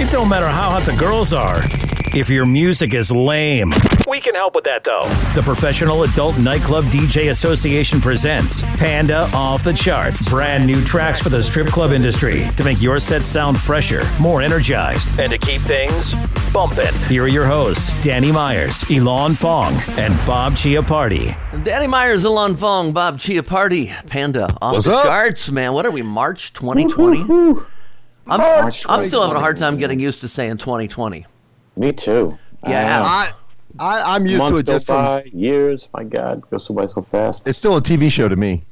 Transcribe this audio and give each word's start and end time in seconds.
It 0.00 0.12
don't 0.12 0.28
matter 0.28 0.46
how 0.46 0.70
hot 0.70 0.82
the 0.82 0.92
girls 0.96 1.32
are. 1.32 1.60
If 2.14 2.30
your 2.30 2.46
music 2.46 2.94
is 2.94 3.10
lame, 3.10 3.72
we 4.06 4.20
can 4.20 4.34
help 4.36 4.54
with 4.54 4.62
that 4.64 4.84
though. 4.84 5.04
The 5.34 5.42
Professional 5.42 6.04
Adult 6.04 6.38
Nightclub 6.38 6.84
DJ 6.84 7.30
Association 7.30 8.00
presents 8.00 8.62
Panda 8.78 9.28
Off 9.34 9.64
the 9.64 9.72
Charts. 9.72 10.28
Brand 10.28 10.66
new 10.66 10.84
tracks 10.84 11.20
for 11.20 11.30
the 11.30 11.42
strip 11.42 11.66
club 11.66 11.90
industry 11.90 12.44
to 12.56 12.62
make 12.64 12.80
your 12.80 13.00
set 13.00 13.22
sound 13.22 13.58
fresher, 13.58 14.02
more 14.20 14.40
energized, 14.40 15.18
and 15.18 15.32
to 15.32 15.38
keep 15.38 15.60
things 15.62 16.14
bumping. 16.52 16.94
Here 17.08 17.24
are 17.24 17.28
your 17.28 17.46
hosts, 17.46 18.00
Danny 18.00 18.30
Myers, 18.30 18.84
Alon 18.88 19.34
Fong, 19.34 19.74
and 19.98 20.14
Bob 20.24 20.52
Chiappardi. 20.54 21.64
Danny 21.64 21.88
Myers, 21.88 22.22
Alon 22.22 22.56
Fong, 22.56 22.92
Bob 22.92 23.18
Chiappardi, 23.18 23.92
Panda 24.06 24.44
Off 24.62 24.74
What's 24.74 24.86
the 24.86 24.94
up? 24.94 25.06
Charts. 25.06 25.50
Man, 25.50 25.72
what 25.72 25.84
are 25.84 25.90
we, 25.90 26.02
March 26.02 26.52
2020? 26.52 27.64
I'm, 28.28 28.40
March 28.40 28.84
I'm 28.88 29.06
still 29.06 29.22
having 29.22 29.36
a 29.36 29.40
hard 29.40 29.56
time 29.56 29.76
getting 29.76 30.00
used 30.00 30.20
to 30.20 30.28
saying 30.28 30.58
2020. 30.58 31.26
Me 31.76 31.92
too. 31.92 32.36
Yeah. 32.66 33.02
I, 33.02 33.30
I 33.78 34.14
I'm 34.16 34.26
used 34.26 34.42
to 34.42 34.56
it 34.56 34.66
go 34.66 34.72
just 34.72 34.86
from. 34.86 35.04
by, 35.04 35.24
years. 35.32 35.88
My 35.94 36.04
God, 36.04 36.48
goes 36.50 36.66
so 36.66 36.74
by 36.74 36.86
so 36.86 37.02
fast. 37.02 37.46
It's 37.46 37.58
still 37.58 37.76
a 37.76 37.82
TV 37.82 38.10
show 38.10 38.28
to 38.28 38.36
me. 38.36 38.64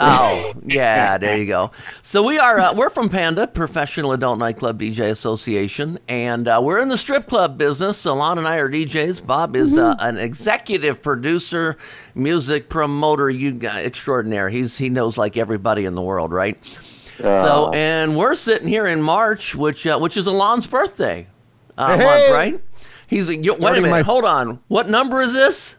Oh, 0.00 0.52
yeah, 0.66 1.18
there 1.18 1.36
you 1.36 1.46
go. 1.46 1.70
So 2.02 2.22
we 2.22 2.36
are 2.36 2.58
uh, 2.58 2.74
we're 2.74 2.90
from 2.90 3.08
Panda 3.08 3.46
Professional 3.46 4.10
Adult 4.10 4.40
Nightclub 4.40 4.80
DJ 4.80 5.10
Association, 5.10 6.00
and 6.08 6.48
uh, 6.48 6.60
we're 6.62 6.80
in 6.80 6.88
the 6.88 6.98
strip 6.98 7.28
club 7.28 7.56
business. 7.56 8.04
Alon 8.04 8.38
and 8.38 8.48
I 8.48 8.56
are 8.56 8.68
DJs. 8.68 9.24
Bob 9.24 9.54
is 9.54 9.76
uh, 9.76 9.94
an 10.00 10.18
executive 10.18 11.00
producer, 11.00 11.76
music 12.16 12.68
promoter, 12.68 13.30
you 13.30 13.52
guy 13.52 13.84
extraordinaire. 13.84 14.48
He's 14.48 14.76
he 14.76 14.88
knows 14.88 15.16
like 15.16 15.36
everybody 15.36 15.84
in 15.84 15.94
the 15.94 16.02
world, 16.02 16.32
right? 16.32 16.58
So, 17.18 17.66
Uh, 17.66 17.70
and 17.74 18.16
we're 18.16 18.34
sitting 18.34 18.68
here 18.68 18.86
in 18.86 19.00
March, 19.02 19.54
which 19.54 19.86
uh, 19.86 19.98
which 19.98 20.16
is 20.16 20.26
Alon's 20.26 20.66
birthday 20.66 21.26
uh, 21.78 21.96
Hey! 21.96 22.04
month, 22.04 22.32
right? 22.32 22.60
He's 23.06 23.28
you, 23.28 23.36
wait 23.36 23.46
a 23.48 23.54
Starting 23.56 23.82
minute, 23.82 23.90
my- 23.96 24.02
hold 24.02 24.24
on. 24.24 24.60
What 24.68 24.88
number 24.88 25.20
is 25.20 25.32
this? 25.32 25.76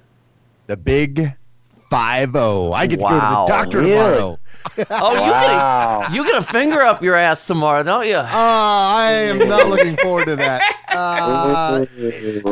The 0.67 0.77
big 0.77 1.33
five 1.89 2.31
zero. 2.31 2.71
I 2.71 2.87
get 2.87 2.97
to 2.99 3.03
go 3.03 3.09
to 3.09 3.15
the 3.15 3.45
doctor 3.47 3.79
really? 3.79 3.91
tomorrow. 3.91 4.39
Oh, 4.89 5.13
you 5.13 5.19
Wow. 5.21 5.99
get 6.01 6.09
a, 6.09 6.15
you 6.15 6.23
get 6.25 6.35
a 6.37 6.41
finger 6.41 6.81
up 6.81 7.03
your 7.03 7.15
ass 7.15 7.45
tomorrow, 7.45 7.83
don't 7.83 8.07
you? 8.07 8.15
Uh, 8.17 8.25
I 8.33 9.11
am 9.11 9.37
not 9.47 9.67
looking 9.67 9.95
forward 9.97 10.25
to 10.25 10.35
that. 10.37 10.61
Uh, 10.95 11.85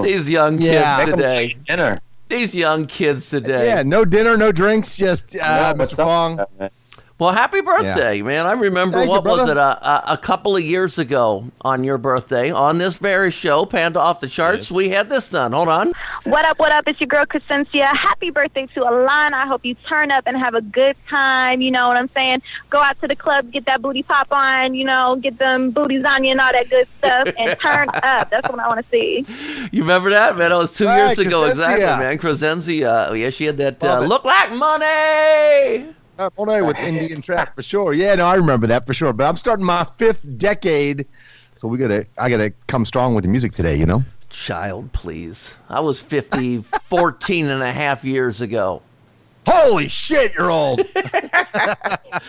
These 0.01 0.29
young 0.29 0.57
kids 0.57 0.69
Yeah. 0.69 1.05
Today. 1.05 1.55
dinner. 1.65 1.97
These 2.27 2.53
young 2.53 2.85
kids 2.87 3.29
today. 3.29 3.67
yeah, 3.67 3.83
no 3.83 4.03
dinner, 4.03 4.35
no 4.35 4.51
drinks, 4.51 4.97
just 4.97 5.35
uh, 5.35 5.39
Yeah, 5.39 5.73
Mr. 5.73 5.77
what's 5.77 5.99
up? 5.99 6.73
Fong. 7.23 7.33
Well, 7.33 7.33
happy 7.33 7.61
birthday, 7.61 8.21
man! 8.21 8.45
I 8.45 8.51
remember 8.51 8.97
Thank 8.97 9.05
you, 9.07 9.11
what 9.11 9.23
was 9.23 9.47
it 9.47 9.55
a, 9.57 9.61
a, 10.09 10.13
a 10.13 10.17
couple 10.17 10.55
of 10.57 10.63
years 10.63 10.97
ago 10.99 11.45
on 11.61 11.83
your 11.83 11.97
birthday 11.97 12.51
on 12.51 12.77
this 12.79 12.97
very 12.97 13.31
show, 13.31 13.65
Panda 13.65 13.99
Off 13.99 14.19
the 14.19 14.27
Charts. 14.27 14.69
We 14.69 14.89
had 14.89 15.09
this 15.09 15.29
done. 15.29 15.53
Hold 15.53 15.69
on. 15.69 15.93
What 16.25 16.45
up, 16.45 16.59
what 16.59 16.71
up? 16.71 16.87
It's 16.87 16.99
your 16.99 17.07
girl 17.07 17.25
Crescencia. 17.25 17.85
Happy 17.95 18.29
birthday 18.29 18.65
to 18.67 18.81
Alana. 18.81 19.33
I 19.33 19.47
hope 19.47 19.65
you 19.65 19.75
turn 19.87 20.11
up 20.11 20.23
and 20.25 20.37
have 20.37 20.53
a 20.53 20.61
good 20.61 20.95
time. 21.07 21.61
You 21.61 21.71
know 21.71 21.87
what 21.87 21.97
I'm 21.97 22.09
saying? 22.13 22.41
Go 22.69 22.79
out 22.81 22.99
to 23.01 23.07
the 23.07 23.15
club, 23.15 23.51
get 23.51 23.65
that 23.65 23.81
booty 23.81 24.03
pop 24.03 24.31
on, 24.31 24.73
you 24.73 24.83
know, 24.83 25.15
get 25.15 25.37
them 25.37 25.71
booties 25.71 26.03
on 26.05 26.23
you 26.23 26.31
and 26.31 26.39
all 26.41 26.51
that 26.51 26.69
good 26.69 26.87
stuff, 26.99 27.29
and 27.37 27.59
turn 27.61 27.87
up. 28.03 28.29
That's 28.29 28.49
what 28.49 28.59
I 28.59 28.67
want 28.67 28.85
to 28.85 28.91
see. 28.91 29.25
You 29.71 29.81
remember 29.83 30.09
that, 30.09 30.37
man? 30.37 30.49
That 30.51 30.57
was 30.57 30.73
two 30.73 30.85
Right, 30.85 31.07
years 31.07 31.19
ago, 31.19 31.43
exactly, 31.45 31.85
Crescencia. 31.85 31.99
man. 31.99 32.17
Crescencia. 32.17 33.19
Yeah, 33.19 33.29
she 33.29 33.45
had 33.45 33.57
that 33.57 33.83
uh, 33.83 33.99
look 34.01 34.25
like 34.25 34.51
money. 34.53 35.93
Uh, 36.17 36.29
well, 36.35 36.65
with 36.65 36.77
Indian 36.79 37.21
track 37.21 37.55
for 37.55 37.61
sure. 37.61 37.93
Yeah, 37.93 38.15
no, 38.15 38.25
I 38.25 38.35
remember 38.35 38.67
that 38.67 38.85
for 38.85 38.93
sure. 38.93 39.13
But 39.13 39.27
I'm 39.27 39.35
starting 39.35 39.65
my 39.65 39.83
fifth 39.83 40.37
decade, 40.37 41.07
so 41.55 41.67
we 41.67 41.77
gotta, 41.77 42.05
I 42.17 42.29
gotta 42.29 42.53
come 42.67 42.85
strong 42.85 43.15
with 43.15 43.23
the 43.23 43.29
music 43.29 43.53
today. 43.53 43.75
You 43.75 43.85
know. 43.85 44.03
Child, 44.29 44.93
please. 44.93 45.51
I 45.69 45.79
was 45.79 45.99
50, 45.99 46.63
14 46.63 47.49
and 47.49 47.61
a 47.61 47.71
half 47.71 48.03
years 48.03 48.41
ago. 48.41 48.81
Holy 49.47 49.87
shit, 49.89 50.33
you're 50.33 50.51
old. 50.51 50.81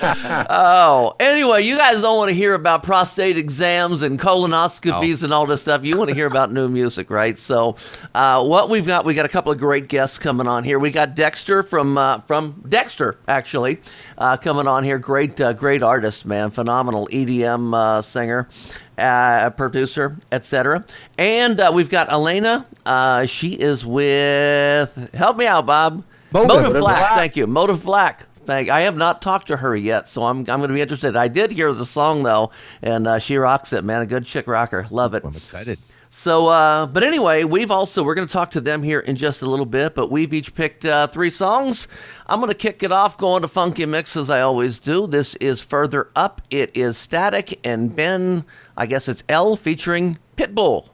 Oh, 0.07 1.15
anyway, 1.21 1.63
you 1.63 1.77
guys 1.77 2.01
don't 2.01 2.17
want 2.17 2.31
to 2.31 2.35
hear 2.35 2.55
about 2.55 2.83
prostate 2.83 3.37
exams 3.37 4.03
and 4.03 4.19
colonoscopies 4.19 5.23
and 5.23 5.33
all 5.33 5.47
this 5.47 5.61
stuff. 5.61 5.85
You 5.85 5.97
want 5.99 6.09
to 6.11 6.15
hear 6.15 6.27
about 6.27 6.53
new 6.53 6.69
music, 6.69 7.11
right? 7.11 7.39
So, 7.39 7.77
uh, 8.15 8.45
what 8.45 8.71
we've 8.71 8.87
got, 8.87 9.05
we 9.05 9.15
got 9.15 9.27
a 9.27 9.29
couple 9.29 9.53
of 9.53 9.59
great 9.59 9.89
guests 9.89 10.19
coming 10.19 10.47
on 10.47 10.65
here. 10.65 10.79
We 10.79 10.91
got 10.91 11.15
Dexter 11.15 11.63
from 11.63 11.99
uh, 11.99 12.21
from 12.21 12.65
Dexter, 12.69 13.19
actually, 13.29 13.81
uh, 14.17 14.37
coming 14.37 14.67
on 14.67 14.85
here. 14.85 14.99
Great, 14.99 15.41
uh, 15.41 15.53
great 15.53 15.83
artist, 15.83 16.25
man, 16.25 16.51
phenomenal 16.51 17.09
EDM 17.13 17.75
uh, 17.75 18.03
singer. 18.03 18.49
Uh, 18.97 19.51
producer, 19.51 20.17
etc. 20.31 20.85
And 21.19 21.59
uh, 21.59 21.73
we've 21.75 21.91
got 21.91 22.11
Elena. 22.13 22.65
Uh, 22.87 23.27
she 23.27 23.49
is 23.55 23.85
with. 23.85 25.13
Help 25.13 25.37
me 25.37 25.47
out, 25.49 25.67
Bob. 25.67 26.05
Motive. 26.34 26.72
Black. 26.72 26.99
Black. 26.99 27.12
Thank 27.12 27.37
you. 27.37 27.47
Motive 27.47 27.83
Black. 27.83 28.27
Thank. 28.45 28.69
I 28.69 28.83
have 28.83 28.97
not 28.97 29.22
talked 29.22 29.47
to 29.47 29.56
her 29.56 29.75
yet, 29.75 30.09
so 30.09 30.25
I'm 30.25 30.39
I'm 30.39 30.45
going 30.45 30.69
to 30.69 30.75
be 30.75 30.81
interested. 30.81 31.17
I 31.17 31.28
did 31.28 31.53
hear 31.53 31.72
the 31.72 31.87
song 31.87 32.22
though, 32.22 32.50
and 32.83 33.06
uh, 33.06 33.19
she 33.19 33.37
rocks 33.37 33.72
it, 33.72 33.84
man. 33.84 34.03
A 34.03 34.06
good 34.06 34.27
chick 34.27 34.47
rocker. 34.47 34.87
Love 34.91 35.15
it. 35.15 35.25
I'm 35.25 35.34
excited. 35.34 35.78
So, 36.11 36.47
uh, 36.47 36.87
but 36.87 37.03
anyway, 37.03 37.43
we've 37.43 37.73
also 37.73 38.05
we're 38.05 38.15
going 38.15 38.28
to 38.28 38.33
talk 38.33 38.53
to 38.53 38.61
them 38.61 38.84
here 38.84 39.00
in 39.00 39.17
just 39.17 39.43
a 39.43 39.47
little 39.50 39.67
bit. 39.67 39.94
But 39.94 40.12
we've 40.12 40.33
each 40.33 40.55
picked 40.55 40.84
uh, 40.84 41.09
three 41.09 41.31
songs. 41.31 41.89
I'm 42.27 42.39
going 42.39 42.50
to 42.50 42.56
kick 42.56 42.83
it 42.83 42.93
off, 42.93 43.19
going 43.19 43.43
to 43.43 43.49
funky 43.49 43.84
mix 43.87 44.17
as 44.17 44.31
I 44.31 44.41
always 44.41 44.78
do. 44.78 45.06
This 45.06 45.34
is 45.37 45.61
further 45.61 46.11
up. 46.15 46.41
It 46.50 46.71
is 46.75 46.97
Static 46.97 47.59
and 47.65 47.94
Ben. 47.94 48.44
I 48.77 48.87
guess 48.87 49.09
it's 49.09 49.25
L 49.28 49.56
featuring 49.56 50.19
Pitbull. 50.37 50.89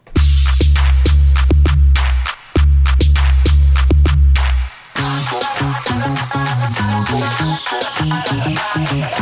Get 8.88 9.19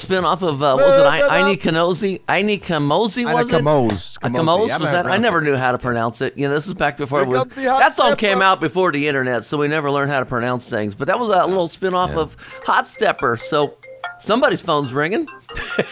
spin 0.00 0.24
off 0.24 0.42
of 0.42 0.62
uh, 0.62 0.74
what 0.74 0.86
was 0.86 0.96
it 0.96 1.04
Move 1.04 1.14
it 1.20 1.30
I- 1.30 1.40
Aini 1.42 1.52
up. 1.54 1.58
Kanozi? 1.60 2.20
Ini 2.28 2.60
Kamoze 2.60 3.24
was 3.24 3.46
Ina 3.48 3.58
it? 3.58 3.62
Kamos. 3.62 4.16
A 4.16 4.20
Kamosi. 4.30 4.34
Kamos 4.36 4.68
Yeah, 4.68 4.78
was 4.78 4.86
I'm 4.88 4.92
that? 4.92 5.06
I 5.06 5.16
never 5.18 5.40
knew 5.40 5.56
how 5.56 5.72
to 5.72 5.78
pronounce 5.78 6.20
it. 6.20 6.36
You 6.36 6.48
know, 6.48 6.54
this 6.54 6.66
is 6.66 6.74
back 6.74 6.96
before 6.96 7.22
it 7.22 7.28
was, 7.28 7.38
comes 7.38 7.54
the 7.54 7.70
hot 7.70 7.78
that 7.80 7.94
song 7.96 8.06
stepper. 8.08 8.16
came 8.20 8.42
out 8.42 8.60
before 8.60 8.90
the 8.92 9.06
internet, 9.06 9.44
so 9.44 9.58
we 9.58 9.68
never 9.68 9.90
learned 9.90 10.10
how 10.10 10.20
to 10.20 10.26
pronounce 10.26 10.68
things. 10.68 10.94
But 10.94 11.06
that 11.08 11.18
was 11.18 11.30
a 11.30 11.46
little 11.46 11.68
spin 11.68 11.94
off 11.94 12.10
of 12.16 12.36
Hot 12.64 12.88
Stepper. 12.88 13.36
So 13.36 13.74
Somebody's 14.18 14.60
phone's 14.62 14.92
ringing. 14.92 15.26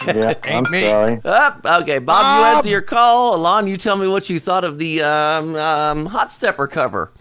Yeah, 0.05 0.33
I'm 0.43 0.65
sorry. 0.65 1.19
Up. 1.25 1.65
okay, 1.65 1.99
Bob, 1.99 2.39
you 2.39 2.45
answer 2.57 2.69
your 2.69 2.81
call. 2.81 3.35
Alon, 3.35 3.67
you 3.67 3.75
tell 3.75 3.97
me 3.97 4.07
what 4.07 4.29
you 4.29 4.39
thought 4.39 4.63
of 4.63 4.77
the 4.77 5.01
um, 5.01 5.55
um, 5.55 6.05
Hot 6.05 6.31
Stepper 6.31 6.67
cover. 6.67 7.11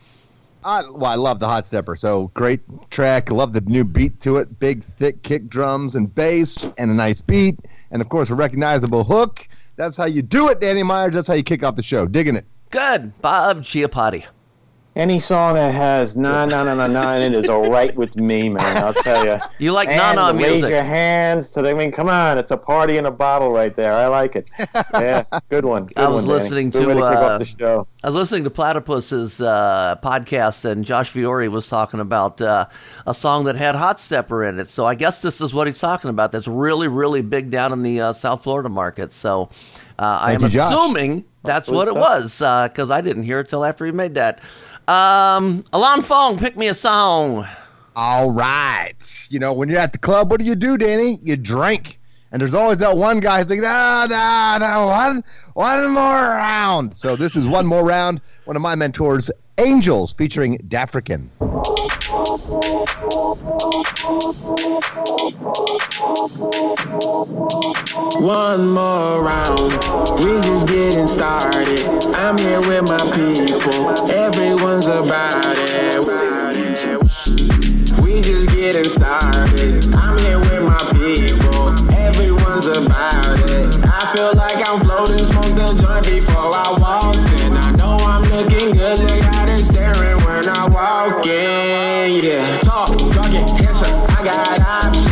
I, 0.64 0.82
well, 0.82 1.06
I 1.06 1.14
love 1.14 1.38
the 1.38 1.46
Hot 1.46 1.66
Stepper. 1.66 1.96
So 1.96 2.30
great 2.34 2.60
track. 2.90 3.30
Love 3.30 3.52
the 3.52 3.60
new 3.62 3.84
beat 3.84 4.20
to 4.20 4.38
it. 4.38 4.58
Big, 4.58 4.84
thick 4.84 5.22
kick 5.22 5.48
drums 5.48 5.94
and 5.94 6.12
bass, 6.14 6.68
and 6.78 6.90
a 6.90 6.94
nice 6.94 7.20
beat, 7.20 7.58
and 7.90 8.02
of 8.02 8.08
course 8.08 8.30
a 8.30 8.34
recognizable 8.34 9.04
hook. 9.04 9.48
That's 9.76 9.96
how 9.96 10.06
you 10.06 10.22
do 10.22 10.48
it, 10.48 10.60
Danny 10.60 10.82
Myers. 10.82 11.14
That's 11.14 11.28
how 11.28 11.34
you 11.34 11.44
kick 11.44 11.62
off 11.62 11.76
the 11.76 11.82
show. 11.82 12.06
Digging 12.06 12.36
it. 12.36 12.44
Good, 12.70 13.20
Bob 13.22 13.58
Chiappardi. 13.62 14.24
Any 14.98 15.20
song 15.20 15.54
that 15.54 15.72
has 15.72 16.16
na 16.16 16.44
na 16.44 16.64
na 16.64 16.74
na 16.74 16.88
na 16.88 17.12
in 17.14 17.32
it 17.32 17.44
is 17.44 17.48
all 17.48 17.70
right 17.70 17.94
with 17.94 18.16
me, 18.16 18.48
man. 18.50 18.78
I'll 18.78 18.92
tell 18.92 19.24
you. 19.24 19.38
You 19.60 19.70
like 19.70 19.88
and 19.88 19.96
na-na 19.96 20.32
to 20.32 20.38
Raise 20.38 20.60
your 20.62 20.82
hands 20.82 21.50
to 21.50 21.62
the. 21.62 21.70
I 21.70 21.74
mean, 21.74 21.92
come 21.92 22.08
on, 22.08 22.36
it's 22.36 22.50
a 22.50 22.56
party 22.56 22.96
in 22.96 23.06
a 23.06 23.10
bottle 23.12 23.52
right 23.52 23.74
there. 23.76 23.92
I 23.92 24.08
like 24.08 24.34
it. 24.34 24.50
Yeah, 24.94 25.22
good 25.50 25.64
one. 25.64 25.86
Good 25.86 25.98
I 25.98 26.08
was 26.08 26.26
one, 26.26 26.34
Danny. 26.34 26.38
listening 26.40 26.70
Good 26.70 26.80
to, 26.80 26.86
way 26.88 26.94
to 26.94 27.00
kick 27.00 27.16
uh, 27.18 27.22
off 27.22 27.38
the 27.38 27.44
show. 27.44 27.86
I 28.02 28.08
was 28.08 28.16
listening 28.16 28.42
to 28.44 28.50
Platypus's 28.50 29.40
uh, 29.40 29.96
podcast, 30.02 30.64
and 30.64 30.84
Josh 30.84 31.10
Fiore 31.10 31.46
was 31.46 31.68
talking 31.68 32.00
about 32.00 32.40
uh, 32.40 32.66
a 33.06 33.14
song 33.14 33.44
that 33.44 33.54
had 33.54 33.76
Hot 33.76 34.00
Stepper 34.00 34.42
in 34.42 34.58
it. 34.58 34.68
So 34.68 34.84
I 34.84 34.96
guess 34.96 35.22
this 35.22 35.40
is 35.40 35.54
what 35.54 35.68
he's 35.68 35.78
talking 35.78 36.10
about. 36.10 36.32
That's 36.32 36.48
really, 36.48 36.88
really 36.88 37.22
big 37.22 37.50
down 37.50 37.72
in 37.72 37.82
the 37.84 38.00
uh, 38.00 38.12
South 38.14 38.42
Florida 38.42 38.68
market. 38.68 39.12
So 39.12 39.48
uh, 40.00 40.18
I 40.22 40.32
am 40.32 40.40
Thank 40.40 40.54
you, 40.54 40.58
Josh. 40.58 40.74
assuming 40.74 41.24
that's 41.44 41.68
Good 41.68 41.76
what 41.76 41.86
it 41.88 41.94
stuff. 41.94 42.42
was 42.42 42.68
because 42.70 42.90
I 42.90 43.00
didn't 43.00 43.22
hear 43.22 43.38
it 43.40 43.48
till 43.48 43.64
after 43.64 43.86
he 43.86 43.92
made 43.92 44.14
that. 44.14 44.40
Um, 44.88 45.64
Alon 45.74 46.00
Fong, 46.02 46.38
pick 46.38 46.56
me 46.56 46.68
a 46.68 46.74
song. 46.74 47.46
All 47.94 48.32
right. 48.32 49.28
You 49.28 49.38
know, 49.38 49.52
when 49.52 49.68
you're 49.68 49.78
at 49.78 49.92
the 49.92 49.98
club, 49.98 50.30
what 50.30 50.40
do 50.40 50.46
you 50.46 50.54
do, 50.54 50.78
Danny? 50.78 51.20
You 51.22 51.36
drink. 51.36 52.00
And 52.32 52.40
there's 52.40 52.54
always 52.54 52.78
that 52.78 52.96
one 52.96 53.20
guy 53.20 53.42
who's 53.42 53.50
like, 53.50 53.60
no, 53.60 54.06
no, 54.08 54.58
no, 54.60 54.86
one, 54.86 55.24
one 55.52 55.90
more 55.90 56.02
round. 56.02 56.96
So 56.96 57.16
this 57.16 57.36
is 57.36 57.46
one 57.46 57.66
more 57.66 57.84
round. 57.84 58.22
One 58.46 58.56
of 58.56 58.62
my 58.62 58.74
mentors, 58.74 59.30
Angelz, 59.58 60.14
featuring 60.16 60.56
Dafrican. 60.58 61.30
One 68.20 68.68
more 68.72 69.24
round, 69.24 69.72
we 70.22 70.40
just 70.42 70.68
getting 70.68 71.08
started. 71.08 71.80
I'm 72.14 72.38
here 72.38 72.60
with 72.60 72.88
my 72.88 72.98
people, 73.10 74.10
everyone's 74.10 74.86
about 74.86 75.56
it. 75.58 75.98
We 78.00 78.20
just 78.20 78.48
getting 78.56 78.88
started. 78.88 79.92
I'm 79.92 80.18
here 80.18 80.38
with 80.38 80.62
my 80.62 80.78
people, 80.92 81.74
everyone's 81.98 82.66
about 82.66 83.50
it. 83.50 83.76
I 83.84 84.14
feel 84.14 84.34
like 84.34 84.68
I'm 84.68 84.80
floating, 84.80 85.24
smoke 85.24 85.54
the 85.56 85.66
joint 85.82 86.04
before 86.06 86.54
I 86.54 86.76
walk 86.78 87.16
in. 87.40 87.56
I 87.56 87.72
know 87.72 87.96
I'm 87.96 88.22
looking 88.22 88.70
good, 88.70 89.17
when 90.98 91.12
I 91.12 91.16
walk 91.16 91.26
in. 91.26 92.24
Yeah, 92.24 92.58
talk, 92.60 92.88
talking, 92.88 93.46
handsome, 93.56 94.04
I 94.08 94.24
got 94.24 94.60
options. 94.60 95.07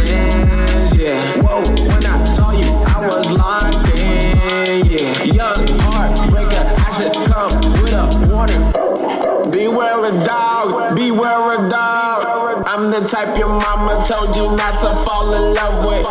The 13.01 13.09
type 13.09 13.39
your 13.39 13.49
mama 13.49 14.03
told 14.09 14.35
you 14.35 14.57
not 14.57 14.81
to 14.81 14.95
fall 15.05 15.35
in 15.35 15.55
love 15.55 15.85
with. 15.85 16.07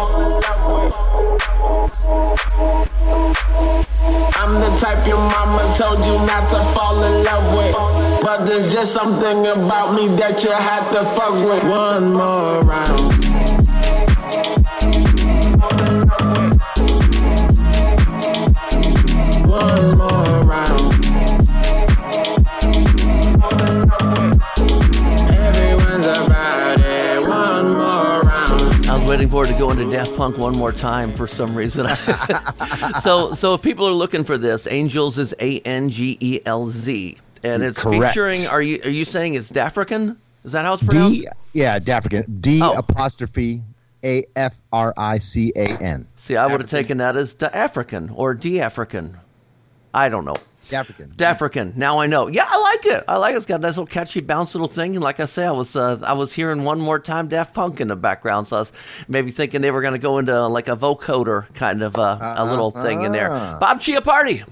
I'm 4.35 4.53
the 4.61 4.77
type 4.79 5.07
your 5.07 5.17
mama 5.17 5.73
told 5.77 6.05
you 6.05 6.13
not 6.27 6.47
to 6.51 6.59
fall 6.75 7.03
in 7.03 7.23
love 7.23 7.57
with. 7.57 8.21
But 8.23 8.45
there's 8.45 8.71
just 8.71 8.93
something 8.93 9.47
about 9.47 9.95
me 9.95 10.09
that 10.17 10.43
you 10.43 10.51
have 10.51 10.91
to 10.91 11.03
fuck 11.05 11.33
with. 11.33 11.63
One 11.63 12.13
more 12.13 12.61
round. 12.61 13.25
One 19.47 19.97
more 19.97 20.14
waiting 29.15 29.31
for 29.31 29.45
it 29.45 29.47
to 29.47 29.57
go 29.57 29.71
into 29.71 29.89
Daft 29.89 30.13
Punk 30.17 30.37
one 30.37 30.57
more 30.57 30.73
time 30.73 31.13
for 31.13 31.25
some 31.25 31.55
reason. 31.55 31.87
so, 33.01 33.33
so 33.33 33.53
if 33.53 33.61
people 33.61 33.87
are 33.87 33.93
looking 33.93 34.25
for 34.25 34.37
this, 34.37 34.67
Angelz 34.67 35.17
is 35.17 35.33
A 35.39 35.59
N 35.61 35.87
G 35.87 36.17
E 36.19 36.41
L 36.45 36.67
Z, 36.69 37.17
and 37.41 37.63
it's 37.63 37.81
Correct. 37.81 38.13
featuring. 38.13 38.45
Are 38.47 38.61
you 38.61 38.81
are 38.83 38.89
you 38.89 39.05
saying 39.05 39.35
it's 39.35 39.49
Dafrican? 39.49 40.17
Is 40.43 40.51
that 40.51 40.65
how 40.65 40.73
it's 40.73 40.83
pronounced? 40.83 41.21
D, 41.21 41.27
yeah, 41.53 41.79
Dafrican. 41.79 42.41
D 42.41 42.59
Oh. 42.61 42.73
apostrophe 42.73 43.63
A 44.03 44.25
F 44.35 44.61
R 44.73 44.93
I 44.97 45.19
C 45.19 45.53
A 45.55 45.65
N. 45.81 46.05
See, 46.17 46.35
I 46.35 46.45
would 46.47 46.59
have 46.59 46.69
taken 46.69 46.97
that 46.97 47.15
as 47.15 47.35
the 47.35 47.55
African 47.55 48.09
or 48.09 48.33
D 48.33 48.59
African. 48.59 49.17
I 49.93 50.09
don't 50.09 50.25
know. 50.25 50.35
Dafrican. 50.69 51.21
African. 51.21 51.73
Now 51.75 51.99
I 51.99 52.07
know. 52.07 52.27
Yeah, 52.27 52.45
I 52.47 52.57
like 52.59 52.85
it. 52.85 53.03
I 53.07 53.17
like 53.17 53.33
it. 53.33 53.37
It's 53.37 53.45
got 53.45 53.59
a 53.59 53.63
nice 53.63 53.71
little 53.77 53.85
catchy 53.85 54.21
bounce 54.21 54.53
little 54.55 54.67
thing. 54.67 54.95
And 54.95 55.03
like 55.03 55.19
I 55.19 55.25
say, 55.25 55.45
I 55.45 55.51
was 55.51 55.75
uh, 55.75 55.99
I 56.03 56.13
was 56.13 56.33
hearing 56.33 56.63
one 56.63 56.79
more 56.79 56.99
time 56.99 57.27
Daft 57.27 57.53
Punk 57.53 57.79
in 57.81 57.87
the 57.89 57.95
background, 57.95 58.47
so 58.47 58.57
I 58.57 58.59
was 58.59 58.73
maybe 59.07 59.31
thinking 59.31 59.61
they 59.61 59.71
were 59.71 59.81
going 59.81 59.93
to 59.93 59.99
go 59.99 60.17
into 60.17 60.47
like 60.47 60.67
a 60.67 60.75
vocoder 60.75 61.53
kind 61.53 61.81
of 61.83 61.97
uh, 61.97 62.17
a 62.37 62.45
little 62.45 62.71
thing 62.71 63.03
in 63.03 63.11
there. 63.11 63.31
uh. 63.31 63.57
Bob 63.59 63.79
Chiappardi. 63.79 64.43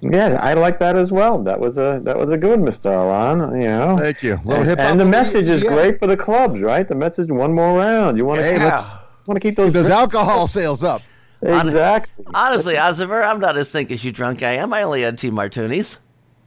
Yeah, 0.00 0.38
I 0.40 0.54
like 0.54 0.78
that 0.78 0.94
as 0.96 1.10
well. 1.10 1.42
That 1.42 1.58
was 1.58 1.76
a 1.76 2.00
that 2.04 2.16
was 2.16 2.30
a 2.30 2.36
good, 2.36 2.60
Mr. 2.60 2.86
Alon. 2.86 3.60
You 3.60 3.66
know. 3.68 3.96
Thank 3.96 4.22
you. 4.22 4.38
Little 4.44 4.58
And, 4.62 4.68
hip 4.68 4.78
and 4.78 5.00
the 5.00 5.04
message 5.04 5.48
is 5.48 5.62
yeah. 5.64 5.70
great 5.70 5.98
for 5.98 6.06
the 6.06 6.16
clubs, 6.16 6.60
right? 6.60 6.86
The 6.86 6.94
message: 6.94 7.30
one 7.30 7.52
more 7.52 7.76
round. 7.76 8.16
You 8.16 8.24
want 8.24 8.38
to 8.38 8.44
Hey, 8.46 8.54
keep, 8.54 8.62
let's 8.62 8.96
want 9.26 9.40
to 9.40 9.48
keep 9.48 9.56
those, 9.56 9.72
those 9.72 9.90
alcohol 9.90 10.46
sales 10.46 10.84
up. 10.84 11.02
Exactly. 11.42 12.24
Honestly, 12.34 12.74
Oziver, 12.76 13.22
I'm 13.22 13.38
not 13.40 13.56
as 13.56 13.70
think 13.70 13.90
as 13.92 14.04
you 14.04 14.10
drunk 14.12 14.42
I 14.42 14.54
am. 14.54 14.72
I 14.72 14.82
only 14.82 15.02
had 15.02 15.18
two 15.18 15.30
martinis. 15.30 15.98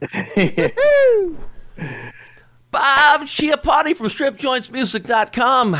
Bob 2.70 3.22
Chiappardi 3.22 3.94
from 3.94 4.06
StripJointsMusic.com, 4.08 5.76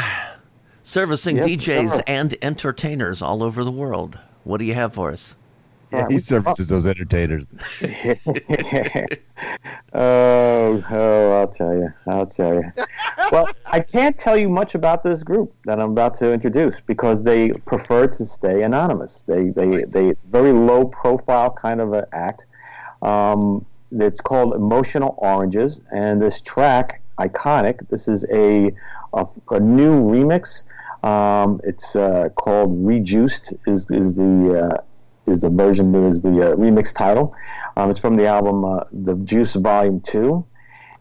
servicing 0.82 1.36
Yes, 1.36 1.46
DJs 1.46 1.96
sir. 1.96 2.02
and 2.06 2.36
entertainers 2.42 3.22
all 3.22 3.42
over 3.42 3.64
the 3.64 3.70
world. 3.72 4.18
What 4.44 4.58
do 4.58 4.64
you 4.64 4.74
have 4.74 4.94
for 4.94 5.10
us? 5.10 5.34
He 6.08 6.18
services 6.18 6.68
those 6.68 6.86
entertainers. 6.86 7.44
oh, 9.92 10.84
oh, 10.90 11.32
I'll 11.32 11.48
tell 11.48 11.74
you. 11.74 11.92
I'll 12.06 12.26
tell 12.26 12.54
you. 12.54 12.72
well, 13.30 13.48
I 13.66 13.80
can't 13.80 14.18
tell 14.18 14.36
you 14.36 14.48
much 14.48 14.74
about 14.74 15.02
this 15.02 15.22
group 15.22 15.54
that 15.64 15.78
I'm 15.80 15.90
about 15.90 16.14
to 16.16 16.32
introduce 16.32 16.80
because 16.80 17.22
they 17.22 17.50
prefer 17.50 18.06
to 18.06 18.24
stay 18.24 18.62
anonymous. 18.62 19.22
They, 19.26 19.50
they, 19.50 19.84
they 19.84 20.14
very 20.30 20.52
low 20.52 20.86
profile 20.86 21.50
kind 21.50 21.80
of 21.80 21.92
an 21.92 22.04
act. 22.12 22.46
Um, 23.02 23.66
it's 23.90 24.20
called 24.20 24.54
Emotional 24.54 25.14
Oranges, 25.18 25.82
and 25.92 26.22
this 26.22 26.40
track, 26.40 27.02
iconic. 27.18 27.88
This 27.90 28.08
is 28.08 28.24
a 28.32 28.72
a, 29.12 29.26
a 29.50 29.60
new 29.60 30.02
remix. 30.02 30.64
Um, 31.04 31.60
it's 31.64 31.96
uh, 31.96 32.30
called 32.30 32.70
Rejuiced. 32.86 33.52
Is 33.66 33.90
is 33.90 34.14
the 34.14 34.70
uh, 34.72 34.82
is 35.26 35.40
the 35.40 35.50
version 35.50 35.94
is 35.94 36.22
the 36.22 36.52
uh, 36.52 36.56
remix 36.56 36.94
title. 36.94 37.34
Um, 37.76 37.90
it's 37.90 38.00
from 38.00 38.16
the 38.16 38.26
album 38.26 38.64
uh, 38.64 38.84
The 38.92 39.16
Juice 39.16 39.54
Volume 39.54 40.00
Two, 40.00 40.44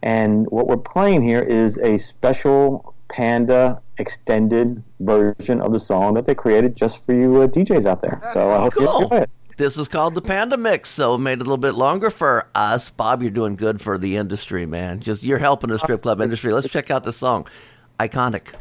and 0.02 0.48
what 0.50 0.68
we're 0.68 0.78
playing 0.78 1.22
here 1.22 1.42
is 1.42 1.78
a 1.78 1.98
special 1.98 2.96
Panda 3.10 3.82
extended 3.98 4.82
version 5.00 5.62
of 5.62 5.74
the 5.74 5.80
song 5.80 6.14
that 6.14 6.26
they 6.26 6.34
created 6.36 6.76
just 6.76 7.06
for 7.06 7.14
you 7.14 7.42
uh, 7.42 7.48
DJs 7.48 7.86
out 7.86 8.02
there. 8.02 8.20
so 8.34 8.52
I 8.52 8.60
hope 8.60 8.74
you 8.76 8.90
enjoy 8.90 9.18
it. 9.18 9.30
This 9.58 9.78
is 9.78 9.88
called 9.88 10.16
the 10.16 10.22
Panda 10.22 10.58
Mix, 10.58 10.90
so 10.90 11.16
it 11.16 11.18
made 11.20 11.34
it 11.34 11.42
a 11.42 11.44
little 11.44 11.58
bit 11.58 11.76
longer 11.76 12.10
for 12.10 12.48
us. 12.56 12.90
Bob, 12.90 13.22
you're 13.22 13.30
doing 13.30 13.56
good 13.56 13.82
for 13.82 13.98
the 13.98 14.16
industry, 14.16 14.66
man. 14.66 15.02
Just 15.02 15.24
you're 15.24 15.38
helping 15.38 15.70
the 15.70 15.78
strip 15.78 16.02
club 16.02 16.20
industry. 16.20 16.52
Let's 16.52 16.70
check 16.70 16.90
out 16.90 17.04
the 17.04 17.14
song, 17.14 17.48
iconic. 18.00 18.56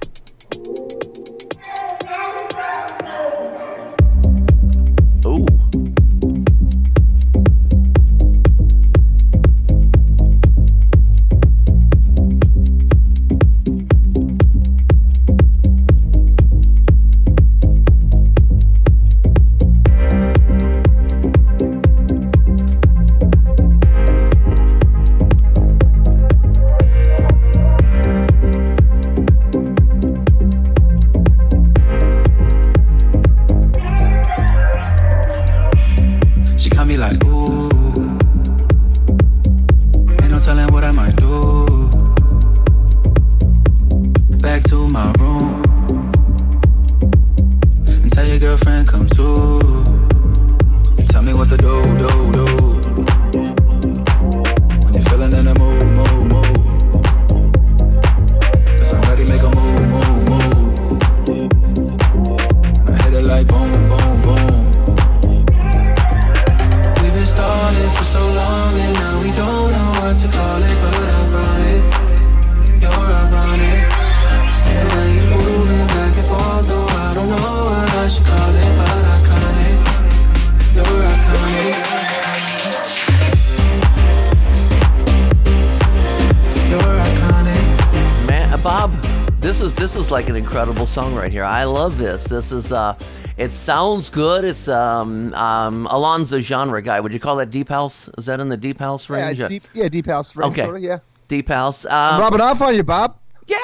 Like 90.20 90.28
an 90.28 90.36
incredible 90.36 90.84
song 90.84 91.14
right 91.14 91.32
here. 91.32 91.44
I 91.44 91.64
love 91.64 91.96
this. 91.96 92.24
This 92.24 92.52
is 92.52 92.72
uh, 92.72 92.94
it 93.38 93.52
sounds 93.52 94.10
good. 94.10 94.44
It's 94.44 94.68
um 94.68 95.32
um 95.32 95.86
Alon's 95.90 96.30
a 96.34 96.40
genre 96.40 96.82
guy. 96.82 97.00
Would 97.00 97.14
you 97.14 97.18
call 97.18 97.36
that 97.36 97.50
deep 97.50 97.70
house? 97.70 98.10
Is 98.18 98.26
that 98.26 98.38
in 98.38 98.50
the 98.50 98.56
deep 98.58 98.78
house 98.78 99.08
Yeah, 99.08 99.28
range? 99.28 99.48
deep, 99.48 99.62
yeah, 99.72 99.88
deep 99.88 100.04
house 100.04 100.36
range, 100.36 100.52
Okay. 100.52 100.64
sort 100.64 100.76
of, 100.76 100.82
yeah. 100.82 100.98
Deep 101.28 101.48
house. 101.48 101.86
I'm 101.86 102.16
Um, 102.16 102.20
rubbing 102.20 102.42
off 102.42 102.60
on 102.60 102.74
you, 102.74 102.82
Bob. 102.82 103.16
yeah, 103.46 103.56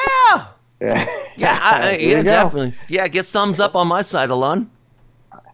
Yeah. 0.80 1.04
yeah, 1.36 1.58
I, 1.60 1.78
I- 1.90 1.96
yeah, 1.98 2.06
you 2.08 2.14
go. 2.16 2.22
definitely. 2.22 2.74
Yeah, 2.88 3.06
get 3.08 3.26
thumbs 3.26 3.60
up 3.60 3.76
on 3.76 3.86
my 3.88 4.00
side, 4.00 4.30
Alon. 4.30 4.70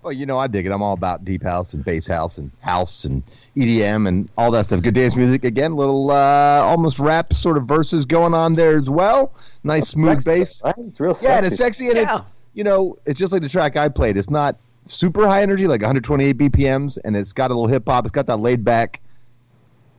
Well, 0.03 0.13
you 0.13 0.27
know, 0.27 0.37
I 0.37 0.49
dig 0.49 0.67
it. 0.67 0.73
I'm 0.73 0.83
all 0.83 0.95
about 0.95 1.25
deep 1.25 1.45
house 1.45 1.75
and 1.75 1.85
bass 1.85 2.09
house 2.09 2.37
and 2.39 2.51
house 2.61 3.05
and 3.05 3.23
EDM 3.57 4.09
and 4.09 4.29
all 4.37 4.51
that 4.51 4.67
stuff. 4.67 4.83
Good 4.83 4.95
dance 4.95 5.15
music 5.15 5.45
again. 5.45 5.77
Little 5.77 6.11
uh, 6.11 6.15
almost 6.65 6.99
rap 6.99 7.33
sort 7.33 7.57
of 7.57 7.67
verses 7.67 8.05
going 8.05 8.35
on 8.35 8.55
there 8.55 8.77
as 8.77 8.91
well. 8.91 9.33
Nice 9.63 9.89
smooth 9.89 10.21
Sexy, 10.23 10.31
bass. 10.41 10.63
Right? 10.65 10.75
It's 10.79 10.99
real 10.99 11.17
Yeah, 11.23 11.37
and 11.37 11.47
it's 11.47 11.57
sexy. 11.57 11.85
sexy 11.87 11.99
and 12.01 12.09
Yeah. 12.09 12.15
it's 12.17 12.25
you 12.55 12.65
know 12.65 12.99
it's 13.07 13.19
just 13.19 13.33
like 13.33 13.43
the 13.43 13.49
track 13.49 13.77
I 13.77 13.89
played. 13.89 14.17
It's 14.17 14.29
not 14.29 14.57
super 14.87 15.25
high 15.27 15.43
energy, 15.43 15.69
like 15.69 15.81
128 15.83 16.37
BPMs, 16.37 16.99
and 17.05 17.17
it's 17.17 17.33
got 17.33 17.53
a 17.53 17.55
little 17.55 17.69
hip 17.69 17.85
hop. 17.87 18.05
It's 18.05 18.11
got 18.13 18.27
that 18.27 18.41
laid 18.41 18.65
back, 18.65 19.01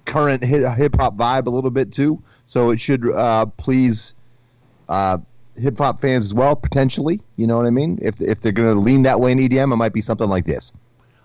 current 0.04 0.44
hip 0.44 0.96
hop 0.98 1.16
vibe 1.16 1.48
a 1.48 1.50
little 1.50 1.72
bit 1.72 1.94
too. 1.94 2.22
So 2.46 2.72
it 2.72 2.80
should 2.82 3.10
uh, 3.10 3.46
please 3.46 4.16
uh, 4.90 5.20
hip 5.58 5.78
hop 5.78 6.02
fans 6.02 6.26
as 6.26 6.34
well, 6.34 6.56
potentially. 6.56 7.22
You 7.38 7.48
know 7.48 7.58
what 7.58 7.66
I 7.66 7.70
mean? 7.72 8.00
If 8.02 8.22
if 8.22 8.42
they're 8.42 8.52
going 8.52 8.74
to 8.74 8.80
lean 8.80 9.04
that 9.04 9.20
way 9.20 9.32
in 9.32 9.38
EDM, 9.40 9.72
it 9.74 9.76
might 9.78 9.94
be 9.94 10.02
something 10.02 10.30
like 10.30 10.46
this. 10.46 10.72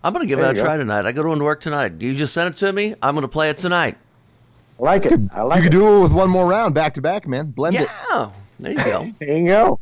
I'm 0.05 0.13
gonna 0.13 0.27
give 0.27 0.39
There 0.39 0.47
it 0.49 0.53
a 0.53 0.55
you 0.57 0.63
go. 0.63 0.65
try 0.65 0.77
tonight. 0.77 1.07
I 1.07 1.13
go 1.13 1.23
to 1.25 1.45
work 1.45 1.61
tonight. 1.61 1.95
You 2.01 2.15
just 2.15 2.33
sent 2.33 2.55
it 2.55 2.59
to 2.65 2.73
me. 2.73 2.95
I'm 3.03 3.15
gonna 3.17 3.27
play 3.29 3.51
it 3.51 3.59
tonight. 3.59 3.99
I 4.79 4.83
like 4.83 5.05
it. 5.07 5.19
I 5.35 5.43
like 5.43 5.57
you 5.57 5.63
could 5.65 5.75
it. 5.75 5.79
do 5.79 5.99
it 5.99 6.03
with 6.05 6.15
one 6.15 6.31
more 6.31 6.49
round, 6.49 6.73
back 6.73 6.95
to 6.95 7.03
back, 7.03 7.27
man. 7.27 7.51
Blend 7.51 7.75
it. 7.75 7.89
Yeah, 8.11 8.31
there 8.61 8.71
you 8.73 8.77
go. 8.79 9.13
There 9.19 9.37
you 9.37 9.47
go. 9.49 9.81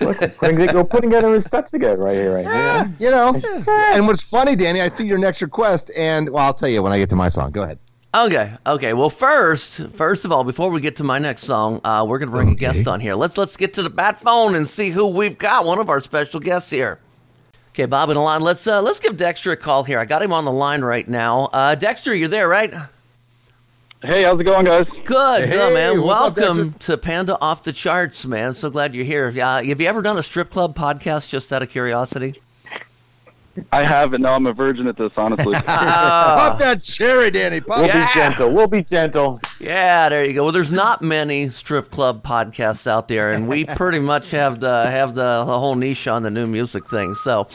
Look, 0.00 0.18
putting, 0.38 0.56
we're 0.56 0.84
putting 0.84 1.10
together 1.10 1.34
his 1.34 1.44
sets 1.44 1.70
together 1.72 1.98
right 1.98 2.14
here, 2.14 2.34
right 2.36 2.44
Yeah, 2.46 2.50
now. 2.50 2.92
you 2.98 3.10
know. 3.10 3.62
And 3.94 4.06
what's 4.06 4.22
funny, 4.22 4.56
Danny, 4.56 4.80
I 4.80 4.88
see 4.88 5.06
your 5.06 5.18
next 5.18 5.42
request, 5.42 5.90
and 5.94 6.30
well, 6.30 6.44
I'll 6.44 6.54
tell 6.54 6.68
you 6.70 6.82
when 6.82 6.92
I 6.92 6.98
get 6.98 7.10
to 7.10 7.16
my 7.16 7.28
song. 7.28 7.50
Go 7.50 7.62
ahead. 7.64 7.78
Okay, 8.14 8.52
okay. 8.64 8.92
Well, 8.92 9.10
first, 9.10 9.88
first 9.92 10.24
of 10.24 10.30
all, 10.30 10.44
before 10.44 10.70
we 10.70 10.80
get 10.80 10.96
to 10.96 11.04
my 11.04 11.18
next 11.18 11.42
song, 11.42 11.80
uh, 11.82 12.06
we're 12.08 12.20
gonna 12.20 12.30
bring 12.30 12.50
a 12.50 12.54
guest 12.54 12.86
on 12.86 13.00
here. 13.00 13.16
Let's 13.16 13.36
let's 13.36 13.56
get 13.56 13.74
to 13.74 13.82
the 13.82 13.90
bat 13.90 14.20
phone 14.20 14.54
and 14.54 14.68
see 14.68 14.90
who 14.90 15.06
we've 15.06 15.36
got. 15.36 15.64
One 15.66 15.80
of 15.80 15.90
our 15.90 16.00
special 16.00 16.38
guests 16.38 16.70
here. 16.70 17.00
Okay, 17.70 17.86
Bob 17.86 18.10
and 18.10 18.16
Alon, 18.16 18.40
let's 18.42 18.68
uh, 18.68 18.80
let's 18.80 19.00
give 19.00 19.16
Dexter 19.16 19.50
a 19.50 19.56
call 19.56 19.82
here. 19.82 19.98
I 19.98 20.04
got 20.04 20.22
him 20.22 20.32
on 20.32 20.44
the 20.44 20.52
line 20.52 20.82
right 20.82 21.08
now. 21.08 21.46
Uh, 21.52 21.74
Dexter, 21.74 22.14
you're 22.14 22.28
there, 22.28 22.48
right? 22.48 22.72
Hey, 24.00 24.22
how's 24.22 24.38
it 24.38 24.44
going, 24.44 24.66
guys? 24.66 24.86
Good, 25.04 25.48
Hey, 25.48 25.56
good, 25.56 25.74
man. 25.74 26.00
what's 26.00 26.20
up, 26.20 26.36
Welcome 26.36 26.74
to 26.74 26.96
Panda 26.96 27.36
Off 27.40 27.64
the 27.64 27.72
Charts, 27.72 28.26
man. 28.26 28.54
So 28.54 28.70
glad 28.70 28.94
you're 28.94 29.04
here. 29.04 29.26
Uh, 29.28 29.64
have 29.64 29.80
you 29.80 29.88
ever 29.88 30.02
done 30.02 30.18
a 30.18 30.22
strip 30.22 30.52
club 30.52 30.76
podcast? 30.76 31.30
Just 31.30 31.52
out 31.52 31.64
of 31.64 31.70
curiosity. 31.70 32.40
I 33.72 33.84
haven't. 33.84 34.22
No, 34.22 34.32
I'm 34.32 34.46
a 34.46 34.52
virgin 34.52 34.86
at 34.86 34.96
this, 34.96 35.12
honestly. 35.16 35.54
Pop 35.66 36.58
that 36.58 36.82
cherry, 36.82 37.30
Danny. 37.30 37.60
Pop 37.60 37.78
We'll 37.78 37.86
Yeah. 37.86 38.06
be 38.06 38.14
gentle. 38.14 38.50
We'll 38.52 38.66
be 38.66 38.82
gentle. 38.82 39.40
Yeah, 39.60 40.08
there 40.08 40.24
you 40.24 40.32
go. 40.32 40.44
Well, 40.44 40.52
there's 40.52 40.72
not 40.72 41.02
many 41.02 41.48
strip 41.50 41.90
club 41.90 42.22
podcasts 42.24 42.86
out 42.86 43.08
there, 43.08 43.30
and 43.30 43.46
we 43.48 43.64
pretty 43.76 44.00
much 44.00 44.30
have 44.32 44.60
the 44.60 44.90
have 44.90 45.14
the, 45.14 45.44
the 45.44 45.58
whole 45.58 45.74
niche 45.76 46.08
on 46.08 46.22
the 46.22 46.30
new 46.30 46.46
music 46.46 46.88
thing. 46.88 47.14
So, 47.14 47.46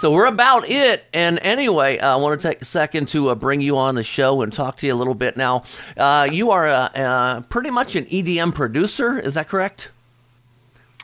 so 0.00 0.10
we're 0.10 0.26
about 0.26 0.68
it. 0.68 1.04
And 1.12 1.38
anyway, 1.42 1.98
uh, 1.98 2.14
I 2.14 2.16
want 2.16 2.40
to 2.40 2.48
take 2.48 2.62
a 2.62 2.64
second 2.64 3.08
to 3.08 3.30
uh, 3.30 3.34
bring 3.34 3.60
you 3.60 3.76
on 3.76 3.94
the 3.94 4.02
show 4.04 4.42
and 4.42 4.52
talk 4.52 4.76
to 4.78 4.86
you 4.86 4.94
a 4.94 4.96
little 4.96 5.14
bit. 5.14 5.36
Now, 5.36 5.62
uh, 5.96 6.28
you 6.30 6.50
are 6.50 6.66
uh, 6.68 6.88
uh, 6.88 7.40
pretty 7.42 7.70
much 7.70 7.96
an 7.96 8.04
EDM 8.06 8.54
producer. 8.54 9.18
Is 9.18 9.34
that 9.34 9.48
correct? 9.48 9.90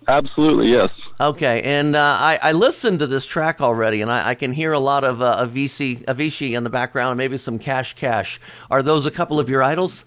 Absolutely, 0.08 0.68
yes. 0.68 0.90
Okay, 1.20 1.62
and 1.62 1.94
uh, 1.94 2.16
I, 2.18 2.38
I 2.42 2.52
listened 2.52 2.98
to 3.00 3.06
this 3.06 3.26
track 3.26 3.60
already, 3.60 4.00
and 4.00 4.10
I, 4.10 4.30
I 4.30 4.34
can 4.34 4.52
hear 4.52 4.72
a 4.72 4.78
lot 4.80 5.04
of 5.04 5.20
uh, 5.20 5.46
Avicii, 5.46 6.04
Avicii 6.06 6.56
in 6.56 6.64
the 6.64 6.70
background, 6.70 7.10
and 7.10 7.18
maybe 7.18 7.36
some 7.36 7.58
Cash 7.58 7.94
Cash. 7.94 8.40
Are 8.70 8.82
those 8.82 9.06
a 9.06 9.10
couple 9.10 9.38
of 9.38 9.48
your 9.48 9.62
idols? 9.62 10.04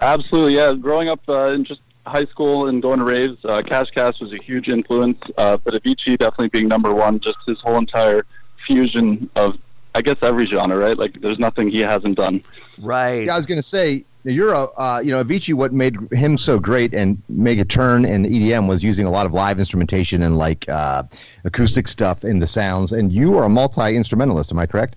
Absolutely, 0.00 0.54
yeah. 0.54 0.72
Growing 0.74 1.08
up 1.08 1.20
uh, 1.28 1.50
in 1.50 1.64
just 1.64 1.80
high 2.06 2.24
school 2.26 2.68
and 2.68 2.80
going 2.80 2.98
to 2.98 3.04
raves, 3.04 3.44
uh, 3.44 3.62
Cash 3.62 3.90
Cash 3.90 4.20
was 4.20 4.32
a 4.32 4.38
huge 4.38 4.68
influence, 4.68 5.20
uh, 5.36 5.56
but 5.56 5.74
Avicii 5.74 6.16
definitely 6.18 6.48
being 6.48 6.68
number 6.68 6.94
one, 6.94 7.20
just 7.20 7.38
his 7.46 7.60
whole 7.60 7.76
entire 7.76 8.24
fusion 8.66 9.28
of, 9.36 9.58
I 9.94 10.02
guess, 10.02 10.16
every 10.22 10.46
genre, 10.46 10.76
right? 10.76 10.96
Like, 10.96 11.20
there's 11.20 11.38
nothing 11.38 11.68
he 11.68 11.80
hasn't 11.80 12.16
done. 12.16 12.42
Right. 12.78 13.26
Yeah, 13.26 13.34
I 13.34 13.36
was 13.36 13.46
going 13.46 13.58
to 13.58 13.62
say, 13.62 14.04
you're 14.24 14.52
a, 14.52 14.64
uh, 14.76 15.00
you 15.04 15.10
know, 15.10 15.22
Avicii. 15.22 15.54
What 15.54 15.72
made 15.72 15.96
him 16.12 16.38
so 16.38 16.58
great 16.58 16.94
and 16.94 17.20
make 17.28 17.58
a 17.58 17.64
turn 17.64 18.04
in 18.04 18.24
EDM 18.24 18.68
was 18.68 18.82
using 18.82 19.06
a 19.06 19.10
lot 19.10 19.26
of 19.26 19.32
live 19.32 19.58
instrumentation 19.58 20.22
and 20.22 20.36
like 20.36 20.68
uh, 20.68 21.02
acoustic 21.44 21.88
stuff 21.88 22.24
in 22.24 22.38
the 22.38 22.46
sounds. 22.46 22.92
And 22.92 23.12
you 23.12 23.36
are 23.38 23.44
a 23.44 23.48
multi 23.48 23.96
instrumentalist. 23.96 24.52
Am 24.52 24.58
I 24.58 24.66
correct? 24.66 24.96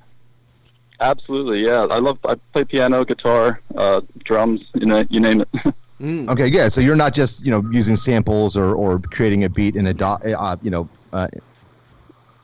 Absolutely, 1.00 1.66
yeah. 1.66 1.82
I 1.90 2.00
love. 2.00 2.20
I 2.24 2.36
play 2.54 2.64
piano, 2.64 3.04
guitar, 3.04 3.60
uh, 3.76 4.02
drums. 4.24 4.62
You 4.76 4.86
know, 4.86 5.04
you 5.10 5.20
name 5.20 5.42
it. 5.42 5.50
Mm. 6.00 6.30
Okay, 6.30 6.48
yeah. 6.48 6.68
So 6.68 6.82
you're 6.82 6.96
not 6.96 7.14
just 7.14 7.46
you 7.46 7.52
know 7.52 7.64
using 7.72 7.96
samples 7.96 8.58
or, 8.58 8.76
or 8.76 9.00
creating 9.00 9.46
a 9.46 9.50
beat 9.50 9.78
in 9.78 9.88
a 9.88 9.94
do, 9.94 10.04
uh, 10.04 10.58
you 10.62 10.70
know 10.70 10.90
uh, 11.14 11.28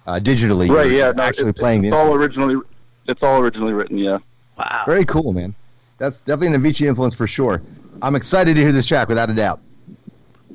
uh, 0.08 0.20
digitally. 0.20 0.70
right? 0.70 0.90
You're 0.90 1.00
Yeah. 1.00 1.12
No, 1.12 1.24
actually 1.24 1.50
it's, 1.50 1.60
playing 1.60 1.84
it's 1.84 1.92
the. 1.92 1.98
all 1.98 2.14
originally. 2.14 2.62
It's 3.08 3.22
all 3.22 3.42
originally 3.42 3.74
written. 3.74 3.98
Yeah. 3.98 4.20
Wow. 4.58 4.84
Very 4.86 5.04
cool, 5.06 5.34
man. 5.34 5.54
That's 6.02 6.20
definitely 6.20 6.56
an 6.56 6.64
Avicii 6.64 6.88
influence 6.88 7.14
for 7.14 7.28
sure. 7.28 7.62
I'm 8.02 8.16
excited 8.16 8.56
to 8.56 8.60
hear 8.60 8.72
this 8.72 8.88
track 8.88 9.08
without 9.08 9.30
a 9.30 9.36
doubt. 9.36 9.62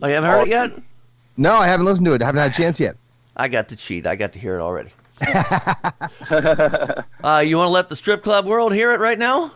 Oh, 0.03 0.09
you 0.09 0.15
haven't 0.15 0.29
heard 0.29 0.49
it 0.49 0.51
yet? 0.51 0.73
No, 1.37 1.53
I 1.53 1.69
haven't 1.69 1.87
listened 1.87 2.07
to 2.07 2.15
it. 2.15 2.23
I 2.23 2.27
haven't 2.27 2.41
had 2.41 2.51
a 2.51 2.55
chance 2.55 2.81
yet. 2.81 2.97
I 3.37 3.47
got 3.47 3.69
to 3.69 3.77
cheat. 3.77 4.09
I 4.09 4.17
got 4.17 4.33
to 4.33 4.41
hear 4.41 4.59
it 4.59 4.61
already. 4.61 4.91
uh, 7.23 7.45
you 7.47 7.57
want 7.57 7.69
to 7.69 7.73
let 7.73 7.89
the 7.89 7.95
strip 7.95 8.25
club 8.25 8.45
world 8.45 8.75
hear 8.75 8.93
it 8.93 8.99
right 8.99 9.21
now? 9.21 9.53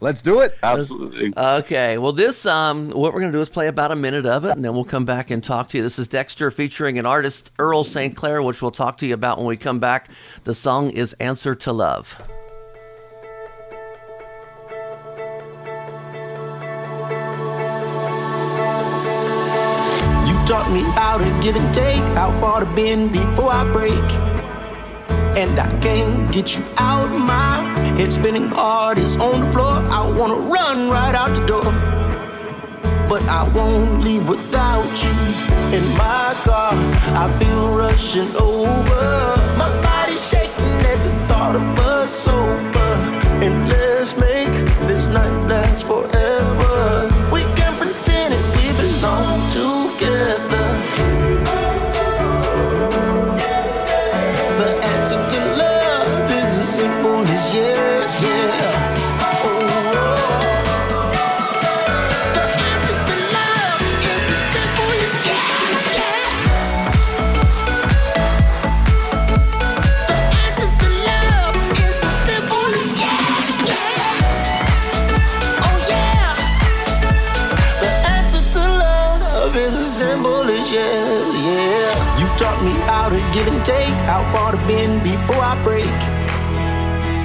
Let's 0.00 0.20
do 0.20 0.40
it. 0.40 0.58
Absolutely. 0.62 1.32
Okay. 1.34 1.96
Well, 1.96 2.12
this 2.12 2.44
um, 2.44 2.90
what 2.90 3.14
we're 3.14 3.20
gonna 3.20 3.32
do 3.32 3.40
is 3.40 3.48
play 3.48 3.68
about 3.68 3.92
a 3.92 3.96
minute 3.96 4.26
of 4.26 4.44
it, 4.44 4.50
and 4.50 4.62
then 4.62 4.74
we'll 4.74 4.84
come 4.84 5.06
back 5.06 5.30
and 5.30 5.42
talk 5.42 5.70
to 5.70 5.78
you. 5.78 5.82
This 5.82 5.98
is 5.98 6.06
Dexter 6.08 6.50
featuring 6.50 6.98
an 6.98 7.06
artist, 7.06 7.50
Earl 7.58 7.84
St. 7.84 8.14
Clair, 8.14 8.42
which 8.42 8.60
we'll 8.60 8.70
talk 8.70 8.98
to 8.98 9.06
you 9.06 9.14
about 9.14 9.38
when 9.38 9.46
we 9.46 9.56
come 9.56 9.78
back. 9.78 10.10
The 10.44 10.54
song 10.54 10.90
is 10.90 11.14
"Answer 11.14 11.54
to 11.54 11.72
Love." 11.72 12.22
Taught 20.56 20.72
me 20.72 20.80
how 21.00 21.18
to 21.18 21.28
give 21.42 21.54
and 21.54 21.74
take, 21.74 22.02
how 22.20 22.30
far 22.40 22.60
to 22.60 22.66
bend 22.74 23.12
before 23.12 23.50
I 23.50 23.62
break. 23.72 24.08
And 25.36 25.58
I 25.60 25.68
can't 25.80 26.32
get 26.32 26.56
you 26.56 26.64
out 26.78 27.12
of 27.12 27.20
my 27.20 27.56
head 27.98 28.10
spinning 28.10 28.48
hard 28.48 28.96
is 28.96 29.16
on 29.18 29.40
the 29.42 29.52
floor. 29.52 29.76
I 29.98 30.00
wanna 30.18 30.40
run 30.56 30.88
right 30.88 31.14
out 31.14 31.32
the 31.38 31.44
door. 31.46 31.70
But 33.10 33.22
I 33.40 33.42
won't 33.56 34.00
leave 34.00 34.26
without 34.26 34.90
you 35.04 35.16
in 35.76 35.84
my 36.04 36.28
car. 36.46 36.72
I 37.22 37.24
feel 37.38 37.64
rushing 37.76 38.30
over. 38.36 39.06
My 39.62 39.70
body's 39.82 40.24
shaking 40.30 40.78
at 40.92 41.00
the 41.06 41.14
thought 41.28 41.54
of 41.56 41.78
us 41.80 42.10
sober. 42.24 42.92
And 43.44 43.68
let's 43.68 44.16
make 44.16 44.54
this 44.88 45.06
night 45.08 45.36
last 45.52 45.86
forever. 45.86 47.15
Taught 83.06 83.12
me 83.12 83.20
how 83.20 83.28
to 83.28 83.38
give 83.38 83.52
and 83.52 83.64
take, 83.64 83.94
how 84.04 84.32
far 84.32 84.52
to 84.52 84.58
bend 84.66 85.02
before 85.02 85.36
I 85.36 85.62
break. 85.62 85.86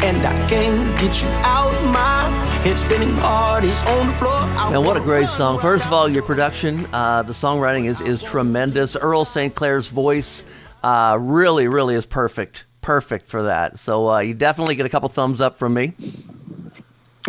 And 0.04 0.18
I 0.26 0.48
can't 0.48 1.00
get 1.00 1.22
you 1.22 1.30
out 1.44 1.72
my 1.94 2.30
head 2.64 2.80
spinning 2.80 3.14
hard 3.16 3.64
is 3.64 3.82
on 3.84 4.08
the 4.08 4.14
floor. 4.14 4.32
I 4.32 4.72
Man, 4.72 4.84
what 4.84 4.98
a 4.98 5.00
great 5.00 5.30
song! 5.30 5.60
First 5.60 5.86
of 5.86 5.94
all, 5.94 6.10
your 6.10 6.24
production, 6.24 6.88
uh, 6.92 7.22
the 7.22 7.34
songwriting 7.34 7.86
is 7.86 8.02
is 8.02 8.24
tremendous. 8.24 8.96
Earl 8.96 9.26
St. 9.26 9.54
Clair's 9.54 9.88
voice 9.88 10.44
uh, 10.84 11.18
really, 11.22 11.68
really 11.68 11.94
is 11.94 12.06
perfect, 12.06 12.66
perfect 12.82 13.28
for 13.28 13.44
that. 13.44 13.78
So 13.78 14.10
uh, 14.10 14.20
you 14.20 14.34
definitely 14.34 14.76
get 14.76 14.88
a 14.88 14.90
couple 14.90 15.10
thumbs 15.10 15.40
up 15.40 15.60
from 15.60 15.76
me. 15.76 15.94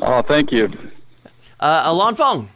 Oh, 0.00 0.22
thank 0.22 0.50
you. 0.50 0.70
Uh, 1.60 1.82
Alon 1.84 2.16
Fong. 2.16 2.48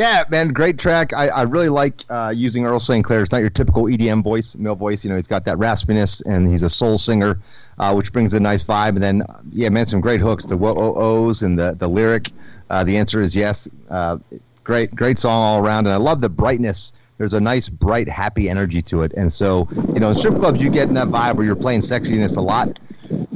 Yeah, 0.00 0.24
man, 0.30 0.48
great 0.48 0.78
track. 0.78 1.12
I, 1.12 1.28
I 1.28 1.42
really 1.42 1.68
like 1.68 2.06
uh, 2.08 2.32
using 2.34 2.64
Earl 2.64 2.80
St. 2.80 3.04
Clair. 3.04 3.20
It's 3.20 3.32
not 3.32 3.42
your 3.42 3.50
typical 3.50 3.84
EDM 3.84 4.24
voice, 4.24 4.56
male 4.56 4.74
voice. 4.74 5.04
You 5.04 5.10
know, 5.10 5.16
he's 5.16 5.26
got 5.26 5.44
that 5.44 5.58
raspiness, 5.58 6.24
and 6.24 6.48
he's 6.48 6.62
a 6.62 6.70
soul 6.70 6.96
singer, 6.96 7.38
uh, 7.78 7.92
which 7.92 8.10
brings 8.10 8.32
a 8.32 8.40
nice 8.40 8.64
vibe. 8.64 8.94
And 8.94 9.02
then, 9.02 9.22
yeah, 9.52 9.68
man, 9.68 9.84
some 9.84 10.00
great 10.00 10.22
hooks. 10.22 10.46
The 10.46 10.56
whoa 10.56 10.72
oh 10.74 10.94
ohs 10.94 11.42
and 11.42 11.58
the 11.58 11.76
the 11.78 11.86
lyric. 11.86 12.32
Uh, 12.70 12.82
the 12.82 12.96
answer 12.96 13.20
is 13.20 13.36
yes. 13.36 13.68
Uh, 13.90 14.16
great, 14.64 14.94
great 14.94 15.18
song 15.18 15.42
all 15.42 15.62
around, 15.62 15.86
and 15.86 15.92
I 15.92 15.98
love 15.98 16.22
the 16.22 16.30
brightness. 16.30 16.94
There's 17.18 17.34
a 17.34 17.40
nice, 17.40 17.68
bright, 17.68 18.08
happy 18.08 18.48
energy 18.48 18.80
to 18.80 19.02
it. 19.02 19.12
And 19.18 19.30
so, 19.30 19.68
you 19.92 20.00
know, 20.00 20.08
in 20.08 20.14
strip 20.14 20.38
clubs, 20.38 20.62
you 20.62 20.70
get 20.70 20.88
in 20.88 20.94
that 20.94 21.08
vibe 21.08 21.36
where 21.36 21.44
you're 21.44 21.54
playing 21.54 21.80
sexiness 21.80 22.38
a 22.38 22.40
lot. 22.40 22.78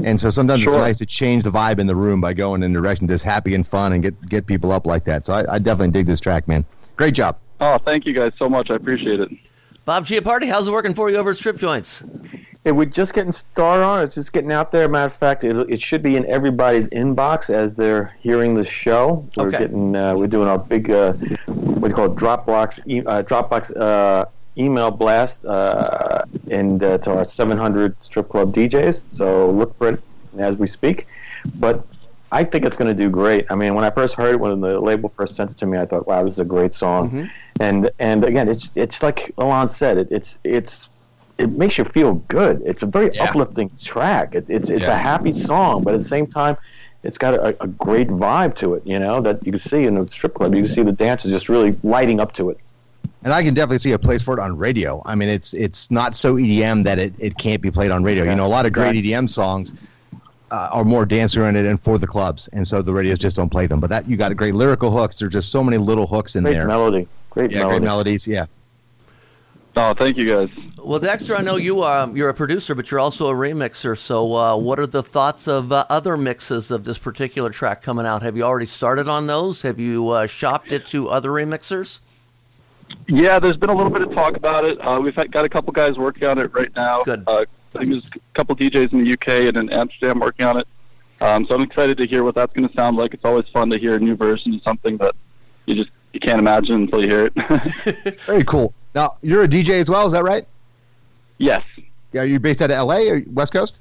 And 0.05 0.21
so 0.21 0.31
sometimes 0.31 0.63
Sure. 0.63 0.75
it's 0.75 0.79
nice 0.81 0.99
to 0.99 1.07
change 1.07 1.45
the 1.45 1.51
vibe 1.51 1.79
in 1.79 1.87
the 1.87 1.95
room 1.97 2.21
by 2.21 2.33
going 2.33 2.63
in 2.63 2.71
a 2.77 2.81
direction 2.81 3.07
that's 3.07 3.23
happy 3.23 3.55
and 3.55 3.67
fun 3.67 3.93
and 3.93 4.03
get 4.03 4.29
get 4.29 4.47
people 4.47 4.71
up 4.73 4.87
like 4.87 5.05
that. 5.05 5.27
So 5.27 5.35
I, 5.35 5.55
I 5.55 5.59
definitely 5.59 5.93
dig 5.93 6.07
this 6.07 6.21
track, 6.21 6.47
man. 6.49 6.65
Great 6.97 7.15
job. 7.15 7.37
Oh, 7.61 7.79
thank 7.79 8.07
you 8.07 8.13
guys 8.13 8.33
so 8.39 8.49
much. 8.49 8.71
I 8.71 8.75
appreciate 8.77 9.21
it. 9.21 9.29
Bob 9.85 10.07
Chiappardi, 10.07 10.49
how's 10.49 10.67
it 10.69 10.71
working 10.73 10.95
for 10.95 11.11
you 11.11 11.17
over 11.17 11.31
at 11.31 11.37
Strip 11.37 11.57
Joints? 11.59 12.03
It, 12.65 12.73
we're 12.73 12.87
just 12.87 13.13
getting 13.13 13.33
started 13.33 13.83
on. 13.85 14.03
It's 14.03 14.15
just 14.15 14.33
getting 14.33 14.51
out 14.51 14.73
there. 14.73 14.89
Matter 14.89 15.13
of 15.13 15.19
fact, 15.19 15.45
it, 15.45 15.55
it 15.69 15.83
should 15.83 16.03
be 16.03 16.17
in 16.17 16.25
everybody's 16.27 16.89
inbox 16.89 17.51
as 17.51 17.75
they're 17.75 18.17
hearing 18.21 18.55
the 18.55 18.65
show. 18.65 19.29
We're 19.37 19.49
Okay. 19.49 19.59
getting, 19.59 19.95
uh, 19.95 20.15
we're 20.15 20.27
doing 20.29 20.49
our 20.49 20.59
big, 20.59 20.91
uh, 20.91 21.13
what 21.13 21.83
do 21.83 21.89
you 21.89 21.95
call 21.95 22.07
it, 22.07 22.15
Dropbox, 22.17 22.81
e- 22.87 23.05
uh, 23.05 23.23
Dropbox 23.23 23.77
uh, 23.79 24.25
email 24.57 24.91
blast, 24.91 25.45
uh, 25.45 26.25
and 26.51 26.83
uh, 26.83 26.99
to 26.99 27.13
our 27.13 27.25
700 27.25 27.97
strip 28.03 28.29
club 28.29 28.55
DJs. 28.55 29.03
So 29.11 29.51
look 29.51 29.77
for 29.79 29.89
it 29.91 30.03
as 30.39 30.57
we 30.57 30.67
speak. 30.67 31.07
But 31.61 31.87
I 32.33 32.45
think 32.45 32.65
it's 32.65 32.77
going 32.77 32.89
to 32.89 33.01
do 33.05 33.11
great. 33.11 33.47
I 33.51 33.55
mean, 33.55 33.75
when 33.75 33.85
I 33.85 33.91
first 33.91 34.15
heard 34.15 34.35
it, 34.35 34.41
when 34.41 34.61
the 34.61 34.81
label 34.81 35.13
first 35.17 35.37
sent 35.37 35.51
it 35.51 35.57
to 35.59 35.67
me, 35.67 35.79
I 35.79 35.87
thought, 35.87 36.07
"Wow, 36.07 36.23
this 36.25 36.33
is 36.33 36.39
a 36.41 36.45
great 36.45 36.75
song." 36.75 37.11
And 37.61 37.91
and 37.99 38.25
again, 38.25 38.49
it's 38.49 38.77
it's 38.77 39.03
like 39.03 39.33
Alon 39.39 39.69
said, 39.69 39.99
it, 39.99 40.09
it's 40.11 40.39
it's 40.45 40.89
it 41.39 41.51
makes 41.53 41.79
you 41.79 41.85
feel 41.85 42.15
good. 42.29 42.63
It's 42.65 42.83
a 42.83 42.87
very 42.87 43.11
Yeah. 43.15 43.25
uplifting 43.25 43.71
track. 43.81 44.35
It, 44.35 44.47
it's 44.49 44.71
it's 44.71 44.87
Yeah. 44.87 44.95
a 44.95 44.97
happy 44.97 45.33
song, 45.33 45.83
but 45.85 45.95
at 45.95 46.01
the 46.01 46.07
same 46.09 46.27
time, 46.27 46.57
it's 47.05 47.19
got 47.19 47.35
a, 47.35 47.57
a 47.63 47.69
great 47.69 48.09
vibe 48.09 48.57
to 48.57 48.75
it. 48.75 48.83
You 48.85 48.99
know 48.99 49.21
that 49.21 49.45
you 49.47 49.53
can 49.53 49.61
see 49.61 49.85
in 49.85 49.95
the 49.97 50.07
strip 50.09 50.35
club. 50.35 50.55
You 50.55 50.63
can 50.63 50.73
see 50.73 50.83
the 50.83 50.93
dancers 50.93 51.31
just 51.31 51.49
really 51.49 51.77
lighting 51.85 52.19
up 52.21 52.33
to 52.35 52.51
it. 52.51 52.59
And 53.25 53.33
I 53.33 53.43
can 53.43 53.55
definitely 53.55 53.79
see 53.79 53.93
a 53.93 53.99
place 53.99 54.23
for 54.23 54.35
it 54.35 54.41
on 54.41 54.57
radio. 54.59 55.03
I 55.07 55.15
mean, 55.15 55.31
it's 55.31 55.55
it's 55.55 55.91
not 55.91 56.15
so 56.15 56.35
EDM 56.35 56.85
that 56.85 56.99
it, 56.99 57.15
it 57.19 57.39
can't 57.39 57.63
be 57.63 57.71
played 57.71 57.91
on 57.91 58.05
radio. 58.05 58.25
You 58.25 58.35
know, 58.35 58.45
a 58.45 58.47
lot 58.47 58.67
of 58.67 58.75
great 58.75 59.03
EDM 59.03 59.31
songs 59.31 59.75
uh, 60.51 60.69
are 60.71 60.85
more 60.85 61.07
dance 61.07 61.35
oriented 61.35 61.65
and 61.65 61.81
for 61.81 61.99
the 61.99 62.07
clubs, 62.07 62.49
and 62.49 62.69
so 62.69 62.83
the 62.83 62.93
radios 62.93 63.19
just 63.19 63.35
don't 63.35 63.49
play 63.49 63.67
them. 63.67 63.81
But 63.81 63.89
that 63.91 64.09
you 64.09 64.19
got 64.19 64.37
great 64.37 64.55
lyrical 64.55 64.91
hooks. 64.91 65.17
There's 65.17 65.33
just 65.33 65.51
so 65.51 65.65
many 65.65 65.79
little 65.79 66.07
hooks 66.07 66.37
in 66.37 66.45
Great 66.45 66.53
there. 66.53 66.67
melody, 66.67 67.09
great 67.31 67.51
yeah, 67.51 67.61
melody. 67.61 67.79
great 67.79 67.87
melodies. 67.87 68.29
Yeah. 68.29 68.47
Oh, 69.77 69.93
thank 69.93 70.17
you 70.17 70.27
guys. 70.27 70.51
Well, 70.79 71.01
Dexter, 71.01 71.35
I 71.35 71.41
know 71.41 71.57
you 71.57 71.81
are 71.81 72.09
you're 72.11 72.29
a 72.29 72.35
producer, 72.35 72.75
but 72.75 72.91
you're 72.91 73.01
also 73.01 73.29
a 73.29 73.35
remixer. 73.35 73.99
So, 73.99 74.35
uh, 74.37 74.57
what 74.57 74.79
are 74.79 74.87
the 74.87 75.03
thoughts 75.03 75.49
of 75.49 75.73
uh, 75.73 75.87
other 75.89 76.19
mixes 76.19 76.71
of 76.71 76.85
this 76.85 76.99
particular 76.99 77.51
track 77.51 77.83
coming 77.83 78.05
out? 78.05 78.23
Have 78.23 78.37
you 78.37 78.45
already 78.45 78.67
started 78.67 79.09
on 79.09 79.27
those? 79.27 79.63
Have 79.63 79.81
you 79.81 80.11
uh, 80.11 80.27
shopped 80.27 80.73
it 80.73 80.87
to 80.89 81.09
other 81.09 81.31
remixers? 81.31 82.01
Yeah, 83.09 83.39
there's 83.39 83.57
been 83.57 83.71
a 83.71 83.75
little 83.75 83.91
bit 83.91 84.03
of 84.03 84.15
talk 84.15 84.37
about 84.37 84.65
it. 84.65 84.79
Uh, 84.79 85.01
we've 85.01 85.15
had, 85.15 85.31
got 85.31 85.45
a 85.45 85.49
couple 85.49 85.73
guys 85.73 85.99
working 85.99 86.27
on 86.27 86.39
it 86.39 86.53
right 86.55 86.75
now. 86.75 87.03
Good. 87.05 87.25
Uh, 87.27 87.45
I 87.75 87.79
think 87.79 87.91
there's 87.93 88.15
a 88.15 88.19
couple 88.35 88.57
DJs 88.57 88.93
in 88.93 89.05
the 89.05 89.13
UK 89.13 89.29
and 89.49 89.57
in 89.57 89.71
Amsterdam 89.71 90.21
working 90.21 90.47
on 90.47 90.59
it. 90.59 90.67
Um, 91.21 91.47
so 91.47 91.55
I'm 91.55 91.63
excited 91.63 91.97
to 91.99 92.07
hear 92.07 92.25
what 92.25 92.35
that's 92.35 92.53
going 92.53 92.69
to 92.69 92.75
sound 92.75 92.97
like. 92.97 93.15
It's 93.15 93.25
always 93.25 93.47
fun 93.49 93.71
to 93.71 93.79
hear 93.79 93.95
a 93.95 94.01
new 94.01 94.17
version 94.17 94.55
of 94.55 94.63
something 94.63 94.97
that 94.99 95.15
you 95.67 95.75
just 95.75 95.91
you 96.13 96.21
can't 96.21 96.39
imagine 96.39 96.83
until 96.83 97.03
you 97.03 97.09
hear 97.09 97.31
it. 97.35 98.21
Very 98.27 98.45
cool. 98.45 98.73
Now 98.95 99.17
you're 99.23 99.45
a 99.45 99.49
DJ 99.49 99.81
as 99.81 99.91
well. 99.91 100.07
Is 100.07 100.13
that 100.13 100.25
right? 100.25 100.47
yes. 101.39 101.63
Yeah. 102.13 102.23
Are 102.23 102.27
you 102.27 102.39
based 102.39 102.63
out 102.63 102.71
of 102.71 102.87
LA 102.87 103.11
or 103.11 103.23
West 103.33 103.53
Coast? 103.53 103.81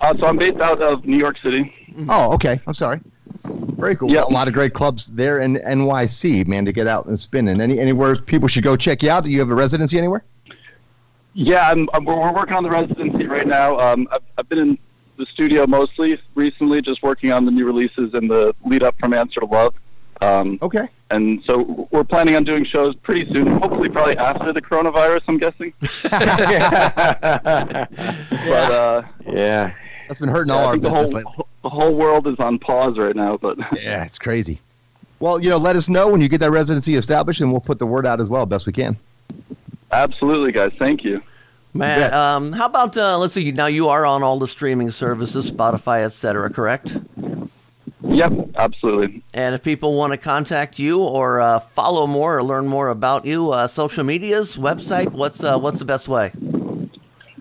Uh, 0.00 0.14
so 0.18 0.26
I'm 0.26 0.36
based 0.36 0.60
out 0.60 0.82
of 0.82 1.06
New 1.06 1.16
York 1.16 1.38
City. 1.38 1.74
Oh, 2.08 2.34
okay. 2.34 2.60
I'm 2.66 2.74
sorry. 2.74 3.00
Very 3.44 3.96
cool. 3.96 4.10
Yeah. 4.10 4.24
A 4.24 4.26
lot 4.26 4.46
of 4.48 4.54
great 4.54 4.72
clubs 4.74 5.08
there 5.08 5.40
in 5.40 5.56
NYC, 5.56 6.46
man, 6.46 6.64
to 6.64 6.72
get 6.72 6.86
out 6.86 7.06
and 7.06 7.18
spin. 7.18 7.48
And 7.48 7.60
any 7.60 7.80
anywhere 7.80 8.16
people 8.16 8.48
should 8.48 8.62
go 8.64 8.76
check 8.76 9.02
you 9.02 9.10
out. 9.10 9.24
Do 9.24 9.32
you 9.32 9.40
have 9.40 9.50
a 9.50 9.54
residency 9.54 9.98
anywhere? 9.98 10.24
Yeah, 11.34 11.68
I'm, 11.70 11.88
I'm, 11.94 12.04
we're 12.04 12.18
we're 12.18 12.32
working 12.32 12.54
on 12.54 12.62
the 12.62 12.70
residency 12.70 13.26
right 13.26 13.46
now. 13.46 13.78
Um, 13.78 14.06
I've, 14.12 14.22
I've 14.38 14.48
been 14.48 14.58
in 14.58 14.78
the 15.16 15.26
studio 15.26 15.66
mostly 15.66 16.20
recently, 16.34 16.82
just 16.82 17.02
working 17.02 17.32
on 17.32 17.44
the 17.44 17.50
new 17.50 17.64
releases 17.64 18.14
and 18.14 18.30
the 18.30 18.54
lead 18.64 18.82
up 18.82 18.94
from 18.98 19.12
Answer 19.12 19.40
to 19.40 19.46
Love. 19.46 19.74
Um, 20.20 20.58
Okay. 20.62 20.88
And 21.12 21.42
so 21.44 21.88
we're 21.92 22.04
planning 22.04 22.34
on 22.36 22.44
doing 22.44 22.64
shows 22.64 22.94
pretty 22.96 23.26
soon. 23.32 23.46
Hopefully, 23.58 23.88
probably 23.88 24.16
after 24.16 24.52
the 24.52 24.60
coronavirus. 24.62 25.20
I'm 25.28 25.38
guessing. 25.38 25.72
But 27.32 28.72
uh, 28.72 29.02
Yeah, 29.26 29.74
That's 30.08 30.20
been 30.20 30.28
hurting 30.28 30.52
yeah, 30.52 30.58
all 30.60 30.64
I 30.66 30.68
our 30.70 30.76
the 30.76 30.80
business 30.82 31.10
whole 31.10 31.12
lately. 31.18 31.32
the 31.62 31.68
whole 31.70 31.94
world 31.94 32.26
is 32.26 32.38
on 32.38 32.58
pause 32.58 32.98
right 32.98 33.14
now. 33.16 33.36
But 33.36 33.58
Yeah, 33.80 34.04
it's 34.04 34.18
crazy. 34.18 34.60
Well, 35.20 35.40
you 35.40 35.48
know, 35.50 35.56
let 35.58 35.76
us 35.76 35.88
know 35.88 36.10
when 36.10 36.20
you 36.20 36.28
get 36.28 36.40
that 36.40 36.50
residency 36.50 36.96
established, 36.96 37.40
and 37.40 37.52
we'll 37.52 37.60
put 37.60 37.78
the 37.78 37.86
word 37.86 38.06
out 38.06 38.20
as 38.20 38.28
well, 38.28 38.44
best 38.44 38.66
we 38.66 38.72
can. 38.72 38.96
absolutely, 39.92 40.50
guys, 40.50 40.72
thank 40.78 41.04
you. 41.04 41.22
Man, 41.74 42.00
bet. 42.00 42.12
um, 42.12 42.52
how 42.52 42.66
about 42.66 42.96
uh, 42.98 43.16
let's 43.18 43.32
see. 43.32 43.50
Now 43.52 43.66
you 43.66 43.88
are 43.88 44.04
on 44.04 44.22
all 44.22 44.38
the 44.38 44.48
streaming 44.48 44.90
services, 44.90 45.50
Spotify, 45.50 46.04
etc. 46.04 46.50
Correct? 46.50 46.96
Yep, 48.12 48.50
absolutely. 48.56 49.22
And 49.32 49.54
if 49.54 49.62
people 49.62 49.94
want 49.94 50.12
to 50.12 50.18
contact 50.18 50.78
you 50.78 51.00
or 51.00 51.40
uh, 51.40 51.58
follow 51.60 52.06
more 52.06 52.36
or 52.36 52.42
learn 52.42 52.66
more 52.66 52.88
about 52.88 53.24
you, 53.24 53.52
uh, 53.52 53.66
social 53.66 54.04
medias, 54.04 54.56
website, 54.56 55.12
what's 55.12 55.42
uh, 55.42 55.58
what's 55.58 55.78
the 55.78 55.84
best 55.84 56.08
way? 56.08 56.32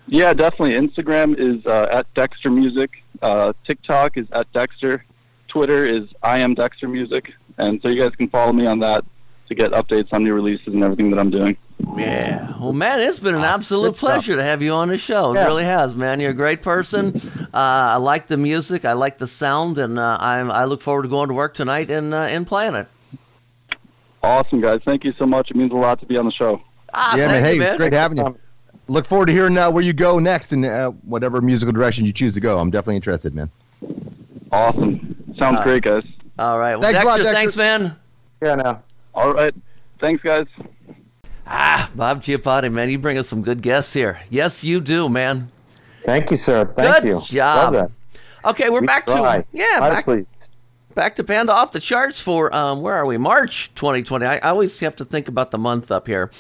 Yeah, 0.08 0.34
definitely. 0.34 0.74
Instagram 0.74 1.38
is 1.38 1.66
uh, 1.66 1.88
at 1.92 2.14
Dexter 2.14 2.50
Music. 2.50 3.04
Uh, 3.22 3.54
TikTok 3.66 4.18
is 4.18 4.28
at 4.32 4.52
Dexter. 4.54 5.06
Twitter 5.48 5.86
is 5.86 6.08
I 6.24 6.40
am 6.40 6.54
Dexter 6.54 6.88
Music. 6.88 7.34
And 7.58 7.82
so 7.82 7.90
you 7.90 8.02
guys 8.02 8.16
can 8.16 8.30
follow 8.30 8.54
me 8.54 8.66
on 8.66 8.80
that 8.80 9.04
to 9.48 9.56
get 9.56 9.72
updates 9.72 10.14
on 10.14 10.24
new 10.24 10.34
releases 10.34 10.68
and 10.68 10.84
everything 10.84 11.12
that 11.12 11.20
I'm 11.20 11.30
doing. 11.30 11.58
Yeah. 11.98 12.54
Well, 12.60 12.74
man, 12.74 13.00
it's 13.02 13.20
been 13.20 13.36
an 13.36 13.44
absolute 13.44 13.96
pleasure 13.96 14.36
to 14.36 14.44
have 14.44 14.62
you 14.62 14.72
on 14.72 14.88
the 14.89 14.98
show. 14.98 15.32
It 15.32 15.36
Yeah. 15.36 15.46
really 15.46 15.63
has, 15.63 15.96
man. 15.96 16.20
You're 16.20 16.32
a 16.32 16.36
great 16.36 16.62
person. 16.62 17.20
Uh, 17.54 17.58
I 17.58 17.96
like 17.98 18.28
the 18.28 18.38
music. 18.38 18.86
I 18.86 18.94
like 18.94 19.17
the 19.17 19.28
sound, 19.28 19.78
and 19.80 20.00
uh, 20.00 20.17
I'm, 20.20 20.52
I 20.52 20.65
look 20.65 20.82
forward 20.82 21.04
to 21.04 21.10
going 21.10 21.28
to 21.30 21.34
work 21.34 21.54
tonight 21.54 21.89
and 21.91 22.13
uh, 22.13 22.22
and 22.24 22.46
playing 22.48 22.76
it. 22.76 22.88
Awesome, 24.24 24.62
guys. 24.62 24.82
Thank 24.86 25.04
you 25.04 25.13
so 25.17 25.26
much. 25.26 25.50
It 25.52 25.58
means 25.58 25.72
a 25.72 25.76
lot 25.76 26.00
to 26.00 26.06
be 26.06 26.17
on 26.17 26.26
the 26.26 26.32
show. 26.32 26.62
Ah, 26.94 27.15
yeah, 27.15 27.28
thank 27.28 27.32
man. 27.32 27.44
Hey, 27.44 27.54
you, 27.56 27.60
man. 27.62 27.78
great 27.78 27.94
having 27.94 28.17
you. 28.20 28.38
Look 28.88 29.06
forward 29.06 29.28
to 29.28 29.32
hearing 29.34 29.58
uh, 29.58 29.72
where 29.72 29.84
you 29.84 29.94
go 29.94 30.20
next 30.20 30.54
in 30.54 30.65
uh, 30.65 30.89
whatever 30.89 31.41
musical 31.41 31.72
direction 31.74 32.06
you 32.06 32.12
choose 32.13 32.34
to 32.36 32.39
go. 32.41 32.60
I'm 32.60 32.70
definitely 32.70 32.98
interested, 32.98 33.34
man. 33.34 33.50
Awesome. 34.52 35.15
Sounds 35.38 35.58
Uh, 35.60 35.63
great, 35.63 35.84
guys. 35.84 36.04
All 36.38 36.60
right. 36.60 36.76
Well, 36.76 36.82
Thanks 36.84 37.02
a 37.02 37.06
lot, 37.06 37.17
Dexter. 37.17 37.34
thanks, 37.34 37.56
man. 37.56 37.96
yeah. 38.41 38.56
Now, 38.56 38.84
All 39.13 39.34
right. 39.34 39.54
Thanks, 40.00 40.22
guys. 40.24 40.46
Ah, 41.54 41.90
Bob 41.96 42.22
Chiappardi, 42.24 42.72
man, 42.72 42.90
you 42.90 42.98
bring 42.98 43.18
us 43.18 43.28
some 43.28 43.42
good 43.42 43.62
guests 43.62 43.94
here. 43.94 44.20
Yes, 44.30 44.64
you 44.64 44.80
do, 44.80 45.10
man. 45.10 45.52
thank 46.06 46.32
you, 46.32 46.38
sir. 46.38 46.66
Thank 46.76 47.04
Good 47.04 47.04
you. 47.04 47.22
job. 47.22 47.92
Okay, 48.46 48.70
we're 48.70 48.80
We 48.82 48.88
back 48.88 49.06
try. 49.06 49.42
to 49.42 49.46
yeah, 49.52 49.80
back, 49.82 50.06
please. 50.06 50.26
back 50.96 51.16
to 51.18 51.24
Panda 51.26 51.54
off 51.54 51.74
the 51.74 51.80
charts 51.82 52.22
for 52.22 52.56
um, 52.56 52.82
where 52.82 52.96
are 52.96 53.06
we? 53.06 53.18
March 53.18 53.70
2020. 53.76 54.26
I, 54.26 54.36
I 54.38 54.50
always 54.50 54.80
have 54.80 54.96
to 54.96 55.06
think 55.06 55.28
about 55.28 55.52
the 55.52 55.58
month 55.58 55.92
up 55.92 56.08
here. 56.08 56.32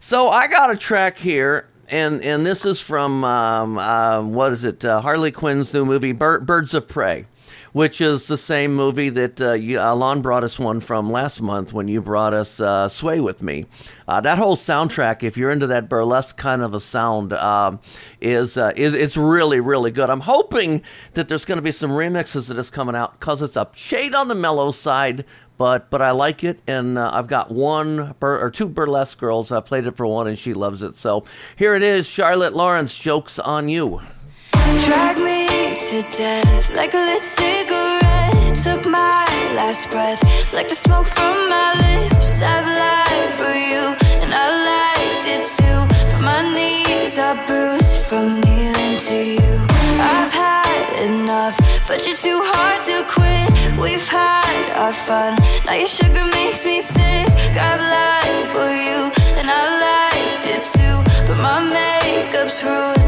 So 0.00 0.28
I 0.28 0.48
got 0.48 0.70
a 0.72 0.76
track 0.76 1.16
here, 1.16 1.68
and 1.88 2.22
and 2.24 2.44
this 2.44 2.64
is 2.64 2.80
from 2.80 3.24
um, 3.24 3.78
uh, 3.78 4.22
what 4.22 4.52
is 4.52 4.64
it? 4.64 4.84
Uh, 4.84 5.00
Harley 5.00 5.30
Quinn's 5.30 5.72
new 5.72 5.84
movie, 5.84 6.12
Bir- 6.12 6.40
Birds 6.40 6.74
of 6.74 6.86
Prey. 6.88 7.26
Which 7.72 8.00
is 8.00 8.26
the 8.26 8.38
same 8.38 8.74
movie 8.74 9.10
that 9.10 9.40
uh, 9.40 9.52
you, 9.52 9.78
Alon 9.78 10.22
brought 10.22 10.42
us 10.42 10.58
one 10.58 10.80
from 10.80 11.12
last 11.12 11.40
month 11.42 11.72
when 11.72 11.86
you 11.86 12.00
brought 12.00 12.32
us 12.32 12.60
uh, 12.60 12.88
Sway 12.88 13.20
with 13.20 13.42
Me. 13.42 13.66
Uh, 14.06 14.20
that 14.22 14.38
whole 14.38 14.56
soundtrack, 14.56 15.22
if 15.22 15.36
you're 15.36 15.50
into 15.50 15.66
that 15.66 15.88
burlesque 15.88 16.36
kind 16.36 16.62
of 16.62 16.72
a 16.74 16.80
sound, 16.80 17.32
um, 17.34 17.78
is 18.20 18.56
uh, 18.56 18.72
is 18.76 18.94
it's 18.94 19.16
really 19.16 19.60
really 19.60 19.90
good. 19.90 20.08
I'm 20.08 20.20
hoping 20.20 20.82
that 21.14 21.28
there's 21.28 21.44
going 21.44 21.58
to 21.58 21.62
be 21.62 21.72
some 21.72 21.90
remixes 21.90 22.48
that 22.48 22.56
is 22.58 22.70
coming 22.70 22.94
out 22.94 23.18
because 23.20 23.42
it's 23.42 23.56
a 23.56 23.68
shade 23.74 24.14
on 24.14 24.28
the 24.28 24.34
mellow 24.34 24.72
side, 24.72 25.24
but 25.58 25.90
but 25.90 26.00
I 26.00 26.12
like 26.12 26.44
it, 26.44 26.60
and 26.66 26.96
uh, 26.96 27.10
I've 27.12 27.26
got 27.26 27.50
one 27.50 28.14
bur- 28.18 28.40
or 28.40 28.50
two 28.50 28.68
burlesque 28.68 29.18
girls. 29.18 29.52
I 29.52 29.60
played 29.60 29.86
it 29.86 29.96
for 29.96 30.06
one, 30.06 30.26
and 30.26 30.38
she 30.38 30.54
loves 30.54 30.82
it. 30.82 30.96
So 30.96 31.24
here 31.56 31.74
it 31.74 31.82
is, 31.82 32.06
Charlotte 32.06 32.54
Lawrence, 32.54 32.96
jokes 32.96 33.38
on 33.38 33.68
you. 33.68 34.00
To 35.88 36.02
death 36.02 36.68
like 36.76 36.92
a 36.92 36.98
lit 36.98 37.22
cigarette. 37.22 38.54
Took 38.62 38.84
my 38.84 39.24
last 39.56 39.88
breath 39.88 40.20
like 40.52 40.68
the 40.68 40.74
smoke 40.74 41.06
from 41.06 41.48
my 41.48 41.72
lips. 41.80 42.42
I've 42.42 42.66
lied 42.66 43.30
for 43.40 43.54
you 43.56 43.96
and 44.20 44.30
I 44.34 44.46
liked 44.68 45.26
it 45.34 45.44
too. 45.56 45.80
But 46.12 46.20
my 46.20 46.42
knees 46.52 47.18
are 47.18 47.36
bruised 47.46 48.04
from 48.04 48.38
kneeling 48.42 48.98
to 49.08 49.16
you. 49.34 49.54
I've 49.96 50.30
had 50.30 51.08
enough, 51.08 51.56
but 51.86 52.06
you're 52.06 52.16
too 52.16 52.42
hard 52.52 52.84
to 52.84 53.06
quit. 53.08 53.80
We've 53.80 54.06
had 54.06 54.76
our 54.76 54.92
fun. 54.92 55.38
Now 55.64 55.72
your 55.72 55.86
sugar 55.86 56.26
makes 56.26 56.66
me 56.66 56.82
sick. 56.82 57.30
I've 57.56 57.80
lied 57.80 58.44
for 58.52 58.68
you 58.86 58.98
and 59.38 59.48
I 59.48 59.62
liked 59.86 60.44
it 60.54 60.62
too. 60.76 60.96
But 61.26 61.40
my 61.40 61.64
makeup's 61.64 62.62
ruined. 62.62 62.98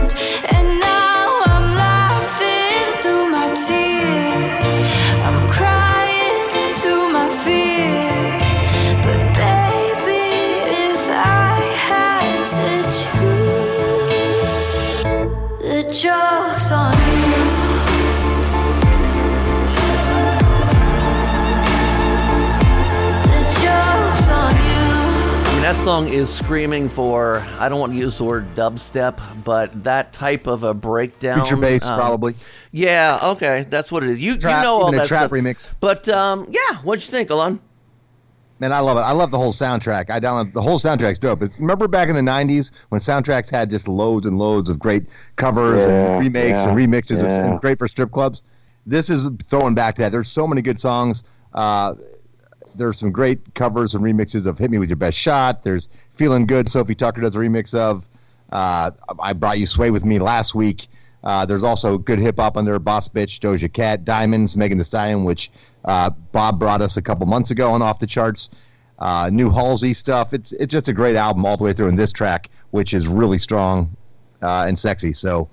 Joke's 16.01 16.73
on 16.73 16.95
you. 16.95 18.51
The 23.29 23.43
joke's 23.61 24.29
on 24.31 24.55
you. 24.55 24.61
I 25.45 25.51
mean, 25.53 25.63
that 25.63 25.79
song 25.85 26.09
is 26.11 26.33
screaming 26.33 26.89
for, 26.89 27.45
I 27.59 27.69
don't 27.69 27.79
want 27.81 27.93
to 27.93 27.99
use 27.99 28.17
the 28.17 28.25
word 28.25 28.55
dubstep, 28.55 29.21
but 29.45 29.85
that 29.85 30.15
type 30.15 30.47
of 30.47 30.63
a 30.63 30.73
breakdown. 30.73 31.35
Future 31.35 31.57
bass, 31.57 31.87
um, 31.87 31.99
probably. 31.99 32.35
Yeah, 32.73 33.19
okay, 33.23 33.67
that's 33.69 33.93
what 33.93 34.03
it 34.03 34.09
is. 34.09 34.19
You, 34.21 34.39
Trap, 34.39 34.61
you 34.61 34.65
know 34.65 34.77
all 34.81 34.93
that 34.93 35.07
trap 35.07 35.25
stuff. 35.25 35.33
remix. 35.33 35.77
But 35.81 36.09
um, 36.09 36.47
yeah, 36.51 36.79
what'd 36.79 37.05
you 37.05 37.11
think, 37.11 37.29
Alon? 37.29 37.61
Man, 38.61 38.73
I 38.73 38.81
love 38.81 38.99
it. 38.99 39.01
I 39.01 39.12
love 39.12 39.31
the 39.31 39.38
whole 39.38 39.53
soundtrack. 39.53 40.11
I 40.11 40.20
download 40.20 40.53
the 40.53 40.61
whole 40.61 40.79
soundtrack's 40.79 41.18
dope. 41.18 41.40
It's, 41.42 41.59
remember 41.59 41.88
back 41.88 42.09
in 42.11 42.14
the 42.14 42.20
'90s 42.20 42.73
when 42.90 43.01
soundtracks 43.01 43.51
had 43.51 43.70
just 43.70 43.88
loads 43.88 44.27
and 44.27 44.38
loads 44.38 44.68
of 44.68 44.79
great 44.79 45.07
covers 45.37 45.81
Yeah, 45.87 45.88
and 46.16 46.20
remakes 46.20 46.64
and 46.64 46.79
yeah, 46.79 46.87
remixes 46.87 47.23
and- 47.23 47.31
yeah. 47.31 47.51
and 47.53 47.61
great 47.61 47.79
for 47.79 47.88
strip 47.88 48.12
clubs. 48.12 48.42
This 48.87 49.09
is 49.11 49.31
throwing 49.49 49.75
back 49.75 49.94
to 49.96 50.03
that. 50.03 50.12
There's 50.12 50.29
so 50.29 50.46
many 50.46 50.61
good 50.62 50.79
songs. 50.79 51.25
Uh, 51.55 51.94
there's 52.75 52.99
some 52.99 53.11
great 53.11 53.55
covers 53.55 53.94
and 53.94 54.05
remixes 54.05 54.46
of 54.46 54.59
"Hit 54.59 54.70
Me 54.70 54.79
with 54.79 54.90
Your 54.90 54.96
Best 54.96 55.16
Shot." 55.18 55.62
There's 55.62 55.88
"Feeling 56.11 56.46
Good." 56.46 56.68
Sofi 56.68 56.94
Tukker 56.94 57.23
does 57.23 57.35
a 57.37 57.38
remix 57.38 57.75
of. 57.75 58.07
Uh, 58.53 58.90
I 59.20 59.33
brought 59.33 59.59
you 59.59 59.66
"Sway 59.66 59.90
with 59.90 60.05
Me" 60.05 60.18
last 60.18 60.55
week. 60.55 60.87
Uh, 61.23 61.45
there's 61.45 61.63
also 61.63 61.99
good 61.99 62.19
hip 62.19 62.39
hop 62.39 62.57
on 62.57 62.65
there. 62.65 62.79
Boss 62.79 63.09
Bitch, 63.09 63.39
Doja 63.41 63.71
Cat, 63.73 64.05
Diamonds, 64.05 64.57
Megan 64.57 64.79
Thee 64.79 64.85
Stallion, 64.85 65.25
which 65.25 65.51
uh, 65.85 66.11
Bob 66.33 66.59
brought 66.59 66.81
us 66.81 66.97
a 66.97 67.03
couple 67.03 67.27
months 67.27 67.51
ago 67.51 67.71
on 67.73 67.83
Off 67.83 67.99
the 67.99 68.07
Charts. 68.07 68.51
Uh, 68.99 69.31
new 69.33 69.51
Halsey 69.51 69.95
stuff. 69.95 70.33
It's 70.35 70.53
it's 70.53 70.71
just 70.73 70.89
a 70.89 70.93
great 70.93 71.17
album 71.17 71.45
all 71.47 71.57
the 71.57 71.65
way 71.65 71.73
through. 71.73 71.89
And 71.89 71.99
this 71.99 72.13
track, 72.13 72.51
which 72.71 72.93
is 72.95 73.09
really 73.09 73.39
strong 73.39 73.95
uh, 74.43 74.65
and 74.67 74.79
sexy. 74.79 75.13
So 75.13 75.49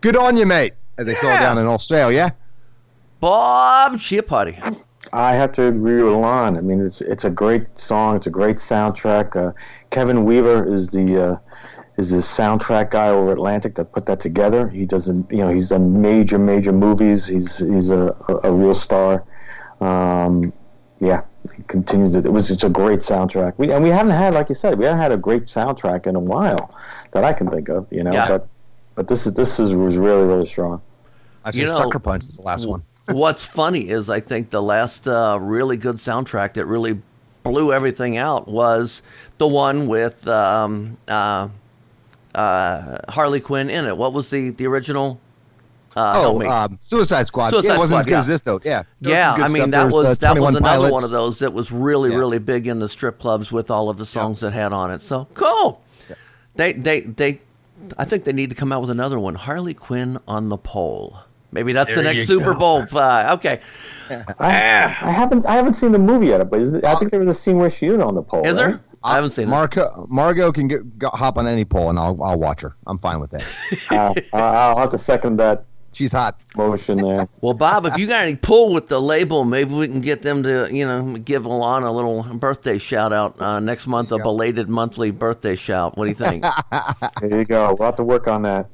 good 0.00 0.16
on 0.16 0.36
you, 0.36 0.46
mate. 0.46 0.74
As 0.98 1.06
they 1.06 1.14
saw 1.14 1.28
Yeah. 1.28 1.40
down 1.40 1.58
in 1.58 1.66
Australia. 1.66 2.34
Bob 3.20 3.94
Chiappardi. 3.94 4.60
I 5.12 5.34
have 5.34 5.52
to 5.52 5.66
agree 5.66 6.02
with 6.02 6.14
Lon. 6.14 6.56
I 6.56 6.60
mean, 6.60 6.80
it's 6.80 7.00
it's 7.00 7.24
a 7.24 7.30
great 7.30 7.78
song. 7.78 8.16
It's 8.16 8.26
a 8.26 8.30
great 8.30 8.56
soundtrack. 8.56 9.36
Uh, 9.36 9.52
Kevin 9.90 10.24
Weaver 10.24 10.66
is 10.72 10.88
the 10.88 11.22
uh, 11.24 11.36
is 12.10 12.10
the 12.10 12.42
soundtrack 12.42 12.90
guy 12.90 13.08
over 13.08 13.32
Atlantic 13.32 13.74
that 13.76 13.92
put 13.92 14.06
that 14.06 14.20
together. 14.20 14.68
He 14.68 14.86
doesn't, 14.86 15.30
you 15.30 15.38
know, 15.38 15.48
he's 15.48 15.68
done 15.70 16.00
major 16.00 16.38
major 16.38 16.72
movies. 16.72 17.26
He's 17.26 17.58
he's 17.58 17.90
a 17.90 18.16
a, 18.28 18.50
a 18.50 18.52
real 18.52 18.74
star. 18.74 19.24
Um, 19.80 20.52
yeah, 21.00 21.22
he 21.56 21.62
continues. 21.64 22.14
It, 22.14 22.26
it 22.26 22.32
was 22.32 22.50
it's 22.50 22.64
a 22.64 22.70
great 22.70 23.00
soundtrack. 23.00 23.54
We 23.56 23.72
and 23.72 23.82
we 23.82 23.90
haven't 23.90 24.12
had, 24.14 24.34
like 24.34 24.48
you 24.48 24.54
said, 24.54 24.78
we 24.78 24.84
haven't 24.84 25.00
had 25.00 25.12
a 25.12 25.16
great 25.16 25.44
soundtrack 25.44 26.06
in 26.06 26.14
a 26.16 26.20
while 26.20 26.74
that 27.12 27.24
I 27.24 27.32
can 27.32 27.50
think 27.50 27.68
of. 27.68 27.86
You 27.90 28.04
know, 28.04 28.12
Yeah. 28.12 28.28
but 28.28 28.48
but 28.94 29.08
this 29.08 29.26
is 29.26 29.34
this 29.34 29.58
is 29.58 29.74
was 29.74 29.96
really 29.96 30.24
really 30.26 30.46
strong. 30.46 30.80
Actually, 31.44 31.62
You 31.62 31.66
know- 31.68 31.72
Sucker 31.76 31.98
Punch 31.98 32.24
is 32.24 32.36
the 32.36 32.42
last 32.42 32.66
one. 32.68 32.82
What's 33.08 33.44
funny 33.44 33.88
is 33.88 34.08
I 34.08 34.20
think 34.20 34.50
the 34.50 34.62
last 34.62 35.08
uh, 35.08 35.36
really 35.40 35.76
good 35.76 35.96
soundtrack 35.96 36.54
that 36.54 36.66
really 36.66 37.00
blew 37.42 37.72
everything 37.72 38.16
out 38.16 38.46
was 38.46 39.02
the 39.38 39.48
one 39.48 39.88
with 39.88 40.26
um, 40.28 40.96
uh, 41.08 41.48
uh, 42.34 42.98
Harley 43.08 43.40
Quinn 43.40 43.70
in 43.70 43.86
it. 43.86 43.96
What 43.96 44.12
was 44.12 44.30
the 44.30 44.50
the 44.50 44.66
original? 44.66 45.20
Uh, 45.94 46.12
oh, 46.16 46.42
um, 46.48 46.78
Suicide 46.80 47.26
Squad. 47.26 47.50
Suicide 47.50 47.68
yeah, 47.68 47.74
it 47.74 47.78
wasn't 47.78 48.00
as 48.00 48.06
good 48.06 48.12
yeah. 48.12 48.18
as 48.18 48.26
this 48.26 48.40
though. 48.40 48.60
Yeah. 48.64 48.82
There 49.02 49.12
yeah, 49.12 49.32
I 49.34 49.48
mean 49.48 49.48
stuff. 49.48 49.70
that 49.70 49.70
There 49.70 49.86
was 49.86 50.18
the 50.18 50.26
that 50.26 50.38
was 50.38 50.48
another 50.54 50.64
Pilots. 50.64 50.92
one 50.92 51.04
of 51.04 51.10
those 51.10 51.38
that 51.40 51.52
was 51.52 51.70
really 51.70 52.10
Yeah. 52.10 52.16
really 52.16 52.38
big 52.38 52.66
in 52.66 52.78
the 52.78 52.88
strip 52.88 53.18
clubs 53.18 53.52
with 53.52 53.70
all 53.70 53.90
of 53.90 53.98
the 53.98 54.06
songs 54.06 54.40
that 54.40 54.52
had 54.52 54.72
on 54.72 54.90
it. 54.90 55.02
So 55.02 55.26
cool. 55.34 55.82
They 56.54 56.72
they 56.72 57.00
they, 57.00 57.40
I 57.98 58.04
think 58.04 58.24
they 58.24 58.32
need 58.32 58.48
to 58.50 58.56
come 58.56 58.72
out 58.72 58.80
with 58.80 58.90
another 58.90 59.18
one. 59.18 59.34
Harley 59.34 59.74
Quinn 59.74 60.18
on 60.26 60.48
the 60.48 60.56
pole. 60.56 61.18
Maybe 61.50 61.74
that's 61.74 61.94
the 61.94 62.02
next 62.02 62.26
Super 62.26 62.54
go. 62.54 62.58
Bowl. 62.58 62.86
Uh, 62.92 63.34
okay. 63.38 63.60
I, 64.08 64.24
I 64.38 65.10
haven't 65.10 65.44
I 65.44 65.54
haven't 65.56 65.74
seen 65.74 65.92
the 65.92 65.98
movie 65.98 66.28
yet, 66.28 66.48
but 66.48 66.60
is 66.60 66.72
it, 66.72 66.84
I 66.84 66.94
think 66.94 67.10
there 67.10 67.20
was 67.20 67.36
a 67.36 67.38
scene 67.38 67.58
where 67.58 67.70
she 67.70 67.86
is 67.86 68.00
on 68.00 68.14
the 68.14 68.22
pole. 68.22 68.46
Is 68.46 68.56
right? 68.56 68.70
there? 68.70 68.80
I 69.04 69.14
haven't 69.16 69.32
seen 69.32 69.48
it. 69.52 70.08
Margot 70.08 70.52
can 70.52 70.68
get, 70.68 70.98
go, 70.98 71.08
hop 71.08 71.38
on 71.38 71.46
any 71.48 71.64
pole, 71.64 71.90
and 71.90 71.98
I'll 71.98 72.20
I'll 72.22 72.38
watch 72.38 72.60
her. 72.60 72.76
I'm 72.86 72.98
fine 72.98 73.20
with 73.20 73.30
that. 73.32 73.44
Uh, 73.90 74.14
I'll 74.36 74.78
have 74.78 74.90
to 74.90 74.98
second 74.98 75.36
that 75.38 75.64
She's 75.94 76.12
hot. 76.12 76.40
motion 76.56 76.98
there. 76.98 77.26
Well, 77.42 77.52
Bob, 77.54 77.84
if 77.84 77.98
you 77.98 78.06
got 78.06 78.22
any 78.22 78.36
pull 78.36 78.72
with 78.72 78.88
the 78.88 79.00
label, 79.00 79.44
maybe 79.44 79.74
we 79.74 79.86
can 79.88 80.00
get 80.00 80.22
them 80.22 80.42
to, 80.44 80.68
you 80.72 80.86
know, 80.86 81.18
give 81.18 81.42
Alana 81.42 81.88
a 81.88 81.90
little 81.90 82.22
birthday 82.22 82.78
shout 82.78 83.12
out 83.12 83.38
uh, 83.40 83.60
next 83.60 83.86
month, 83.86 84.10
a 84.12 84.18
belated 84.18 84.68
monthly 84.70 85.10
birthday 85.10 85.54
shout. 85.56 85.98
What 85.98 86.04
do 86.04 86.10
you 86.10 86.14
think? 86.16 86.44
There 87.20 87.38
you 87.38 87.44
go. 87.44 87.76
We'll 87.78 87.86
have 87.86 87.96
to 87.96 88.04
work 88.04 88.26
on 88.28 88.42
that. 88.42 88.68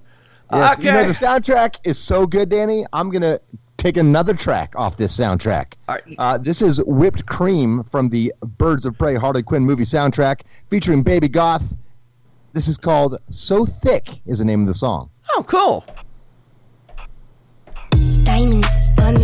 Yes, 0.53 0.79
you 0.79 0.93
know 0.93 0.99
Okay. 1.01 1.09
the 1.09 1.13
soundtrack 1.15 1.77
is 1.85 1.99
so 1.99 2.27
good, 2.27 2.49
Danny. 2.49 2.87
I'm 2.93 3.11
gonna 3.11 3.41
take 3.79 3.97
another 3.97 4.35
track 4.35 4.75
off 4.77 4.97
this 4.97 5.17
soundtrack. 5.17 5.73
Uh, 6.19 6.37
this 6.37 6.61
is 6.61 6.83
"Whipped 6.85 7.25
Cream" 7.27 7.85
from 7.91 8.11
the 8.11 8.35
Birds 8.59 8.85
of 8.85 8.99
Prey 8.99 9.15
Harley 9.15 9.43
Quinn 9.43 9.65
movie 9.65 9.85
soundtrack, 9.85 10.43
featuring 10.69 11.03
Baby 11.03 11.29
Goth. 11.29 11.77
This 12.53 12.69
is 12.69 12.77
called 12.77 13.19
"So 13.31 13.65
Thick" 13.65 14.21
is 14.27 14.41
the 14.41 14.45
name 14.45 14.61
of 14.61 14.67
the 14.67 14.75
song. 14.75 15.09
oh, 15.31 15.43
cool. 15.45 15.85
Diamonds 18.25 18.91
on 18.99 19.15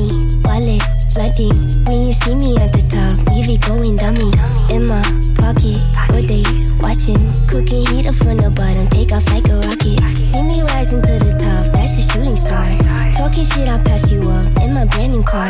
wallet 0.43 0.83
flooding. 1.15 1.55
When 1.87 2.07
you 2.07 2.13
see 2.13 2.35
me 2.35 2.59
at 2.59 2.75
the 2.75 2.83
top, 2.91 3.15
it 3.31 3.61
going 3.63 3.97
dummy. 3.97 4.35
In 4.75 4.91
my 4.91 5.01
pocket, 5.39 5.79
what 6.11 6.27
they 6.27 6.43
watching? 6.83 7.23
Cooking 7.47 7.87
heat 7.87 8.07
up 8.11 8.17
from 8.19 8.37
the 8.43 8.51
bottom, 8.51 8.87
take 8.91 9.13
off 9.15 9.25
like 9.31 9.47
a 9.47 9.57
rocket. 9.63 10.03
See 10.03 10.43
me 10.43 10.63
rising 10.75 11.01
to 11.01 11.15
the 11.23 11.33
top, 11.39 11.71
that's 11.73 11.95
a 11.99 12.03
shooting 12.11 12.37
star. 12.37 12.67
Talking 13.15 13.47
shit, 13.47 13.69
I'll 13.71 13.79
pass 13.87 14.11
you 14.11 14.21
up 14.27 14.43
in 14.59 14.75
my 14.75 14.85
brand 14.91 15.15
new 15.15 15.23
car. 15.23 15.47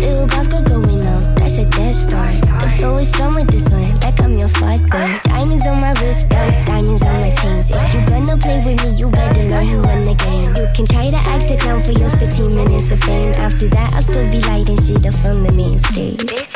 Little 0.00 0.26
golf 0.26 0.48
girl 0.48 0.64
going 0.64 1.04
up, 1.04 1.22
that's 1.36 1.58
a 1.60 1.68
death 1.68 1.94
star. 1.94 2.32
The 2.64 2.68
flow 2.80 2.96
is 2.96 3.12
strong 3.12 3.34
with 3.36 3.48
this 3.52 3.68
one, 3.68 3.92
like 4.00 4.18
I'm 4.20 4.36
your 4.36 4.48
father. 4.48 5.20
Diamonds 5.28 5.66
on 5.66 5.76
my 5.80 5.92
wrist, 6.00 6.28
belts, 6.28 6.64
diamonds 6.64 7.02
on 7.02 7.14
my 7.20 7.30
chains. 7.36 7.68
If 7.68 7.94
you 7.94 8.00
gonna 8.08 8.36
play 8.40 8.58
with 8.64 8.80
me, 8.80 8.88
you 8.96 9.10
better 9.10 9.44
learn 9.44 9.66
who 9.68 9.78
run 9.82 10.00
the 10.00 10.16
game. 10.16 10.56
You 10.56 10.66
can 10.72 10.86
try 10.86 11.10
to 11.10 11.20
act 11.34 11.50
a 11.52 11.56
clown 11.58 11.80
for 11.80 11.92
your 11.92 12.10
15 12.10 12.56
minutes 12.56 12.90
of 12.92 13.00
fame. 13.04 13.34
After 13.36 13.68
that, 13.68 13.92
I'll 13.92 14.02
still 14.02 14.24
be 14.30 14.40
lighting 14.40 14.80
shit 14.80 15.01
up 15.06 15.14
from 15.14 15.42
the 15.44 15.52
main 15.56 15.78
stage. 15.78 16.46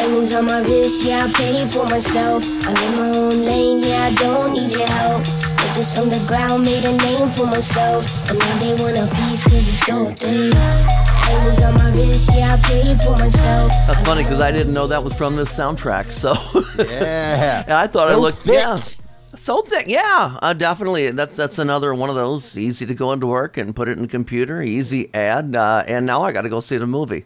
Diamonds 0.00 0.32
on 0.32 0.46
my 0.46 0.60
wrist, 0.62 1.04
yeah, 1.04 1.26
I 1.26 1.32
paid 1.32 1.70
for 1.70 1.84
myself. 1.86 2.44
I'm 2.44 2.76
in 2.76 2.96
my 2.96 3.08
own 3.10 3.42
lane, 3.44 3.80
yeah, 3.80 4.06
I 4.06 4.14
don't 4.14 4.52
need 4.52 4.70
your 4.72 4.86
help. 4.86 5.24
Took 5.24 5.74
this 5.74 5.94
from 5.94 6.08
the 6.08 6.18
ground, 6.26 6.64
made 6.64 6.84
a 6.84 6.96
name 6.96 7.28
for 7.28 7.46
myself. 7.46 8.06
And 8.28 8.38
now 8.38 8.58
they 8.58 8.74
want 8.82 8.96
a 8.96 9.06
piece 9.14 9.44
cause 9.44 9.68
it's 9.68 9.86
so 9.86 10.06
thick. 10.06 10.52
Diamonds 10.52 11.62
on 11.62 11.74
my 11.74 11.90
wrist, 11.92 12.30
yeah, 12.34 12.54
I 12.54 12.56
paid 12.62 13.00
for 13.00 13.12
myself. 13.16 13.70
That's 13.86 14.00
funny 14.02 14.22
because 14.22 14.40
I 14.40 14.50
didn't 14.50 14.72
know 14.72 14.86
that 14.86 15.02
was 15.04 15.14
from 15.14 15.36
this 15.36 15.50
soundtrack. 15.52 16.10
So 16.10 16.34
Yeah. 16.82 17.64
I 17.68 17.86
thought 17.86 18.10
it 18.12 18.16
looked 18.16 18.38
thick. 18.38 18.54
yeah. 18.54 18.80
So 19.36 19.62
thick, 19.62 19.86
yeah, 19.86 20.38
uh, 20.42 20.52
definitely. 20.54 21.12
That's 21.12 21.36
that's 21.36 21.58
another 21.60 21.94
one 21.94 22.10
of 22.10 22.16
those 22.16 22.56
easy 22.58 22.84
to 22.86 22.94
go 22.94 23.12
into 23.12 23.28
work 23.28 23.56
and 23.58 23.74
put 23.76 23.88
it 23.88 23.92
in 23.92 24.02
the 24.02 24.08
computer, 24.08 24.60
easy 24.60 25.08
ad, 25.14 25.54
uh, 25.54 25.84
and 25.86 26.04
now 26.04 26.22
I 26.22 26.32
got 26.32 26.42
to 26.42 26.48
go 26.48 26.60
see 26.60 26.76
the 26.78 26.86
movie. 26.86 27.24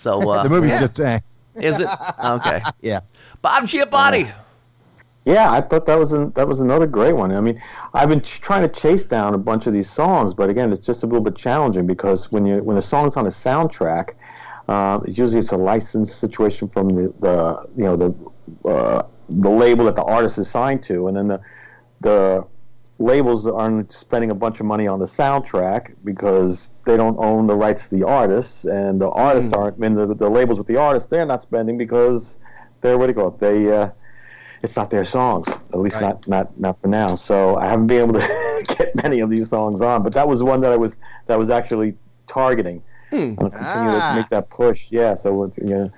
So 0.00 0.30
uh, 0.30 0.42
the 0.42 0.48
movie's 0.48 0.72
yeah. 0.72 0.80
just 0.80 1.00
eh. 1.00 1.20
is 1.56 1.78
it 1.80 1.88
okay? 2.24 2.62
yeah. 2.80 3.00
Bob 3.42 3.64
Chiappardi. 3.64 4.32
Yeah, 5.26 5.52
I 5.52 5.60
thought 5.60 5.84
that 5.86 5.98
was 5.98 6.12
an, 6.12 6.30
that 6.32 6.48
was 6.48 6.60
another 6.60 6.86
great 6.86 7.12
one. 7.12 7.30
I 7.32 7.40
mean, 7.40 7.60
I've 7.92 8.08
been 8.08 8.22
ch- 8.22 8.40
trying 8.40 8.62
to 8.62 8.68
chase 8.68 9.04
down 9.04 9.34
a 9.34 9.38
bunch 9.38 9.66
of 9.66 9.74
these 9.74 9.90
songs, 9.90 10.32
but 10.32 10.48
again, 10.48 10.72
it's 10.72 10.86
just 10.86 11.02
a 11.02 11.06
little 11.06 11.20
bit 11.20 11.36
challenging 11.36 11.86
because 11.86 12.32
when 12.32 12.46
you 12.46 12.62
when 12.62 12.76
the 12.76 12.82
song's 12.82 13.16
on 13.16 13.26
a 13.26 13.30
soundtrack, 13.30 14.14
Um, 14.68 15.02
it's 15.06 15.18
usually 15.18 15.40
it's 15.40 15.52
a 15.52 15.56
license 15.56 16.12
situation 16.14 16.68
from 16.68 16.88
the, 16.90 17.12
the 17.20 17.36
you 17.76 17.84
know 17.84 17.96
the 17.96 18.10
uh, 18.68 19.02
the 19.28 19.50
label 19.50 19.84
that 19.86 19.96
the 19.96 20.04
artist 20.04 20.38
is 20.38 20.48
signed 20.48 20.82
to, 20.84 21.08
and 21.08 21.16
then 21.16 21.26
the 21.28 21.40
the 22.00 22.44
labels 23.00 23.46
aren't 23.46 23.92
spending 23.92 24.30
a 24.30 24.34
bunch 24.34 24.60
of 24.60 24.66
money 24.66 24.86
on 24.86 24.98
the 24.98 25.06
soundtrack 25.06 25.94
because 26.04 26.70
they 26.84 26.96
don't 26.96 27.16
own 27.18 27.46
the 27.46 27.56
rights 27.56 27.88
to 27.88 27.96
the 27.96 28.06
artists, 28.06 28.64
and 28.64 29.00
the 29.00 29.08
artists 29.10 29.52
aren't. 29.52 29.76
I 29.76 29.80
mean, 29.80 29.94
the, 29.94 30.14
the 30.14 30.28
labels 30.28 30.58
with 30.58 30.66
the 30.68 30.76
artists 30.76 31.08
they're 31.08 31.26
not 31.26 31.42
spending 31.42 31.76
because 31.78 32.38
they're 32.82 32.98
what 32.98 33.06
do 33.06 33.10
you 33.10 33.14
call 33.14 33.28
it? 33.28 33.38
They 33.40 33.72
uh, 33.74 33.90
it's 34.62 34.76
not 34.76 34.90
their 34.90 35.04
songs, 35.06 35.48
at 35.48 35.78
least 35.78 36.00
not 36.00 36.28
not 36.28 36.60
not 36.60 36.80
for 36.80 36.88
now. 36.88 37.14
So 37.14 37.56
I 37.56 37.66
haven't 37.66 37.86
been 37.86 38.02
able 38.02 38.14
to 38.20 38.64
get 38.78 38.94
many 39.02 39.20
of 39.20 39.30
these 39.30 39.48
songs 39.48 39.80
on, 39.80 40.02
but 40.02 40.12
that 40.12 40.28
was 40.28 40.42
one 40.42 40.60
that 40.60 40.72
I 40.72 40.76
was 40.76 40.98
that 41.26 41.38
was 41.38 41.48
actually 41.50 41.96
targeting. 42.26 42.82
I'm 43.12 43.36
continue 43.36 43.58
Ah. 43.98 44.10
to 44.14 44.20
make 44.20 44.28
that 44.30 44.50
push. 44.50 44.86
Yeah. 44.92 45.14
So 45.14 45.32
we're, 45.32 45.50
you 45.56 45.74
know, 45.74 45.90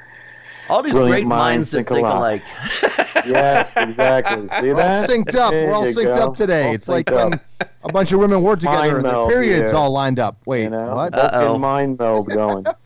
All 0.72 0.82
these 0.82 0.92
brilliant 0.92 1.12
great 1.12 1.26
minds 1.26 1.70
that 1.72 1.86
think 1.86 2.04
alike. 2.06 2.42
yes, 3.26 3.72
exactly. 3.76 4.48
See 4.60 4.72
We're 4.72 4.80
all 4.80 5.06
synced 5.06 5.34
up. 5.34 5.50
There 5.50 5.66
We're 5.66 5.74
all 5.74 5.84
synced 5.84 6.14
go. 6.14 6.22
up 6.22 6.34
today. 6.34 6.68
All 6.68 6.74
it's 6.74 6.88
like 6.88 7.06
synced 7.06 7.30
when 7.30 7.68
a 7.82 7.92
bunch 7.92 8.12
of 8.12 8.20
women 8.20 8.42
work 8.42 8.60
together 8.60 8.78
Mind 8.78 8.92
and 8.92 9.04
the 9.04 9.08
meld 9.12 9.28
periods 9.28 9.72
here. 9.72 9.78
all 9.78 9.90
lined 9.90 10.18
up. 10.18 10.38
Wait, 10.46 10.70
what? 10.70 11.12
Fucking 11.12 11.60
mind 11.60 11.98
meld 11.98 12.28
going. 12.28 12.64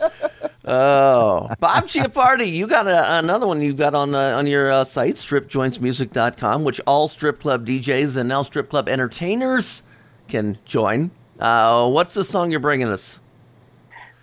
Oh, 0.69 1.49
Bob 1.61 1.85
Chiappardi, 1.85 2.51
you 2.51 2.67
got 2.67 2.89
a, 2.89 3.21
another 3.21 3.47
one 3.47 3.63
you've 3.63 3.77
got 3.77 3.95
on 3.95 4.17
uh, 4.17 4.37
on 4.37 4.49
your 4.49 4.73
uh, 4.73 4.83
site, 4.83 5.15
stripjointsmusic.com, 5.15 6.65
which 6.65 6.81
all 6.89 7.07
strip 7.07 7.41
club 7.41 7.65
DJs 7.65 8.17
and 8.17 8.29
now 8.29 8.43
strip 8.43 8.69
club 8.69 8.89
entertainers 8.89 9.85
can 10.27 10.59
join. 10.65 11.13
Uh, 11.39 11.89
what's 11.89 12.15
the 12.15 12.25
song 12.25 12.51
you're 12.51 12.59
bringing 12.59 12.89
us? 12.89 13.21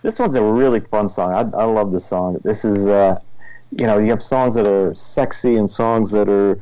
This 0.02 0.19
one's 0.19 0.36
a 0.36 0.43
really 0.43 0.82
fun 0.82 1.08
song. 1.08 1.32
I, 1.32 1.58
I 1.58 1.63
love 1.63 1.93
this 1.93 2.06
song. 2.06 2.38
This 2.43 2.65
is, 2.65 2.89
uh, 2.89 3.21
you 3.79 3.88
know, 3.88 3.97
you 3.97 4.09
have 4.09 4.21
songs 4.21 4.55
that 4.55 4.67
are 4.67 4.93
sexy 4.93 5.55
and 5.55 5.69
songs 5.69 6.12
that 6.12 6.29
are, 6.29 6.59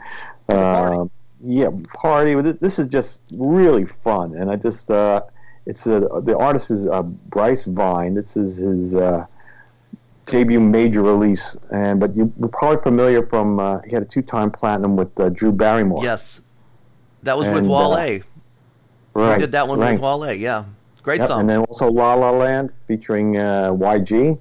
uh, 0.50 1.06
yeah, 1.44 1.70
party. 1.96 2.36
This 2.36 2.80
is 2.80 2.88
just 2.88 3.22
really 3.32 3.86
fun, 3.86 4.36
and 4.36 4.50
I 4.52 4.56
just, 4.56 4.90
uh, 4.92 5.22
it's 5.66 5.86
a, 5.88 6.00
the 6.24 6.38
artist 6.38 6.72
is 6.72 6.88
uh, 6.88 7.02
Bryce 7.04 7.66
Vine. 7.66 8.14
This 8.14 8.38
is 8.38 8.58
his 8.58 8.96
uh, 8.96 9.26
debut 10.26 10.60
major 10.60 11.02
release, 11.02 11.56
and 11.72 12.00
but 12.00 12.16
you, 12.16 12.32
you're 12.40 12.50
probably 12.50 12.82
familiar 12.82 13.26
from 13.26 13.60
uh, 13.60 13.80
he 13.82 13.94
had 13.94 14.04
a 14.04 14.06
two-time 14.06 14.52
platinum 14.52 14.96
with 14.96 15.18
uh, 15.20 15.30
Drew 15.30 15.52
Barrymore. 15.52 16.04
Yes, 16.04 16.42
that 17.24 17.38
was 17.38 17.48
with 17.48 17.58
And, 17.58 17.68
Wale. 17.70 17.94
uh, 17.94 18.06
He 18.08 18.22
right. 19.16 19.40
did 19.40 19.52
that 19.52 19.68
one 19.68 19.80
right. 19.80 19.94
with 19.94 20.02
Wale. 20.02 20.34
Yeah, 20.34 20.66
great 21.04 21.20
Yep, 21.20 21.28
song. 21.28 21.40
And 21.42 21.50
then 21.50 21.60
also 21.62 21.92
La 21.92 22.14
La 22.14 22.32
Land 22.32 22.72
featuring 22.88 23.38
uh, 23.38 23.72
YG. 23.72 24.38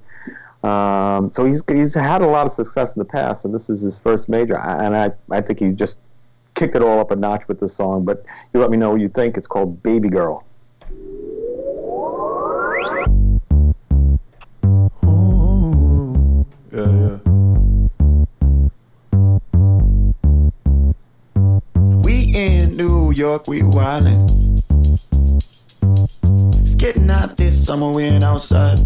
Um, 0.62 1.32
so 1.32 1.46
he's 1.46 1.62
he's 1.68 1.94
had 1.94 2.20
a 2.20 2.26
lot 2.26 2.46
of 2.46 2.52
success 2.52 2.94
in 2.94 2.98
the 2.98 3.04
past, 3.04 3.44
and 3.44 3.54
this 3.54 3.70
is 3.70 3.80
his 3.80 3.98
first 3.98 4.28
major. 4.28 4.58
And 4.58 4.94
I 4.94 5.10
I 5.30 5.40
think 5.40 5.58
he 5.58 5.70
just 5.70 5.98
kicked 6.54 6.74
it 6.74 6.82
all 6.82 6.98
up 6.98 7.10
a 7.10 7.16
notch 7.16 7.48
with 7.48 7.60
this 7.60 7.74
song. 7.74 8.04
But 8.04 8.24
you 8.52 8.60
let 8.60 8.70
me 8.70 8.76
know 8.76 8.90
what 8.90 9.00
you 9.00 9.08
think. 9.08 9.36
It's 9.36 9.46
called 9.46 9.82
Baby 9.82 10.10
Girl. 10.10 10.44
Yeah, 16.72 16.86
yeah. 16.86 17.18
We 22.04 22.32
in 22.34 22.76
New 22.76 23.10
York, 23.12 23.48
we 23.48 23.62
wildin'. 23.62 24.62
It's 26.60 26.74
getting 26.74 27.08
hot 27.08 27.36
this 27.36 27.66
summer, 27.66 27.90
we 27.90 28.04
ain't 28.04 28.22
outside. 28.22 28.78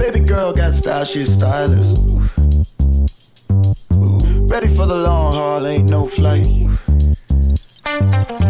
Baby 0.00 0.20
girl 0.20 0.54
got 0.54 0.72
style, 0.72 1.04
she's 1.04 1.30
stylish. 1.34 1.90
Ready 4.48 4.68
for 4.74 4.86
the 4.86 4.96
long 4.96 5.34
haul, 5.34 5.66
ain't 5.66 5.90
no 5.90 6.06
flight. 6.06 6.46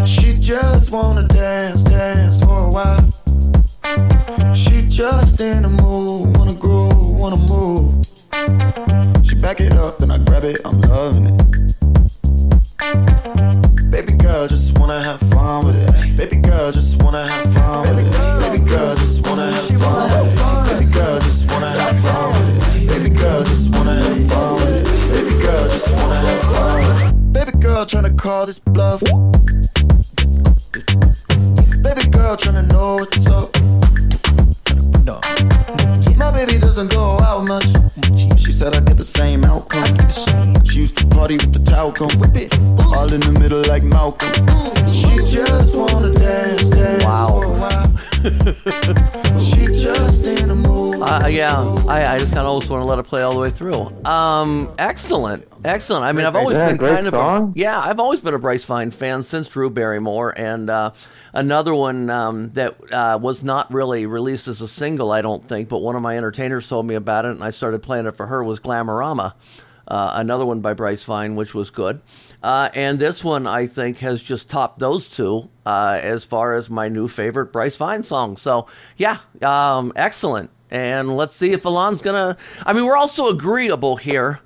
She 0.07 0.39
just 0.39 0.93
wanna 0.93 1.25
dance, 1.27 1.83
dance 1.83 2.41
for 2.41 2.67
a 2.69 2.71
while. 2.71 3.03
She 4.55 4.87
just 4.89 5.41
in 5.41 5.63
the 5.63 5.69
mood, 5.69 6.37
wanna 6.37 6.55
groove, 6.55 7.17
wanna 7.19 7.37
move. 7.37 8.07
She 9.27 9.35
back 9.35 9.61
it 9.61 9.73
up, 9.73 9.99
then 9.99 10.13
I 10.13 10.19
grab 10.19 10.45
it, 10.45 10.61
I'm 10.65 10.81
loving 10.83 11.27
it. 11.27 11.37
Baby 13.91 14.13
girl, 14.13 14.47
just 14.47 14.79
wanna 14.79 15.03
have 15.03 15.19
fun 15.19 15.67
with 15.67 15.75
it. 15.75 16.17
Baby 16.17 16.37
girl, 16.37 16.71
just 16.71 17.03
wanna 17.03 17.27
have 17.27 17.53
fun 17.53 17.97
with 17.97 18.07
it. 18.07 18.20
Just 25.91 26.03
wanna 26.03 26.15
have 26.17 26.43
fun. 26.43 27.33
Baby 27.33 27.53
girl, 27.59 27.85
tryna 27.87 28.17
call 28.17 28.47
this 28.47 28.59
bluff. 28.59 29.01
Baby 31.83 32.09
girl, 32.11 32.37
tryna 32.37 32.67
know 32.69 32.97
what's 32.97 33.27
up. 33.27 33.55
No. 35.05 35.21
My 36.17 36.31
baby 36.31 36.59
doesn't 36.59 36.91
go 36.91 37.19
out 37.21 37.45
much. 37.45 37.67
She 38.39 38.53
said 38.53 38.75
I 38.77 38.81
get 38.81 38.97
the 38.97 39.05
same 39.05 39.45
outcome. 39.45 39.91
She 40.65 40.81
used 40.81 40.97
to 40.99 41.07
party 41.07 41.37
with 41.37 41.53
the 41.53 41.63
talcum. 41.71 42.11
Whip 42.21 42.37
it. 42.37 42.55
All 42.95 43.13
in 43.13 43.21
the 43.21 43.33
middle 43.33 43.63
like 43.63 43.83
Malcolm. 43.83 44.33
She 44.89 45.17
just 45.35 45.75
wanna 45.75 46.13
dance, 46.13 46.69
dance 46.71 47.03
for 47.05 47.45
a 47.45 47.53
while. 47.61 47.91
she 49.41 49.67
just 49.67 50.27
in 50.27 50.51
a 50.51 50.55
mood. 50.55 50.70
Uh, 51.03 51.27
yeah, 51.27 51.59
I, 51.89 52.15
I 52.15 52.19
just 52.19 52.31
kind 52.31 52.41
of 52.41 52.47
always 52.47 52.69
want 52.69 52.83
to 52.83 52.85
let 52.85 52.99
it 52.99 53.05
play 53.05 53.23
all 53.23 53.33
the 53.33 53.41
way 53.41 53.51
through. 53.51 53.87
Um, 54.05 54.71
excellent, 54.79 55.49
excellent. 55.65 56.05
I 56.05 56.13
mean, 56.13 56.27
I've 56.27 56.37
always 56.37 56.55
been 56.57 56.77
kind 56.77 57.07
of 57.07 57.15
a, 57.15 57.53
yeah, 57.55 57.81
I've 57.81 57.99
always 57.99 58.21
been 58.21 58.35
a 58.35 58.39
Bryce 58.39 58.65
Vine 58.67 58.91
fan 58.91 59.23
since 59.23 59.49
Drew 59.49 59.71
Barrymore, 59.71 60.39
and 60.39 60.69
uh, 60.69 60.91
another 61.33 61.75
one 61.75 62.11
um, 62.11 62.51
that 62.53 62.77
uh, 62.93 63.19
was 63.21 63.43
not 63.43 63.73
really 63.73 64.05
released 64.05 64.47
as 64.47 64.61
a 64.61 64.69
single, 64.69 65.11
I 65.11 65.23
don't 65.23 65.43
think, 65.43 65.71
but 65.71 65.79
one 65.79 65.97
of 65.97 66.03
my 66.03 66.19
entertainers 66.19 66.69
told 66.69 66.87
me 66.87 66.97
about 66.97 67.25
it, 67.25 67.31
and 67.31 67.43
I 67.43 67.49
started 67.51 67.83
playing 67.83 68.05
it 68.07 68.15
for 68.17 68.27
her. 68.27 68.45
Was 68.45 68.61
Glamorama, 68.61 69.33
uh, 69.89 70.13
another 70.17 70.45
one 70.45 70.61
by 70.61 70.75
Bryce 70.75 71.03
Vine, 71.03 71.35
which 71.35 71.55
was 71.55 71.71
good. 71.71 72.03
Uh, 72.43 72.69
and 72.75 72.99
this 72.99 73.25
one, 73.25 73.47
I 73.47 73.67
think, 73.69 73.99
has 73.99 74.23
just 74.23 74.51
topped 74.51 74.79
those 74.79 75.09
two 75.09 75.49
uh, 75.65 75.99
as 76.03 76.27
far 76.27 76.55
as 76.55 76.69
my 76.69 76.89
new 76.89 77.09
favorite 77.09 77.53
Bryce 77.53 77.77
Vine 77.77 78.03
song. 78.03 78.37
So, 78.37 78.67
yeah, 78.99 79.19
um, 79.41 79.93
excellent. 79.97 80.51
And 80.71 81.17
let's 81.17 81.37
see 81.37 81.53
if 81.53 81.65
Alon's 81.65 82.03
gonna. 82.03 82.37
I 82.65 82.73
mean, 82.73 82.85
we're 82.85 82.97
also 82.97 83.29
agreeable 83.29 83.97
here. 83.97 84.41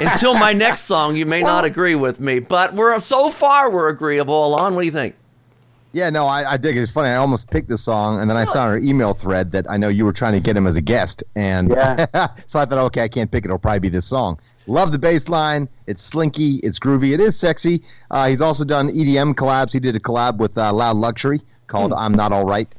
Until 0.00 0.34
my 0.34 0.52
next 0.52 0.82
song, 0.82 1.14
you 1.14 1.26
may 1.26 1.42
not 1.42 1.64
agree 1.64 1.94
with 1.94 2.18
me, 2.18 2.40
but 2.40 2.74
we're 2.74 2.98
so 3.00 3.30
far 3.30 3.70
we're 3.70 3.88
agreeable. 3.88 4.46
Alon, 4.46 4.74
what 4.74 4.80
do 4.80 4.86
you 4.86 4.92
think? 4.92 5.14
Yeah, 5.92 6.10
no, 6.10 6.26
I, 6.26 6.52
I 6.52 6.56
dig 6.56 6.76
it. 6.76 6.80
It's 6.80 6.92
funny. 6.92 7.08
I 7.08 7.16
almost 7.16 7.50
picked 7.50 7.68
this 7.68 7.82
song, 7.82 8.20
and 8.20 8.28
then 8.30 8.36
I 8.36 8.44
saw 8.44 8.64
in 8.64 8.70
our 8.70 8.78
email 8.78 9.12
thread 9.14 9.50
that 9.52 9.68
I 9.70 9.76
know 9.76 9.88
you 9.88 10.04
were 10.04 10.12
trying 10.12 10.34
to 10.34 10.40
get 10.40 10.56
him 10.56 10.66
as 10.66 10.76
a 10.76 10.80
guest, 10.80 11.22
and 11.34 11.70
Yeah. 11.70 12.06
so 12.46 12.58
I 12.60 12.64
thought, 12.64 12.78
okay, 12.86 13.02
I 13.02 13.08
can't 13.08 13.30
pick 13.30 13.44
it. 13.44 13.48
It'll 13.48 13.58
probably 13.58 13.80
be 13.80 13.88
this 13.88 14.06
song. 14.06 14.38
Love 14.66 14.92
the 14.92 14.98
bass 14.98 15.28
line. 15.28 15.68
It's 15.86 16.02
slinky. 16.02 16.56
It's 16.62 16.78
groovy. 16.78 17.12
It 17.12 17.20
is 17.20 17.36
sexy. 17.36 17.82
Uh, 18.10 18.28
he's 18.28 18.40
also 18.40 18.64
done 18.64 18.88
EDM 18.88 19.34
collabs. 19.34 19.72
He 19.72 19.80
did 19.80 19.96
a 19.96 20.00
collab 20.00 20.36
with 20.36 20.56
uh, 20.56 20.72
Loud 20.72 20.96
Luxury 20.96 21.40
called 21.66 21.92
"I'm 21.92 22.12
Not 22.12 22.30
All 22.30 22.46
Right." 22.46 22.72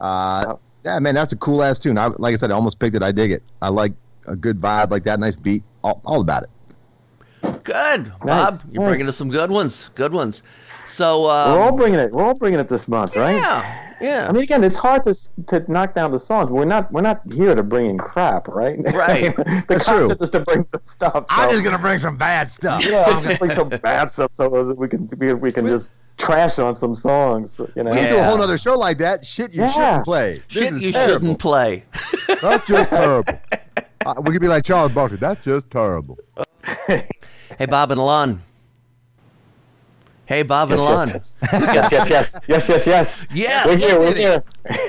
Uh, 0.00 0.56
yeah, 0.84 0.98
man, 0.98 1.14
that's 1.14 1.32
a 1.32 1.36
cool 1.36 1.62
ass 1.62 1.78
tune. 1.78 1.96
I, 1.98 2.06
like 2.18 2.34
I 2.34 2.36
said, 2.36 2.50
I 2.50 2.54
almost 2.54 2.78
picked 2.78 2.94
it. 2.94 3.02
I 3.02 3.12
dig 3.12 3.30
it. 3.30 3.42
I 3.62 3.68
like 3.70 3.92
a 4.26 4.36
good 4.36 4.58
vibe 4.58 4.90
like 4.90 5.04
that. 5.04 5.18
Nice 5.18 5.36
beat. 5.36 5.62
All, 5.82 6.00
all 6.04 6.20
about 6.20 6.44
it. 6.44 6.50
Good, 7.64 8.12
Bob. 8.20 8.60
You're 8.70 8.82
nice. 8.82 8.90
bringing 8.90 9.08
us 9.08 9.16
some 9.16 9.30
good 9.30 9.50
ones. 9.50 9.90
Good 9.94 10.12
ones. 10.12 10.42
So, 10.86 11.22
We're 11.22 11.30
um, 11.30 11.58
all 11.58 11.72
bringing 11.72 11.98
it. 11.98 12.12
We're 12.12 12.24
all 12.24 12.34
bringing 12.34 12.60
it 12.60 12.68
this 12.68 12.86
month, 12.88 13.16
right? 13.16 13.36
yeah, 13.36 13.96
yeah. 14.00 14.26
I 14.28 14.32
mean, 14.32 14.42
again, 14.42 14.62
it's 14.62 14.76
hard 14.76 15.04
to 15.04 15.14
to 15.46 15.72
knock 15.72 15.94
down 15.94 16.10
the 16.10 16.18
songs. 16.18 16.50
We're 16.50 16.66
not 16.66 16.92
we're 16.92 17.00
not 17.00 17.22
here 17.32 17.54
to 17.54 17.62
bring 17.62 17.86
in 17.86 17.98
crap, 17.98 18.48
right? 18.48 18.78
Right. 18.94 19.34
the 19.34 19.64
That's 19.66 19.86
true. 19.86 20.00
concept 20.00 20.22
is 20.22 20.30
to 20.30 20.40
bring 20.40 20.66
the 20.70 20.80
stuff. 20.84 21.24
I'm 21.30 21.50
just 21.50 21.64
gonna 21.64 21.78
bring 21.78 21.98
some 21.98 22.16
bad 22.16 22.50
stuff. 22.50 22.84
Yeah, 22.84 23.04
I'm 23.06 23.22
gonna 23.22 23.38
bring 23.38 23.50
some 23.50 23.70
bad 23.70 24.10
stuff 24.10 24.30
so 24.34 24.48
that 24.48 24.76
we 24.76 24.88
can 24.88 25.08
we, 25.18 25.32
we 25.32 25.50
can 25.50 25.64
just 25.64 25.90
trash 26.16 26.58
on 26.58 26.74
some 26.74 26.94
songs. 26.94 27.60
You 27.74 27.82
know. 27.84 27.90
We 27.90 27.96
Yeah. 27.98 28.04
can 28.06 28.12
do 28.14 28.18
a 28.20 28.24
whole 28.24 28.42
other 28.42 28.58
show 28.58 28.78
like 28.78 28.98
that. 28.98 29.24
Shit 29.26 29.52
you 29.54 29.62
Yeah. 29.62 29.70
shouldn't 29.70 30.04
play. 30.04 30.34
This 30.34 30.62
Shit 30.64 30.72
is 30.74 30.82
you 30.82 30.92
terrible. 30.92 31.12
shouldn't 31.14 31.38
play. 31.38 31.82
That's 32.42 32.66
just 32.68 32.90
terrible. 32.98 33.34
Uh, 34.06 34.14
we 34.22 34.32
could 34.32 34.42
be 34.42 34.48
like 34.48 34.64
Charles 34.64 34.92
Barkley. 34.92 35.16
That's 35.18 35.44
just 35.44 35.70
terrible. 35.70 36.18
Hey, 36.86 37.66
Bob 37.68 37.90
and 37.90 38.00
Alon. 38.00 38.42
Hey, 40.26 40.42
Bob 40.42 40.70
and 40.70 40.80
Alon. 40.80 41.08
yes, 41.08 41.34
yes, 41.42 41.92
yes, 41.92 42.10
yes, 42.10 42.40
yes, 42.48 42.68
yes, 42.68 42.86
yes. 42.86 43.20
Yes. 43.32 43.66
We're 43.66 43.76
here. 43.76 43.98
We're 43.98 44.14
here. 44.14 44.44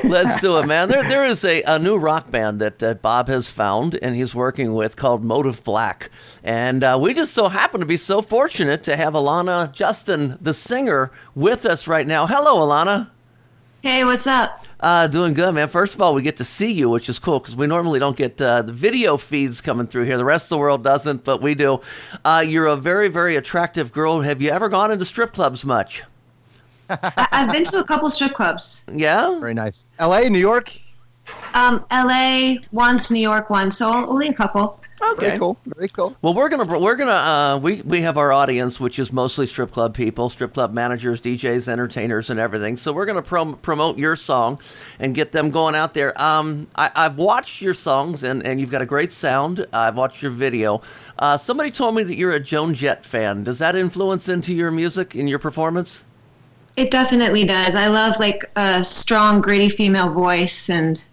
Let's 0.05 0.39
do 0.41 0.57
it, 0.59 0.65
man. 0.65 0.87
There, 0.87 1.03
there 1.09 1.25
is 1.25 1.43
a, 1.43 1.61
a 1.63 1.77
new 1.77 1.97
rock 1.97 2.31
band 2.31 2.61
that 2.61 2.81
uh, 2.81 2.93
Bob 2.93 3.27
has 3.27 3.49
found 3.49 3.99
and 4.01 4.15
he's 4.15 4.33
working 4.33 4.73
with 4.73 4.95
called 4.95 5.25
Motive 5.25 5.61
Black. 5.65 6.09
And 6.43 6.85
uh, 6.85 6.97
we 7.01 7.13
just 7.13 7.33
so 7.33 7.49
happen 7.49 7.81
to 7.81 7.85
be 7.85 7.97
so 7.97 8.21
fortunate 8.21 8.83
to 8.83 8.95
have 8.95 9.13
Alana 9.13 9.73
Justin, 9.73 10.37
the 10.39 10.53
singer, 10.53 11.11
with 11.33 11.65
us 11.65 11.85
right 11.85 12.07
now. 12.07 12.27
Hello, 12.27 12.65
Alana. 12.65 13.09
Hey, 13.81 14.03
what's 14.03 14.25
up? 14.25 14.65
Uh, 14.79 15.07
doing 15.07 15.33
good, 15.33 15.53
man. 15.53 15.67
First 15.67 15.95
of 15.95 16.01
all, 16.01 16.13
we 16.15 16.21
get 16.21 16.37
to 16.37 16.45
see 16.45 16.71
you, 16.71 16.89
which 16.89 17.07
is 17.07 17.19
cool 17.19 17.39
because 17.39 17.55
we 17.55 17.67
normally 17.67 17.99
don't 17.99 18.17
get 18.17 18.41
uh, 18.41 18.61
the 18.63 18.73
video 18.73 19.15
feeds 19.17 19.61
coming 19.61 19.87
through 19.87 20.03
here. 20.05 20.17
The 20.17 20.25
rest 20.25 20.45
of 20.45 20.49
the 20.49 20.57
world 20.57 20.83
doesn't, 20.83 21.23
but 21.23 21.41
we 21.41 21.55
do. 21.55 21.81
Uh, 22.23 22.43
you're 22.45 22.65
a 22.67 22.75
very, 22.75 23.07
very 23.07 23.35
attractive 23.35 23.91
girl. 23.91 24.21
Have 24.21 24.41
you 24.41 24.49
ever 24.49 24.69
gone 24.69 24.91
into 24.91 25.05
strip 25.05 25.33
clubs 25.33 25.63
much? 25.63 26.03
I- 26.89 27.27
I've 27.31 27.51
been 27.51 27.63
to 27.65 27.79
a 27.79 27.83
couple 27.83 28.09
strip 28.09 28.33
clubs. 28.33 28.85
Yeah. 28.93 29.39
Very 29.39 29.53
nice. 29.53 29.85
L.A., 29.99 30.29
New 30.29 30.39
York. 30.39 30.71
Um, 31.53 31.85
L.A. 31.91 32.59
once, 32.71 33.09
New 33.11 33.19
York 33.21 33.49
once, 33.49 33.77
so 33.77 33.91
only 33.93 34.27
a 34.29 34.33
couple. 34.33 34.79
Okay. 35.13 35.27
Very 35.27 35.39
cool. 35.39 35.57
Very 35.65 35.87
cool. 35.89 36.15
Well, 36.21 36.33
we're 36.33 36.49
gonna 36.49 36.79
we're 36.79 36.95
gonna 36.95 37.11
uh, 37.11 37.59
we 37.61 37.81
we 37.81 38.01
have 38.01 38.17
our 38.17 38.31
audience, 38.31 38.79
which 38.79 38.99
is 38.99 39.11
mostly 39.13 39.47
strip 39.47 39.71
club 39.71 39.93
people, 39.93 40.29
strip 40.29 40.53
club 40.53 40.73
managers, 40.73 41.21
DJs, 41.21 41.67
entertainers, 41.67 42.29
and 42.29 42.39
everything. 42.39 42.77
So 42.77 42.91
we're 42.91 43.05
gonna 43.05 43.21
prom- 43.21 43.57
promote 43.57 43.97
your 43.97 44.15
song 44.15 44.59
and 44.99 45.13
get 45.13 45.31
them 45.31 45.51
going 45.51 45.75
out 45.75 45.93
there. 45.93 46.19
Um, 46.21 46.67
I, 46.75 46.91
I've 46.95 47.17
watched 47.17 47.61
your 47.61 47.73
songs, 47.73 48.23
and 48.23 48.45
and 48.45 48.59
you've 48.59 48.71
got 48.71 48.81
a 48.81 48.85
great 48.85 49.11
sound. 49.11 49.65
I've 49.71 49.95
watched 49.95 50.21
your 50.21 50.31
video. 50.31 50.81
Uh, 51.19 51.37
somebody 51.37 51.71
told 51.71 51.95
me 51.95 52.03
that 52.03 52.15
you're 52.15 52.31
a 52.31 52.39
Joan 52.39 52.73
Jett 52.73 53.05
fan. 53.05 53.43
Does 53.43 53.59
that 53.59 53.75
influence 53.75 54.27
into 54.27 54.53
your 54.53 54.71
music 54.71 55.15
in 55.15 55.27
your 55.27 55.39
performance? 55.39 56.03
It 56.75 56.91
definitely 56.91 57.45
does. 57.45 57.73
I 57.73 57.87
love 57.87 58.19
like 58.19 58.43
a 58.57 58.83
strong, 58.83 59.39
gritty 59.39 59.69
female 59.69 60.11
voice, 60.11 60.69
and 60.69 61.07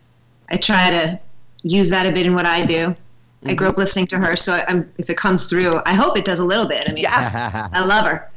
I 0.48 0.57
try 0.57 0.90
to 0.90 1.20
use 1.62 1.88
that 1.90 2.07
a 2.07 2.12
bit 2.12 2.26
in 2.26 2.35
what 2.35 2.46
I 2.46 2.66
do. 2.66 2.96
I 3.44 3.55
grew 3.55 3.68
up 3.68 3.76
listening 3.76 4.07
to 4.09 4.18
her, 4.18 4.37
so 4.37 4.62
I'm, 4.68 4.90
if 4.98 5.11
it 5.11 5.16
comes 5.16 5.46
through, 5.46 5.81
I 5.85 5.94
hope 5.94 6.16
it 6.16 6.24
does 6.24 6.38
a 6.38 6.44
little 6.44 6.66
bit. 6.66 6.88
I 6.88 6.92
mean, 6.92 7.07
I 7.09 7.81
love 7.85 8.07
her. 8.07 8.31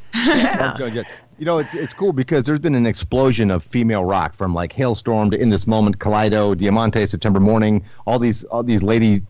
Love 0.60 0.78
Joan 0.78 0.94
Jett. 0.94 1.06
You 1.38 1.46
know, 1.46 1.58
it's 1.58 1.74
it's 1.74 1.94
cool 1.94 2.14
because 2.14 2.46
there's 2.46 2.60
been 2.60 2.76
an 2.76 2.86
explosion 2.86 3.52
of 3.52 3.62
female 3.62 4.06
rock 4.06 4.34
from 4.34 4.54
like 4.54 4.72
Halestorm 4.72 5.32
to 5.32 5.38
In 5.38 5.50
This 5.50 5.68
Moment, 5.68 6.00
Kaleido, 6.00 6.58
Diamante, 6.58 7.06
September 7.06 7.42
Mourning, 7.42 7.84
all 8.08 8.20
these 8.20 8.46
all 8.46 8.64
these 8.64 8.82
lady 8.82 9.22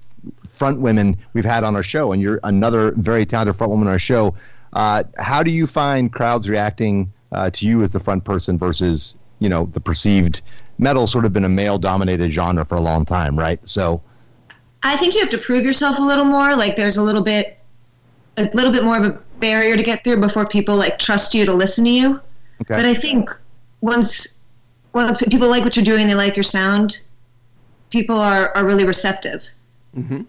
front 0.48 0.80
women 0.82 1.18
we've 1.34 1.46
had 1.46 1.64
on 1.64 1.76
our 1.76 1.84
show, 1.84 2.12
and 2.12 2.22
you're 2.22 2.40
another 2.44 2.92
very 2.98 3.26
talented 3.26 3.56
front 3.56 3.72
woman 3.72 3.88
on 3.88 3.94
our 3.94 4.00
show. 4.00 4.36
Uh, 4.74 5.04
how 5.18 5.42
do 5.42 5.50
you 5.50 5.66
find 5.66 6.14
crowds 6.14 6.48
reacting 6.48 7.12
uh, 7.32 7.50
to 7.50 7.66
you 7.66 7.82
as 7.82 7.92
the 7.92 8.00
front 8.00 8.24
person 8.24 8.60
versus 8.60 9.16
you 9.40 9.50
know 9.50 9.66
the 9.74 9.80
perceived 9.80 10.42
metal 10.78 11.08
sort 11.08 11.26
of 11.26 11.34
been 11.34 11.46
a 11.46 11.50
male 11.50 11.80
dominated 11.80 12.32
genre 12.32 12.64
for 12.64 12.76
a 12.76 12.82
long 12.82 13.04
time, 13.04 13.38
right? 13.38 13.68
So 13.68 14.02
I 14.86 14.96
think 14.98 15.16
you 15.16 15.20
have 15.20 15.30
to 15.30 15.38
prove 15.40 15.66
yourself 15.66 15.98
a 15.98 16.02
little 16.02 16.26
more. 16.26 16.56
Like 16.56 16.76
there's 16.76 16.98
a 16.98 17.04
little 17.04 17.24
bit, 17.24 17.58
a 18.38 18.44
little 18.54 18.72
bit 18.72 18.84
more 18.84 18.98
of 18.98 19.04
a 19.04 19.20
barrier 19.40 19.76
to 19.76 19.84
get 19.84 20.04
through 20.04 20.18
before 20.18 20.46
people 20.46 20.76
like 20.76 21.00
trust 21.00 21.34
you 21.34 21.44
to 21.46 21.54
listen 21.54 21.84
to 21.86 21.92
you. 21.92 22.22
Okay. 22.62 22.76
But 22.76 22.86
I 22.86 22.94
think 22.94 23.30
once 23.82 24.38
once 24.94 25.22
people 25.24 25.50
like 25.50 25.64
what 25.64 25.76
you're 25.76 25.84
doing, 25.84 26.08
they 26.08 26.16
like 26.16 26.38
your 26.38 26.44
sound. 26.44 27.02
People 27.90 28.16
are, 28.16 28.56
are 28.56 28.64
really 28.64 28.86
receptive. 28.86 29.46
Mm-hmm. 29.96 30.22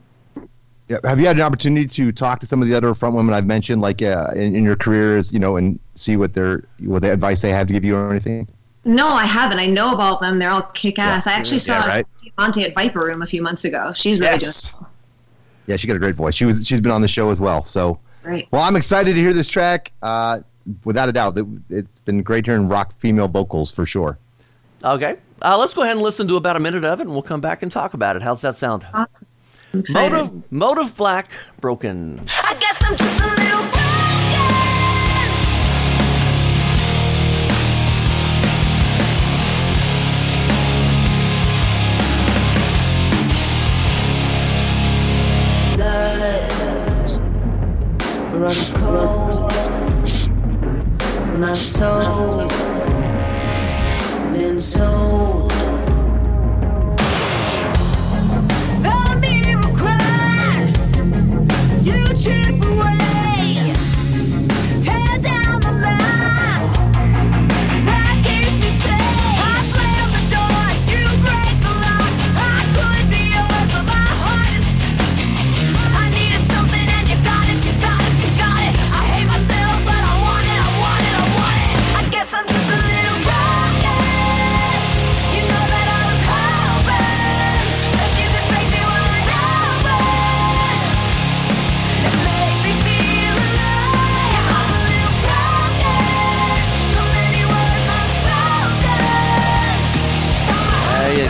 Yeah. 0.88 0.98
Have 1.04 1.20
you 1.20 1.26
had 1.26 1.36
an 1.36 1.42
opportunity 1.42 1.86
to 1.86 2.10
talk 2.10 2.40
to 2.40 2.46
some 2.46 2.62
of 2.62 2.68
the 2.68 2.74
other 2.74 2.94
front 2.94 3.14
women 3.14 3.34
I've 3.34 3.46
mentioned, 3.46 3.82
like 3.82 4.02
uh, 4.02 4.28
in, 4.34 4.56
in 4.56 4.64
your 4.64 4.76
careers, 4.76 5.32
you 5.32 5.38
know, 5.38 5.56
and 5.56 5.78
see 5.96 6.16
what 6.16 6.32
their 6.32 6.64
what 6.80 7.02
the 7.02 7.12
advice 7.12 7.42
they 7.42 7.52
have 7.52 7.66
to 7.66 7.72
give 7.72 7.84
you 7.84 7.94
or 7.96 8.10
anything? 8.10 8.48
No, 8.86 9.08
I 9.08 9.24
haven't. 9.24 9.58
I 9.58 9.66
know 9.66 9.92
about 9.92 10.20
them. 10.20 10.38
They're 10.38 10.50
all 10.50 10.62
kick 10.62 10.98
ass. 10.98 11.26
I 11.26 11.32
actually 11.32 11.56
Yeah, 11.56 11.80
saw 11.82 11.88
right. 11.88 12.06
Diamante 12.36 12.62
at 12.64 12.72
Viper 12.74 13.00
Room 13.00 13.20
a 13.20 13.26
few 13.26 13.42
months 13.42 13.64
ago. 13.64 13.92
She's 13.94 14.18
really 14.20 14.32
Yes. 14.32 14.78
Yeah, 15.66 15.74
she 15.76 15.88
got 15.88 15.96
a 15.96 15.98
great 15.98 16.14
voice. 16.14 16.34
She 16.36 16.44
was 16.44 16.64
she's 16.66 16.80
been 16.80 16.92
on 16.92 17.02
the 17.02 17.08
show 17.08 17.30
as 17.30 17.40
well. 17.40 17.64
So 17.64 17.98
Great. 18.22 18.46
Well, 18.52 18.62
I'm 18.62 18.76
excited 18.76 19.14
to 19.14 19.20
hear 19.20 19.32
this 19.32 19.48
track. 19.48 19.92
Uh, 20.02 20.40
without 20.84 21.08
a 21.08 21.12
doubt, 21.12 21.36
it, 21.38 21.46
it's 21.68 22.00
been 22.00 22.22
great 22.22 22.46
hearing 22.46 22.68
rock 22.68 22.92
female 22.98 23.28
vocals 23.28 23.72
for 23.72 23.86
sure. 23.86 24.18
Okay. 24.84 25.16
Uh, 25.42 25.56
let's 25.58 25.74
go 25.74 25.82
ahead 25.82 25.92
and 25.94 26.02
listen 26.02 26.26
to 26.28 26.36
about 26.36 26.56
a 26.56 26.60
minute 26.60 26.84
of 26.84 26.98
it, 27.00 27.02
and 27.04 27.10
we'll 27.10 27.22
come 27.22 27.40
back 27.40 27.62
and 27.62 27.70
talk 27.70 27.94
about 27.94 28.16
it. 28.16 28.22
How's 28.22 28.40
that 28.42 28.56
sound? 28.58 28.86
Awesome. 28.94 29.26
I'm 29.74 29.80
excited. 29.80 30.12
Motive, 30.12 30.52
Motive 30.52 30.96
Black, 30.96 31.30
Broken. 31.60 32.20
Runs 48.38 48.70
cold. 48.70 49.52
My 51.38 51.52
soul 51.54 52.48
been 54.32 54.60
sold. 54.60 55.35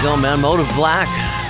Go, 0.06 0.16
man. 0.16 0.40
Motive 0.40 0.72
Black. 0.76 1.08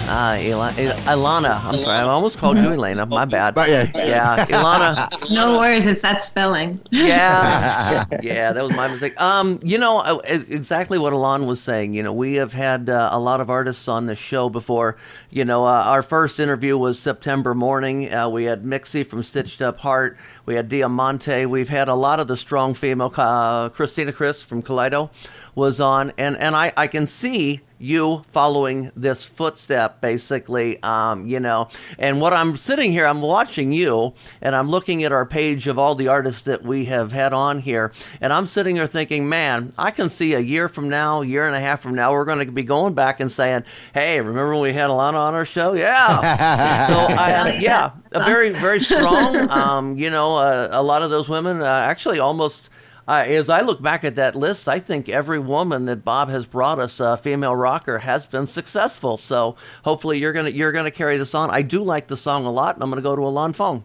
Uh, 0.09 0.39
Ila- 0.41 0.73
Il- 0.79 0.97
Ilana. 1.05 1.63
I'm 1.63 1.79
sorry. 1.79 1.99
I 1.99 2.05
almost 2.05 2.39
called 2.39 2.57
you 2.57 2.65
Elena. 2.73 3.05
My 3.05 3.27
bad. 3.27 3.55
But 3.55 3.69
yeah. 3.69 3.91
Yeah, 3.95 4.47
Ilana. 4.47 5.31
No 5.31 5.59
worries, 5.59 5.85
it's 5.85 6.01
that 6.01 6.25
spelling. 6.25 6.81
Yeah, 6.91 8.07
yeah, 8.23 8.53
that 8.53 8.63
was 8.63 8.75
my 8.75 8.89
mistake. 8.89 9.21
Um, 9.21 9.59
you 9.63 9.77
know, 9.77 9.99
uh, 9.99 10.21
exactly 10.25 10.97
what 10.97 11.13
Alon 11.13 11.45
was 11.45 11.61
saying. 11.61 11.93
You 11.93 12.03
know, 12.03 12.15
we 12.15 12.33
have 12.37 12.55
had 12.55 12.89
uh, 12.89 13.11
a 13.13 13.21
lot 13.21 13.43
of 13.43 13.51
artists 13.51 13.89
on 13.89 14.07
this 14.07 14.19
show 14.19 14.49
before. 14.49 14.97
You 15.29 15.45
know, 15.45 15.67
uh, 15.67 15.83
our 15.83 16.03
first 16.03 16.41
interview 16.41 16.79
was 16.79 16.99
September 16.99 17.55
Mourning. 17.55 18.11
Uh, 18.11 18.31
we 18.31 18.45
had 18.45 18.65
Mixi 18.65 19.05
from 19.07 19.23
Stitched 19.23 19.61
Up 19.61 19.79
Heart. 19.81 20.17
We 20.47 20.55
had 20.55 20.71
Diamante. 20.71 21.45
We've 21.45 21.69
had 21.69 21.89
a 21.89 21.95
lot 21.95 22.21
of 22.21 22.27
the 22.27 22.39
strong 22.39 22.73
female. 22.73 23.13
Uh, 23.15 23.69
Christina 23.69 24.15
Chris 24.15 24.43
from 24.43 24.63
Kaleido 24.63 25.11
was 25.55 25.79
on, 25.79 26.15
and 26.17 26.39
and 26.39 26.57
I 26.57 26.73
I 26.75 26.87
can 26.87 27.07
see 27.07 27.61
you 27.79 28.25
following 28.29 28.91
this 28.97 29.25
footstep 29.25 30.01
basically 30.01 30.83
um, 30.83 31.27
you 31.27 31.41
know. 31.41 31.69
And 31.99 32.21
what 32.21 32.33
i'm 32.33 32.57
sitting 32.57 32.93
here 32.93 33.07
i'm 33.07 33.21
watching 33.21 33.73
you 33.73 34.15
and 34.41 34.55
i'm 34.55 34.69
looking 34.69 35.05
at 35.05 35.13
our 35.13 35.27
page 35.27 35.67
of 35.67 35.79
all 35.79 35.95
the 35.95 36.09
artists 36.09 36.43
that 36.43 36.63
we 36.63 36.87
have 36.87 37.13
had 37.13 37.33
on 37.33 37.61
here 37.61 37.93
and 38.21 38.33
i'm 38.33 38.47
sitting 38.47 38.77
here 38.77 38.87
thinking 38.87 39.29
man 39.29 39.73
i 39.79 39.91
can 39.91 40.11
see 40.11 40.35
a 40.35 40.41
year 40.41 40.69
from 40.69 40.89
now 40.89 41.23
year 41.23 41.47
and 41.47 41.57
a 41.57 41.61
half 41.61 41.81
from 41.81 41.95
now 41.95 42.13
we're 42.13 42.25
going 42.25 42.45
to 42.45 42.51
be 42.53 42.63
going 42.63 42.95
back 42.95 43.21
and 43.21 43.31
saying 43.31 43.65
hey 43.95 44.21
remember 44.21 44.55
when 44.55 44.63
we 44.63 44.73
had 44.73 44.91
alana 44.91 45.15
on 45.15 45.35
our 45.35 45.47
show? 45.47 45.73
Yeah. 45.75 46.87
So 46.87 46.95
I, 46.95 47.59
yeah 47.61 47.93
a 48.13 48.25
very 48.25 48.51
very 48.51 48.81
strong 48.81 49.51
um, 49.51 49.97
you 49.97 50.11
know 50.11 50.37
uh, 50.37 50.69
a 50.73 50.83
lot 50.83 51.03
of 51.03 51.11
those 51.11 51.29
women 51.29 51.61
uh, 51.61 51.65
actually 51.65 52.19
almost 52.19 52.71
uh, 53.09 53.25
as 53.27 53.49
I 53.49 53.61
look 53.61 53.81
back 53.81 54.05
at 54.05 54.17
that 54.17 54.35
list, 54.35 54.69
I 54.69 54.81
think 54.81 55.09
every 55.09 55.39
woman 55.39 55.85
that 55.87 56.05
Bob 56.05 56.29
has 56.29 56.45
brought 56.45 56.79
us, 56.79 56.99
a 56.99 57.17
female 57.17 57.55
rocker, 57.55 57.99
has 57.99 58.27
been 58.27 58.47
successful. 58.47 59.17
So 59.17 59.57
hopefully 59.85 60.19
you're 60.19 60.33
gonna 60.33 60.51
you're 60.51 60.73
gonna 60.73 60.91
carry 60.91 61.17
this 61.17 61.35
on. 61.35 61.51
I 61.51 61.63
do 61.63 61.83
like 61.85 62.09
the 62.09 62.17
song 62.17 62.47
a 62.47 62.51
lot, 62.51 62.75
and 62.75 62.83
I'm 62.83 62.91
gonna 62.91 63.03
go 63.03 63.15
to 63.15 63.23
Alon 63.23 63.53
Fong. 63.53 63.85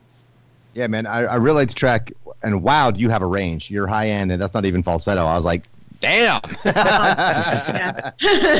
Yeah, 0.73 0.87
man, 0.87 1.05
I, 1.05 1.23
I 1.23 1.35
really 1.35 1.57
like 1.57 1.69
the 1.69 1.75
track. 1.75 2.11
And 2.43 2.63
wow, 2.63 2.91
do 2.91 2.99
you 2.99 3.09
have 3.09 3.21
a 3.21 3.27
range? 3.27 3.69
You're 3.69 3.87
high 3.87 4.07
end, 4.07 4.31
and 4.31 4.41
that's 4.41 4.53
not 4.53 4.65
even 4.65 4.81
falsetto. 4.81 5.25
I 5.25 5.35
was 5.35 5.45
like, 5.45 5.67
damn, 6.01 6.41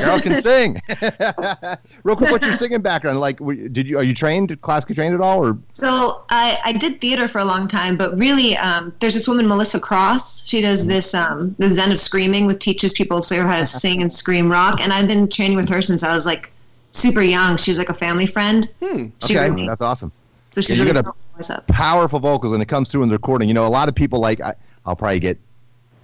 girl 0.02 0.22
can 0.22 0.42
sing. 0.42 0.82
Real 2.04 2.16
quick, 2.16 2.32
what's 2.32 2.46
your 2.46 2.56
singing 2.56 2.82
background? 2.82 3.20
Like, 3.20 3.40
did 3.72 3.88
you 3.88 3.98
are 3.98 4.04
you 4.04 4.14
trained, 4.14 4.60
classically 4.62 4.96
trained 4.96 5.14
at 5.14 5.22
all, 5.22 5.46
or 5.46 5.58
So 5.74 6.24
I, 6.30 6.60
I 6.64 6.72
did 6.74 7.02
theater 7.02 7.28
for 7.28 7.40
a 7.40 7.46
long 7.46 7.68
time, 7.68 7.98
but 7.98 8.18
really, 8.18 8.56
um, 8.58 8.94
there's 9.00 9.14
this 9.14 9.28
woman, 9.28 9.48
Melissa 9.48 9.80
Cross. 9.80 10.48
She 10.48 10.62
does 10.62 10.86
this 10.86 11.14
um, 11.14 11.56
the 11.60 11.68
Zen 11.70 11.92
of 11.92 12.00
Screaming, 12.00 12.46
with 12.46 12.60
teaches 12.60 12.94
people 12.94 13.22
to 13.22 13.48
how 13.48 13.58
to 13.58 13.66
sing 13.66 14.02
and 14.02 14.12
scream 14.12 14.50
rock. 14.52 14.80
And 14.82 14.94
I've 14.94 15.08
been 15.08 15.28
training 15.28 15.58
with 15.58 15.70
her 15.70 15.82
since 15.82 16.04
I 16.04 16.14
was 16.14 16.26
like 16.26 16.52
super 16.92 17.22
young. 17.22 17.58
She 17.58 17.72
was 17.72 17.78
like 17.78 17.90
a 17.90 17.94
family 17.94 18.26
friend. 18.26 18.70
She 18.80 19.38
okay, 19.38 19.50
really- 19.50 19.68
that's 19.68 19.82
awesome. 19.82 20.12
So 20.54 20.60
she's 20.62 20.78
Yeah, 20.78 20.84
you 20.84 20.94
got 20.94 21.00
a 21.00 21.04
built 21.04 21.16
my 21.34 21.38
voice 21.38 21.50
up. 21.50 21.66
powerful 21.68 22.20
vocals, 22.20 22.52
and 22.54 22.62
it 22.62 22.68
comes 22.68 22.92
through 22.92 23.04
in 23.04 23.10
the 23.10 23.16
recording. 23.16 23.48
You 23.48 23.54
know, 23.54 23.66
a 23.66 23.70
lot 23.70 23.88
of 23.88 23.96
people 23.96 24.20
like 24.20 24.42
I, 24.42 24.54
I'll 24.86 24.98
probably 24.98 25.20
get 25.22 25.38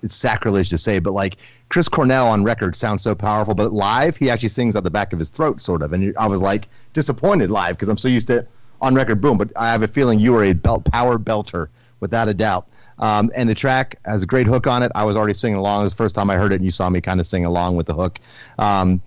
it's 0.04 0.16
sacrilege 0.16 0.70
to 0.70 0.78
say, 0.78 1.00
but 1.00 1.14
like 1.14 1.38
Chris 1.70 1.88
Cornell 1.88 2.28
on 2.28 2.44
record 2.44 2.76
sounds 2.76 3.02
so 3.02 3.16
powerful, 3.16 3.54
but 3.54 3.74
live 3.74 4.18
he 4.18 4.30
actually 4.30 4.50
sings 4.50 4.76
out 4.76 4.84
the 4.84 4.92
back 4.92 5.14
of 5.14 5.20
his 5.20 5.30
throat, 5.30 5.60
sort 5.62 5.82
of. 5.82 5.94
And 5.94 6.16
I 6.18 6.28
was 6.28 6.42
like 6.42 6.68
disappointed 6.94 7.52
live 7.52 7.76
because 7.76 7.90
I'm 7.90 7.98
so 7.98 8.08
used 8.08 8.28
to 8.28 8.46
on 8.82 8.96
record, 8.96 9.22
boom. 9.22 9.38
But 9.38 9.52
I 9.56 9.72
have 9.72 9.84
a 9.84 9.88
feeling 9.88 10.20
you 10.20 10.36
are 10.36 10.44
a 10.44 10.54
belt 10.54 10.86
power 10.86 11.18
belter 11.18 11.70
without 12.00 12.28
a 12.28 12.34
doubt. 12.34 12.68
Um, 13.00 13.32
and 13.36 13.48
the 13.48 13.56
track 13.56 14.00
has 14.06 14.24
a 14.24 14.26
great 14.26 14.48
hook 14.48 14.66
on 14.66 14.82
it. 14.82 14.92
I 14.96 15.04
was 15.04 15.16
already 15.16 15.34
singing 15.34 15.58
along. 15.58 15.82
It 15.82 15.84
was 15.84 15.94
the 15.94 15.98
first 15.98 16.16
time 16.16 16.30
I 16.30 16.36
heard 16.36 16.52
it, 16.52 16.56
and 16.56 16.66
you 16.66 16.72
saw 16.72 16.90
me 16.90 17.00
kind 17.00 17.20
of 17.20 17.28
sing 17.28 17.46
along 17.46 17.76
with 17.76 17.86
the 17.86 17.94
hook. 17.94 18.20
Um, 18.58 19.02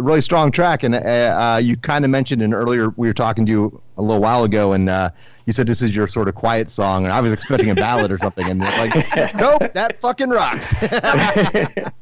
really 0.00 0.20
strong 0.20 0.50
track, 0.50 0.82
and 0.82 0.94
uh, 0.94 0.98
uh, 0.98 1.60
you 1.62 1.76
kind 1.76 2.04
of 2.04 2.10
mentioned 2.10 2.42
in 2.42 2.54
earlier 2.54 2.90
we 2.96 3.06
were 3.06 3.14
talking 3.14 3.46
to 3.46 3.52
you 3.52 3.82
a 3.96 4.02
little 4.02 4.22
while 4.22 4.44
ago, 4.44 4.72
and 4.72 4.88
uh, 4.88 5.10
you 5.46 5.52
said 5.52 5.66
this 5.66 5.82
is 5.82 5.94
your 5.94 6.06
sort 6.06 6.28
of 6.28 6.34
quiet 6.34 6.70
song, 6.70 7.04
and 7.04 7.12
I 7.12 7.20
was 7.20 7.32
expecting 7.32 7.70
a 7.70 7.74
ballad 7.74 8.10
or 8.10 8.18
something, 8.18 8.48
and 8.48 8.60
like, 8.60 8.94
nope, 9.34 9.72
that 9.74 10.00
fucking 10.00 10.30
rocks. 10.30 10.74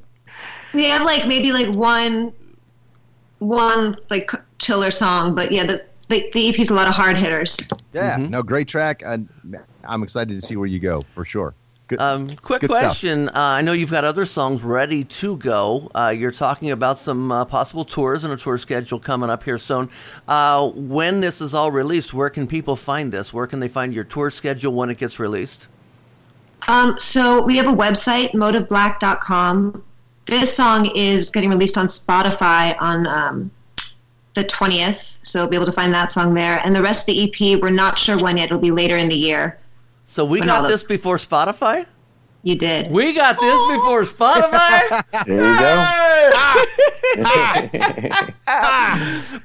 We 0.74 0.84
have 0.84 1.02
like 1.04 1.26
maybe 1.26 1.52
like 1.52 1.74
one, 1.74 2.32
one 3.38 3.96
like 4.10 4.30
chiller 4.58 4.90
song, 4.90 5.34
but 5.34 5.50
yeah, 5.50 5.64
the 5.64 5.84
the, 6.08 6.30
the 6.32 6.48
EP's 6.48 6.70
a 6.70 6.74
lot 6.74 6.88
of 6.88 6.94
hard 6.94 7.18
hitters. 7.18 7.58
yeah, 7.92 8.16
no, 8.16 8.42
great 8.42 8.68
track, 8.68 9.02
and 9.04 9.28
I'm 9.84 10.02
excited 10.02 10.34
to 10.34 10.40
see 10.40 10.56
where 10.56 10.68
you 10.68 10.78
go 10.78 11.02
for 11.10 11.24
sure. 11.24 11.54
Good, 11.88 12.00
Um, 12.00 12.28
quick 12.36 12.60
good 12.60 12.68
question. 12.68 13.30
Uh, 13.30 13.32
I 13.34 13.62
know 13.62 13.72
you've 13.72 13.90
got 13.90 14.04
other 14.04 14.26
songs 14.26 14.62
ready 14.62 15.04
to 15.04 15.38
go. 15.38 15.90
Uh, 15.94 16.14
you're 16.16 16.30
talking 16.30 16.70
about 16.70 16.98
some 16.98 17.32
uh, 17.32 17.46
possible 17.46 17.82
tours 17.82 18.24
and 18.24 18.32
a 18.32 18.36
tour 18.36 18.58
schedule 18.58 18.98
coming 18.98 19.30
up 19.30 19.42
here 19.42 19.56
soon. 19.56 19.88
Uh, 20.28 20.68
when 20.68 21.20
this 21.20 21.40
is 21.40 21.54
all 21.54 21.70
released, 21.70 22.12
where 22.12 22.28
can 22.28 22.46
people 22.46 22.76
find 22.76 23.10
this? 23.10 23.32
Where 23.32 23.46
can 23.46 23.58
they 23.58 23.68
find 23.68 23.94
your 23.94 24.04
tour 24.04 24.30
schedule 24.30 24.74
when 24.74 24.90
it 24.90 24.98
gets 24.98 25.18
released? 25.18 25.68
Um, 26.66 26.98
so 26.98 27.42
we 27.42 27.56
have 27.56 27.66
a 27.66 27.74
website, 27.74 28.32
motiveblack.com. 28.32 29.82
This 30.26 30.54
song 30.54 30.94
is 30.94 31.30
getting 31.30 31.48
released 31.48 31.78
on 31.78 31.86
Spotify 31.86 32.76
on 32.80 33.06
um, 33.06 33.50
the 34.34 34.44
20th, 34.44 35.24
so 35.26 35.38
you'll 35.40 35.48
be 35.48 35.56
able 35.56 35.64
to 35.64 35.72
find 35.72 35.94
that 35.94 36.12
song 36.12 36.34
there. 36.34 36.60
And 36.62 36.76
the 36.76 36.82
rest 36.82 37.08
of 37.08 37.14
the 37.14 37.54
EP, 37.54 37.62
we're 37.62 37.70
not 37.70 37.98
sure 37.98 38.18
when 38.18 38.36
yet. 38.36 38.46
It'll 38.46 38.58
be 38.58 38.72
later 38.72 38.98
in 38.98 39.08
the 39.08 39.16
year. 39.16 39.58
So 40.10 40.24
we 40.24 40.40
When 40.40 40.48
got 40.48 40.56
all 40.56 40.62
the- 40.62 40.68
this 40.68 40.84
before 40.84 41.18
Spotify? 41.18 41.84
You 42.42 42.56
did. 42.56 42.90
We 42.90 43.12
got 43.12 43.38
this 43.38 43.76
before 43.76 44.04
Spotify? 44.04 45.04
There 45.26 45.36
you 45.36 45.58
go. 45.58 45.84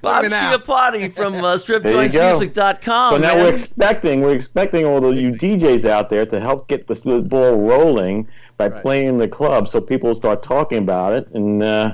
Bob 0.01 0.23
me. 0.23 0.29
Chiappardi 0.29 1.11
from 1.13 1.33
uh, 1.35 1.57
There 1.67 2.03
you 2.03 2.09
stripjointsmusic.com. 2.09 3.13
So 3.13 3.17
now 3.17 3.33
man. 3.33 3.43
we're 3.43 3.49
expecting 3.51 4.21
we're 4.21 4.35
expecting 4.35 4.85
all 4.85 5.03
of 5.03 5.17
you 5.17 5.31
DJs 5.31 5.83
out 5.85 6.09
there 6.09 6.25
to 6.25 6.39
help 6.39 6.67
get 6.69 6.87
this 6.87 7.01
this 7.01 7.23
ball 7.23 7.57
rolling 7.57 8.25
by 8.57 8.69
playing 8.69 9.07
in 9.07 9.17
the 9.17 9.27
club, 9.27 9.67
so 9.67 9.81
people 9.81 10.13
start 10.15 10.41
talking 10.43 10.77
about 10.77 11.11
it, 11.13 11.27
and 11.31 11.61
uh, 11.63 11.93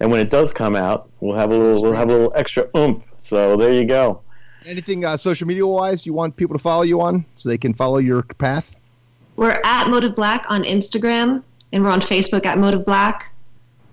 and 0.00 0.10
when 0.10 0.20
it 0.20 0.30
does 0.30 0.52
come 0.52 0.76
out, 0.76 1.08
we'll 1.20 1.36
have 1.36 1.50
a 1.50 1.56
little 1.56 1.82
we'll 1.82 1.94
have 1.94 2.08
a 2.08 2.12
little 2.12 2.32
extra 2.36 2.68
oomph. 2.76 3.02
So 3.22 3.56
there 3.56 3.72
you 3.72 3.84
go. 3.84 4.20
Anything 4.66 5.04
uh, 5.04 5.16
social 5.16 5.46
media 5.46 5.66
wise 5.66 6.04
you 6.04 6.12
want 6.12 6.36
people 6.36 6.56
to 6.56 6.62
follow 6.62 6.82
you 6.82 7.00
on 7.00 7.24
so 7.36 7.48
they 7.48 7.58
can 7.58 7.72
follow 7.72 7.98
your 7.98 8.22
path? 8.22 8.74
We're 9.36 9.60
at 9.64 9.88
Motive 9.88 10.14
Black 10.16 10.44
on 10.50 10.64
Instagram, 10.64 11.42
and 11.72 11.84
we're 11.84 11.90
on 11.90 12.00
Facebook 12.00 12.46
at 12.46 12.58
Motive 12.58 12.84
Black. 12.84 13.32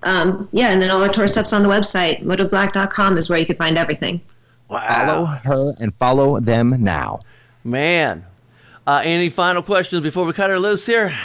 Um, 0.04 0.50
yeah, 0.52 0.70
and 0.72 0.82
then 0.82 0.90
all 0.90 1.02
our 1.04 1.10
tour 1.10 1.28
stuff's 1.28 1.54
on 1.54 1.64
the 1.64 1.70
website. 1.70 2.24
Motiveblack.com 2.24 3.18
is 3.18 3.30
where 3.30 3.38
you 3.40 3.46
can 3.46 3.56
find 3.56 3.78
everything. 3.78 4.20
Follow 4.68 5.26
her 5.26 5.74
and 5.80 5.94
follow 5.94 6.40
them 6.40 6.76
now. 6.80 7.20
Man. 7.64 8.26
Uh, 8.88 9.02
any 9.06 9.30
final 9.30 9.62
questions 9.62 10.02
before 10.02 10.26
we 10.26 10.34
cut 10.34 10.50
her 10.50 10.60
loose 10.60 10.86
here? 10.86 11.16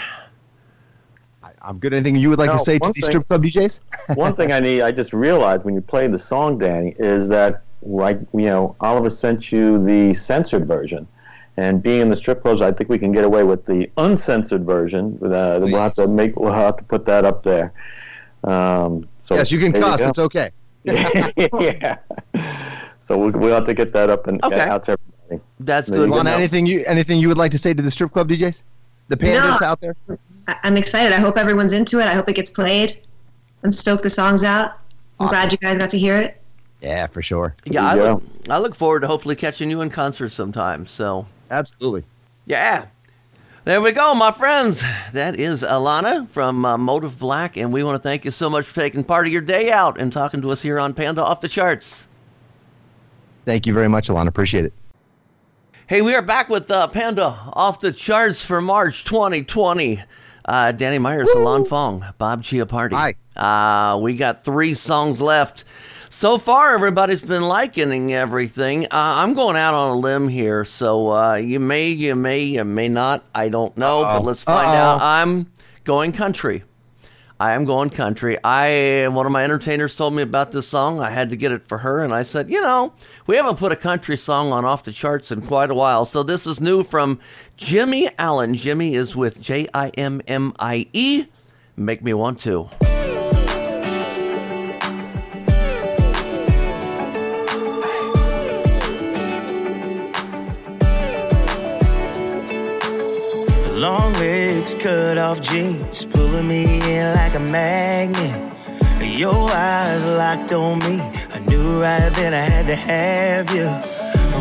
I'm 1.62 1.78
good. 1.78 1.92
Anything 1.92 2.16
you 2.16 2.30
would 2.30 2.38
like 2.38 2.50
No, 2.50 2.58
to 2.58 2.58
say 2.60 2.78
to 2.78 2.82
one 2.82 2.92
these 2.94 3.04
thing- 3.04 3.10
strip 3.12 3.26
club 3.26 3.42
DJs? 3.42 3.80
One 4.16 4.34
thing 4.36 4.52
I 4.52 4.60
need, 4.60 4.82
I 4.82 4.92
just 4.92 5.12
realized 5.12 5.64
when 5.64 5.74
you 5.74 5.80
played 5.80 6.12
the 6.12 6.18
song, 6.18 6.58
Danny, 6.58 6.94
is 6.98 7.28
that 7.28 7.62
like 7.82 8.18
you 8.32 8.46
know, 8.46 8.76
Oliver 8.80 9.10
sent 9.10 9.52
you 9.52 9.78
the 9.82 10.12
censored 10.14 10.66
version, 10.66 11.06
and 11.56 11.82
being 11.82 12.02
in 12.02 12.08
the 12.08 12.16
strip 12.16 12.42
clubs, 12.42 12.60
I 12.60 12.72
think 12.72 12.90
we 12.90 12.98
can 12.98 13.12
get 13.12 13.24
away 13.24 13.44
with 13.44 13.64
the 13.64 13.90
uncensored 13.96 14.64
version. 14.64 15.18
Uh, 15.22 15.58
we'll 15.62 15.80
have 15.80 15.94
to 15.94 16.08
make, 16.08 16.36
we'll 16.38 16.52
have 16.52 16.76
to 16.78 16.84
put 16.84 17.06
that 17.06 17.24
up 17.24 17.42
there. 17.42 17.72
Um, 18.44 19.08
so 19.24 19.34
yes, 19.34 19.50
you 19.52 19.58
can 19.58 19.72
there 19.72 19.82
cuss. 19.82 20.00
go. 20.00 20.08
it's 20.08 20.18
okay. 20.18 20.50
yeah. 20.84 21.96
So 23.04 23.16
we'll, 23.18 23.30
we'll 23.32 23.54
have 23.54 23.66
to 23.66 23.74
get 23.74 23.92
that 23.92 24.10
up 24.10 24.26
and 24.26 24.42
Okay. 24.44 24.60
out 24.60 24.84
to 24.84 24.92
everybody. 24.92 25.42
That's 25.60 25.88
There 25.88 25.98
good. 26.00 26.10
go. 26.10 26.16
Lana, 26.16 26.30
anything 26.30 26.66
you 26.66 26.84
anything 26.86 27.18
you 27.18 27.28
would 27.28 27.38
like 27.38 27.50
to 27.52 27.58
say 27.58 27.74
to 27.74 27.82
the 27.82 27.90
strip 27.90 28.12
club 28.12 28.28
DJs? 28.28 28.62
The 29.08 29.16
pandas 29.16 29.60
No. 29.60 29.66
out 29.66 29.80
there? 29.80 29.94
I- 30.46 30.56
I'm 30.62 30.76
excited. 30.76 31.12
I 31.12 31.16
hope 31.20 31.36
everyone's 31.38 31.72
into 31.72 31.98
it. 32.00 32.06
I 32.06 32.14
hope 32.14 32.28
it 32.28 32.36
gets 32.36 32.50
played. 32.50 33.00
I'm 33.64 33.72
stoked 33.72 34.02
the 34.02 34.10
song's 34.10 34.44
out. 34.44 34.72
I'm 35.20 35.28
glad 35.28 35.50
you 35.50 35.58
guys 35.58 35.78
got 35.78 35.90
to 35.90 35.98
hear 35.98 36.16
it. 36.16 36.40
Yeah, 36.80 37.06
for 37.08 37.22
sure. 37.22 37.54
Yeah, 37.64 37.86
I 37.86 37.94
look, 37.94 38.22
I 38.48 38.58
look 38.58 38.74
forward 38.74 39.00
to 39.00 39.06
hopefully 39.08 39.36
catching 39.36 39.70
you 39.70 39.80
in 39.80 39.90
concert 39.90 40.28
sometime. 40.30 40.86
So, 40.86 41.26
Absolutely. 41.50 42.04
yeah. 42.46 42.86
There 43.64 43.82
we 43.82 43.92
go, 43.92 44.14
my 44.14 44.30
friends. 44.30 44.82
That 45.12 45.38
is 45.38 45.62
Alana 45.62 46.26
from 46.28 46.64
uh, 46.64 46.78
Motive 46.78 47.18
Black, 47.18 47.58
and 47.58 47.70
we 47.72 47.84
want 47.84 48.02
to 48.02 48.08
thank 48.08 48.24
you 48.24 48.30
so 48.30 48.48
much 48.48 48.64
for 48.64 48.74
taking 48.80 49.04
part 49.04 49.26
of 49.26 49.32
your 49.32 49.42
day 49.42 49.70
out 49.70 50.00
and 50.00 50.10
talking 50.10 50.40
to 50.40 50.50
us 50.50 50.62
here 50.62 50.78
on 50.78 50.94
Panda 50.94 51.22
Off 51.22 51.42
the 51.42 51.48
Charts. 51.48 52.06
Thank 53.44 53.66
you 53.66 53.74
very 53.74 53.88
much, 53.88 54.08
Alana. 54.08 54.28
Appreciate 54.28 54.64
it. 54.64 54.72
Hey, 55.86 56.00
we 56.02 56.14
are 56.14 56.22
back 56.22 56.48
with 56.48 56.70
uh, 56.70 56.86
Panda 56.88 57.36
Off 57.52 57.80
the 57.80 57.92
Charts 57.92 58.44
for 58.44 58.60
March 58.62 59.04
2020. 59.04 60.02
Uh, 60.44 60.72
Danny 60.72 60.98
Myers, 60.98 61.28
Alon 61.28 61.66
Fong, 61.66 62.04
Bob 62.16 62.42
Chiappardi. 62.42 62.92
Hi. 62.94 63.14
Uh, 63.36 63.98
we 63.98 64.14
got 64.14 64.44
three 64.44 64.72
songs 64.72 65.20
left. 65.20 65.64
So 66.10 66.38
far, 66.38 66.74
everybody's 66.74 67.20
been 67.20 67.42
liking 67.42 68.12
everything. 68.12 68.84
Uh, 68.86 68.88
I'm 68.92 69.34
going 69.34 69.56
out 69.56 69.74
on 69.74 69.90
a 69.90 69.96
limb 69.96 70.28
here, 70.28 70.64
so 70.64 71.10
uh, 71.12 71.34
you 71.34 71.60
may, 71.60 71.88
you 71.90 72.14
may, 72.14 72.42
you 72.42 72.64
may 72.64 72.88
not. 72.88 73.24
I 73.34 73.48
don't 73.50 73.76
know, 73.76 74.02
but 74.04 74.22
let's 74.22 74.42
find 74.42 74.68
Uh-oh. 74.68 74.76
out. 74.76 75.02
I'm 75.02 75.52
going 75.84 76.12
country. 76.12 76.64
I 77.40 77.52
am 77.52 77.66
going 77.66 77.90
country. 77.90 78.36
I 78.42 79.06
one 79.08 79.24
of 79.24 79.30
my 79.30 79.44
entertainers 79.44 79.94
told 79.94 80.12
me 80.12 80.22
about 80.22 80.50
this 80.50 80.66
song. 80.66 80.98
I 80.98 81.10
had 81.10 81.30
to 81.30 81.36
get 81.36 81.52
it 81.52 81.68
for 81.68 81.78
her, 81.78 82.02
and 82.02 82.12
I 82.12 82.24
said, 82.24 82.50
you 82.50 82.60
know, 82.60 82.92
we 83.28 83.36
haven't 83.36 83.58
put 83.58 83.70
a 83.70 83.76
country 83.76 84.16
song 84.16 84.50
on 84.50 84.64
off 84.64 84.82
the 84.82 84.92
charts 84.92 85.30
in 85.30 85.42
quite 85.42 85.70
a 85.70 85.74
while. 85.74 86.04
So 86.04 86.24
this 86.24 86.48
is 86.48 86.60
new 86.60 86.82
from 86.82 87.20
Jimmie 87.56 88.10
Allen. 88.18 88.54
Jimmie 88.54 88.96
is 88.96 89.14
with 89.14 89.40
J 89.40 89.68
I 89.72 89.90
M 89.90 90.20
M 90.26 90.52
I 90.58 90.88
E. 90.92 91.26
Make 91.76 92.02
me 92.02 92.12
want 92.12 92.40
to. 92.40 92.68
Long 103.78 104.12
legs, 104.14 104.74
cut 104.74 105.18
off 105.18 105.40
jeans, 105.40 106.04
pulling 106.04 106.48
me 106.48 106.64
in 106.82 107.14
like 107.14 107.36
a 107.36 107.38
magnet. 107.38 108.52
Your 109.00 109.48
eyes 109.52 110.02
locked 110.04 110.50
on 110.50 110.80
me. 110.80 111.00
I 111.32 111.38
knew 111.46 111.80
right 111.80 112.12
then 112.14 112.34
I 112.34 112.40
had 112.40 112.66
to 112.66 112.74
have 112.74 113.54
you. 113.54 113.66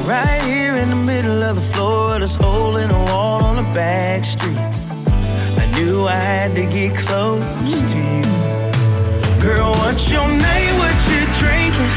Right 0.10 0.42
here 0.42 0.74
in 0.78 0.90
the 0.90 0.96
middle 0.96 1.44
of 1.44 1.56
the 1.56 1.62
floor, 1.62 2.18
this 2.18 2.34
hole 2.34 2.78
in 2.78 2.90
the 2.90 3.04
wall 3.12 3.44
on 3.44 3.58
the 3.58 3.74
back 3.74 4.26
street. 4.26 4.58
I 4.58 5.72
knew 5.76 6.08
I 6.08 6.16
had 6.16 6.56
to 6.56 6.64
get 6.64 6.98
close 6.98 7.84
to 7.94 8.00
you. 8.00 9.40
Girl, 9.40 9.70
what's 9.84 10.10
your 10.10 10.28
name? 10.28 10.74
What 10.82 10.98
you 11.14 11.22
drinking? 11.38 11.94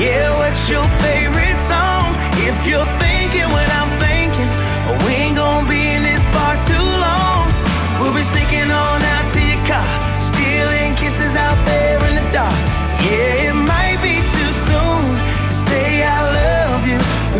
Yeah, 0.00 0.32
what's 0.38 0.66
your 0.70 0.86
favorite 1.04 1.60
song? 1.60 2.08
If 2.48 2.56
you're 2.66 2.88
thinking 3.04 3.52
what 3.52 3.68
I'm 3.68 3.73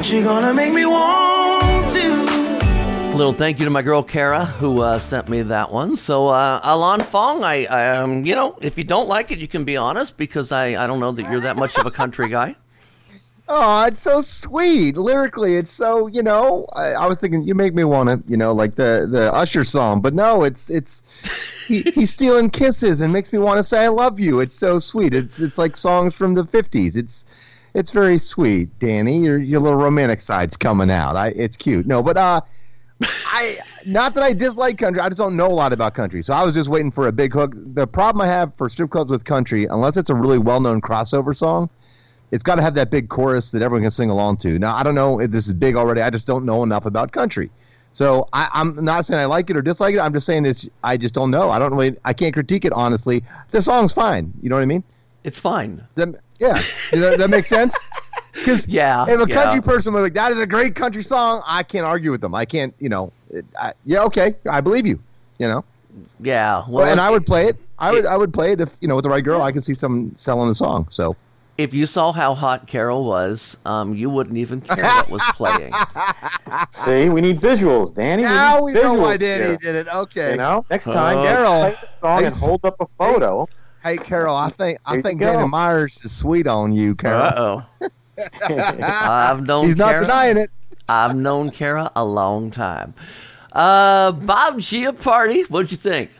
you, 0.04 0.10
but 0.10 0.12
you're 0.12 0.24
gonna 0.24 0.54
make 0.54 0.72
me 0.72 0.86
want 0.86 1.92
to. 1.92 3.14
A 3.14 3.16
little 3.16 3.32
thank 3.32 3.58
you 3.58 3.64
to 3.64 3.70
my 3.70 3.82
girl 3.82 4.02
Kara 4.02 4.44
who 4.44 4.82
uh, 4.82 4.98
sent 4.98 5.28
me 5.28 5.42
that 5.42 5.72
one. 5.72 5.96
So 5.96 6.28
uh, 6.28 6.60
Alon 6.62 7.00
Fong, 7.00 7.44
I, 7.44 7.64
I 7.66 7.96
um, 7.96 8.24
you 8.24 8.34
know, 8.34 8.58
if 8.60 8.76
you 8.76 8.84
don't 8.84 9.08
like 9.08 9.30
it, 9.30 9.38
you 9.38 9.48
can 9.48 9.64
be 9.64 9.76
honest 9.76 10.16
because 10.16 10.50
I, 10.52 10.82
I 10.82 10.86
don't 10.86 11.00
know 11.00 11.12
that 11.12 11.30
you're 11.30 11.40
that 11.40 11.56
much 11.56 11.78
of 11.78 11.86
a 11.86 11.90
country 11.90 12.28
guy. 12.28 12.56
Oh, 13.46 13.84
it's 13.84 14.00
so 14.00 14.22
sweet. 14.22 14.96
Lyrically, 14.96 15.56
it's 15.56 15.70
so 15.70 16.06
you 16.06 16.22
know. 16.22 16.64
I, 16.72 16.92
I 16.92 17.06
was 17.06 17.18
thinking 17.18 17.42
you 17.42 17.54
make 17.54 17.74
me 17.74 17.84
want 17.84 18.08
to, 18.08 18.22
you 18.26 18.38
know, 18.38 18.52
like 18.52 18.76
the 18.76 19.06
the 19.10 19.30
Usher 19.34 19.64
song, 19.64 20.00
but 20.00 20.14
no, 20.14 20.44
it's 20.44 20.70
it's 20.70 21.02
he, 21.68 21.82
he's 21.94 22.10
stealing 22.10 22.48
kisses 22.48 23.02
and 23.02 23.12
makes 23.12 23.34
me 23.34 23.38
want 23.38 23.58
to 23.58 23.62
say 23.62 23.84
I 23.84 23.88
love 23.88 24.18
you. 24.18 24.40
It's 24.40 24.54
so 24.54 24.78
sweet. 24.78 25.12
It's 25.12 25.40
it's 25.40 25.58
like 25.58 25.76
songs 25.76 26.14
from 26.14 26.32
the 26.32 26.46
fifties. 26.46 26.96
It's 26.96 27.26
it's 27.74 27.90
very 27.90 28.18
sweet, 28.18 28.78
Danny. 28.78 29.18
Your 29.18 29.38
your 29.38 29.60
little 29.60 29.78
romantic 29.78 30.20
side's 30.20 30.56
coming 30.56 30.90
out. 30.90 31.16
I 31.16 31.28
it's 31.28 31.56
cute. 31.56 31.86
No, 31.86 32.02
but 32.02 32.16
uh, 32.16 32.40
I 33.02 33.56
not 33.84 34.14
that 34.14 34.22
I 34.22 34.32
dislike 34.32 34.78
country. 34.78 35.02
I 35.02 35.08
just 35.08 35.18
don't 35.18 35.36
know 35.36 35.48
a 35.48 35.52
lot 35.52 35.72
about 35.72 35.94
country. 35.94 36.22
So 36.22 36.32
I 36.32 36.42
was 36.42 36.54
just 36.54 36.68
waiting 36.68 36.90
for 36.90 37.08
a 37.08 37.12
big 37.12 37.32
hook. 37.32 37.52
The 37.54 37.86
problem 37.86 38.22
I 38.22 38.26
have 38.26 38.54
for 38.54 38.68
strip 38.68 38.90
clubs 38.90 39.10
with 39.10 39.24
country, 39.24 39.64
unless 39.66 39.96
it's 39.96 40.10
a 40.10 40.14
really 40.14 40.38
well-known 40.38 40.80
crossover 40.80 41.34
song, 41.34 41.68
it's 42.30 42.44
got 42.44 42.54
to 42.56 42.62
have 42.62 42.74
that 42.76 42.90
big 42.90 43.08
chorus 43.08 43.50
that 43.50 43.60
everyone 43.60 43.82
can 43.82 43.90
sing 43.90 44.10
along 44.10 44.38
to. 44.38 44.58
Now 44.58 44.76
I 44.76 44.84
don't 44.84 44.94
know 44.94 45.20
if 45.20 45.32
this 45.32 45.46
is 45.48 45.52
big 45.52 45.74
already. 45.76 46.00
I 46.00 46.10
just 46.10 46.26
don't 46.26 46.46
know 46.46 46.62
enough 46.62 46.86
about 46.86 47.10
country. 47.12 47.50
So 47.92 48.28
I, 48.32 48.48
I'm 48.52 48.84
not 48.84 49.04
saying 49.06 49.20
I 49.20 49.26
like 49.26 49.50
it 49.50 49.56
or 49.56 49.62
dislike 49.62 49.94
it. 49.94 50.00
I'm 50.00 50.12
just 50.12 50.26
saying 50.26 50.44
this. 50.44 50.68
I 50.82 50.96
just 50.96 51.14
don't 51.14 51.30
know. 51.30 51.50
I 51.50 51.58
don't 51.58 51.74
really. 51.74 51.96
I 52.04 52.12
can't 52.12 52.34
critique 52.34 52.64
it 52.64 52.72
honestly. 52.72 53.24
The 53.50 53.60
song's 53.62 53.92
fine. 53.92 54.32
You 54.42 54.48
know 54.48 54.56
what 54.56 54.62
I 54.62 54.66
mean? 54.66 54.84
It's 55.24 55.38
fine. 55.38 55.82
That, 55.94 56.14
yeah. 56.38 56.60
That, 56.92 57.16
that 57.18 57.30
make 57.30 57.46
sense? 57.46 57.76
Because 58.34 58.66
yeah, 58.66 59.04
if 59.08 59.10
a 59.20 59.28
yeah. 59.28 59.34
country 59.44 59.62
person 59.62 59.94
was 59.94 60.02
like, 60.02 60.14
"That 60.14 60.32
is 60.32 60.40
a 60.40 60.46
great 60.46 60.74
country 60.74 61.04
song," 61.04 61.40
I 61.46 61.62
can't 61.62 61.86
argue 61.86 62.10
with 62.10 62.20
them. 62.20 62.34
I 62.34 62.44
can't. 62.44 62.74
You 62.80 62.88
know. 62.88 63.12
It, 63.30 63.44
I, 63.56 63.74
yeah. 63.86 64.02
Okay. 64.02 64.34
I 64.50 64.60
believe 64.60 64.88
you. 64.88 64.98
You 65.38 65.46
know. 65.46 65.64
Yeah. 66.18 66.64
Well, 66.68 66.84
and 66.90 67.00
I 67.00 67.10
would 67.10 67.24
play 67.24 67.46
it. 67.46 67.56
I 67.78 67.92
would. 67.92 68.04
it- 68.06 68.08
I 68.08 68.16
would 68.16 68.34
play 68.34 68.50
it 68.50 68.60
if 68.60 68.76
you 68.80 68.88
know 68.88 68.96
with 68.96 69.04
the 69.04 69.08
right 69.08 69.22
girl. 69.22 69.40
I 69.40 69.52
could 69.52 69.62
see 69.64 69.72
someone 69.72 70.16
selling 70.16 70.48
the 70.48 70.54
song. 70.54 70.88
So. 70.90 71.14
If 71.58 71.72
you 71.72 71.86
saw 71.86 72.10
how 72.10 72.34
hot 72.34 72.66
Carol 72.66 73.04
was, 73.04 73.56
um, 73.64 73.94
you 73.94 74.10
wouldn't 74.10 74.36
even 74.36 74.60
care 74.60 74.82
what 74.84 75.08
was 75.10 75.22
playing. 75.34 75.72
See, 76.72 77.08
we 77.08 77.20
need 77.20 77.40
visuals, 77.40 77.94
Danny. 77.94 78.22
Now 78.24 78.56
we 78.64 78.72
we 78.72 78.74
need 78.74 78.82
know 78.82 78.94
why 78.94 79.16
visuals 79.16 79.20
Danny 79.20 79.44
here. 79.44 79.56
did 79.58 79.74
it. 79.76 79.88
Okay. 79.94 80.30
You 80.32 80.36
know, 80.38 80.66
next 80.68 80.86
time, 80.86 81.18
Oh. 81.18 81.22
Carol. 81.22 81.60
play 81.60 81.76
the 81.80 81.88
song 82.00 82.24
and 82.24 82.34
hold 82.34 82.64
up 82.64 82.80
a 82.80 82.86
photo. 82.98 83.48
Hey, 83.84 83.98
Carol. 83.98 84.34
I 84.34 84.48
think 84.48 84.78
I 84.86 84.94
There 84.94 85.02
think 85.02 85.20
go. 85.20 85.32
Danny 85.32 85.46
Myers 85.46 86.02
is 86.04 86.10
sweet 86.16 86.46
on 86.46 86.72
you, 86.72 86.94
Carol. 86.94 87.22
Uh 87.22 87.58
oh. 87.80 87.88
I've 88.90 89.46
known 89.46 89.66
He's 89.66 89.76
not 89.76 89.90
Kara- 89.90 90.00
denying 90.02 90.36
it. 90.38 90.50
I've 90.88 91.14
known 91.14 91.50
Kara 91.50 91.90
a 91.94 92.04
long 92.04 92.50
time. 92.50 92.94
Uh, 93.52 94.12
Bob 94.12 94.58
Chiappardi, 94.58 95.48
what'd 95.50 95.70
you 95.70 95.76
think? 95.76 96.10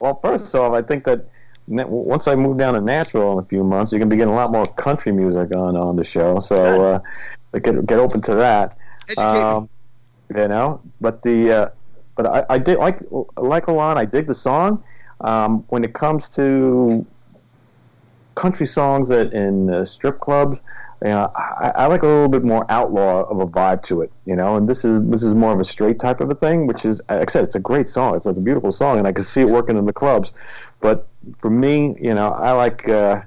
Well, 0.00 0.18
first 0.22 0.54
off, 0.54 0.72
I 0.72 0.82
think 0.82 1.04
that 1.04 1.26
once 1.68 2.26
I 2.26 2.34
move 2.34 2.58
down 2.58 2.74
to 2.74 2.80
Nashville 2.80 3.32
in 3.32 3.38
a 3.38 3.46
few 3.46 3.62
months, 3.62 3.92
you're 3.92 3.98
going 4.00 4.10
to 4.10 4.14
be 4.14 4.18
getting 4.18 4.32
a 4.32 4.36
lot 4.36 4.50
more 4.50 4.66
country 4.66 5.12
music 5.12 5.54
on 5.54 5.76
on 5.76 5.94
the 5.96 6.04
show. 6.04 6.40
So 6.40 6.82
uh, 7.54 7.58
get 7.58 7.86
get 7.86 7.98
open 7.98 8.20
to 8.22 8.34
that. 8.34 8.76
Um, 9.16 9.68
you 10.28 10.48
know, 10.48 10.80
but 11.00 11.22
the 11.22 11.52
uh, 11.52 11.68
but 12.16 12.26
I, 12.26 12.54
I 12.54 12.58
did 12.58 12.78
like 12.78 12.98
like 13.36 13.68
a 13.68 13.72
lot. 13.72 13.96
I 13.96 14.04
dig 14.04 14.26
the 14.26 14.34
song. 14.34 14.82
Um, 15.22 15.64
when 15.68 15.84
it 15.84 15.92
comes 15.92 16.28
to 16.30 17.06
country 18.34 18.66
songs 18.66 19.08
that 19.08 19.32
in 19.32 19.70
uh, 19.70 19.84
strip 19.84 20.20
clubs, 20.20 20.58
you 21.02 21.08
know, 21.08 21.30
I, 21.34 21.72
I 21.74 21.86
like 21.86 22.02
a 22.02 22.06
little 22.06 22.28
bit 22.28 22.44
more 22.44 22.66
outlaw 22.70 23.22
of 23.22 23.40
a 23.40 23.46
vibe 23.46 23.82
to 23.84 24.02
it, 24.02 24.12
you 24.26 24.36
know. 24.36 24.56
And 24.56 24.68
this 24.68 24.84
is 24.84 25.00
this 25.08 25.22
is 25.22 25.34
more 25.34 25.52
of 25.52 25.60
a 25.60 25.64
straight 25.64 25.98
type 25.98 26.20
of 26.20 26.30
a 26.30 26.34
thing, 26.34 26.66
which 26.66 26.84
is, 26.84 27.00
like 27.08 27.30
I 27.30 27.32
said, 27.32 27.44
it's 27.44 27.54
a 27.54 27.60
great 27.60 27.88
song. 27.88 28.16
It's 28.16 28.26
like 28.26 28.36
a 28.36 28.40
beautiful 28.40 28.70
song, 28.70 28.98
and 28.98 29.06
I 29.06 29.12
can 29.12 29.24
see 29.24 29.40
it 29.40 29.48
working 29.48 29.78
in 29.78 29.86
the 29.86 29.92
clubs. 29.94 30.32
But 30.80 31.08
for 31.38 31.50
me, 31.50 31.96
you 32.00 32.14
know, 32.14 32.30
I 32.30 32.52
like 32.52 32.88
uh, 32.88 33.22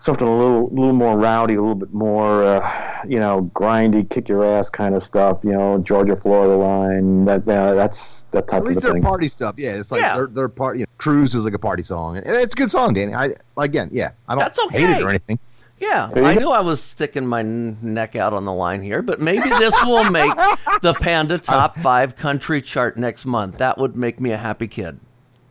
something 0.00 0.26
a 0.26 0.38
little 0.38 0.68
little 0.68 0.92
more 0.92 1.18
rowdy, 1.18 1.54
a 1.54 1.60
little 1.60 1.74
bit 1.74 1.92
more, 1.92 2.42
uh, 2.42 3.04
you 3.08 3.18
know, 3.18 3.50
grindy, 3.54 4.08
kick 4.08 4.28
your 4.28 4.44
ass 4.44 4.70
kind 4.70 4.94
of 4.94 5.02
stuff. 5.02 5.38
You 5.42 5.52
know, 5.52 5.78
Georgia 5.78 6.16
Florida 6.16 6.56
line. 6.56 7.24
That 7.24 7.48
uh, 7.48 7.74
that's 7.74 8.24
that 8.30 8.48
type 8.48 8.62
At 8.62 8.66
least 8.66 8.76
of 8.78 8.82
they're 8.84 8.92
thing. 8.94 9.02
party 9.02 9.28
stuff. 9.28 9.54
Yeah, 9.58 9.74
it's 9.74 9.90
like 9.92 10.00
Yeah. 10.00 10.16
they're, 10.16 10.26
they're 10.26 10.48
party. 10.48 10.80
You 10.80 10.84
know, 10.86 10.90
Cruise 10.98 11.34
is 11.34 11.44
like 11.44 11.54
a 11.54 11.58
party 11.58 11.82
song, 11.82 12.16
and 12.16 12.26
it's 12.26 12.54
a 12.54 12.56
good 12.56 12.70
song, 12.70 12.94
Danny. 12.94 13.14
I 13.14 13.34
again, 13.56 13.88
yeah, 13.92 14.10
I 14.28 14.34
don't 14.34 14.44
That's 14.44 14.60
hate 14.70 14.88
it 14.90 15.02
or 15.02 15.08
anything. 15.08 15.38
Yeah, 15.80 16.10
I 16.16 16.34
knew 16.34 16.50
I 16.50 16.58
was 16.60 16.82
sticking 16.82 17.24
my 17.24 17.42
neck 17.42 18.16
out 18.16 18.32
on 18.32 18.44
the 18.44 18.52
line 18.52 18.82
here, 18.82 19.00
but 19.00 19.20
maybe 19.20 19.48
this 19.48 19.72
will 19.84 20.10
make 20.10 20.32
the 20.82 20.92
Panda 20.94 21.38
Top 21.38 21.78
5 21.78 22.16
country 22.16 22.60
chart 22.60 22.96
next 22.96 23.24
month. 23.24 23.58
That 23.58 23.78
would 23.78 23.94
make 23.94 24.18
me 24.18 24.32
a 24.32 24.36
happy 24.36 24.66
kid. 24.66 24.98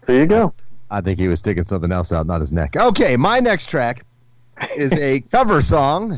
There 0.06 0.18
you 0.20 0.26
go. 0.26 0.52
I 0.92 1.00
think 1.00 1.18
he 1.18 1.30
was 1.30 1.40
sticking 1.40 1.64
something 1.64 1.94
else 1.94 2.12
out, 2.12 2.28
not 2.28 2.42
his 2.42 2.52
neck. 2.52 2.76
Okay, 2.76 3.16
my 3.16 3.40
next 3.40 3.70
track 3.70 4.04
is 4.76 4.92
a 4.94 5.22
cover 5.32 5.62
song. 5.62 6.16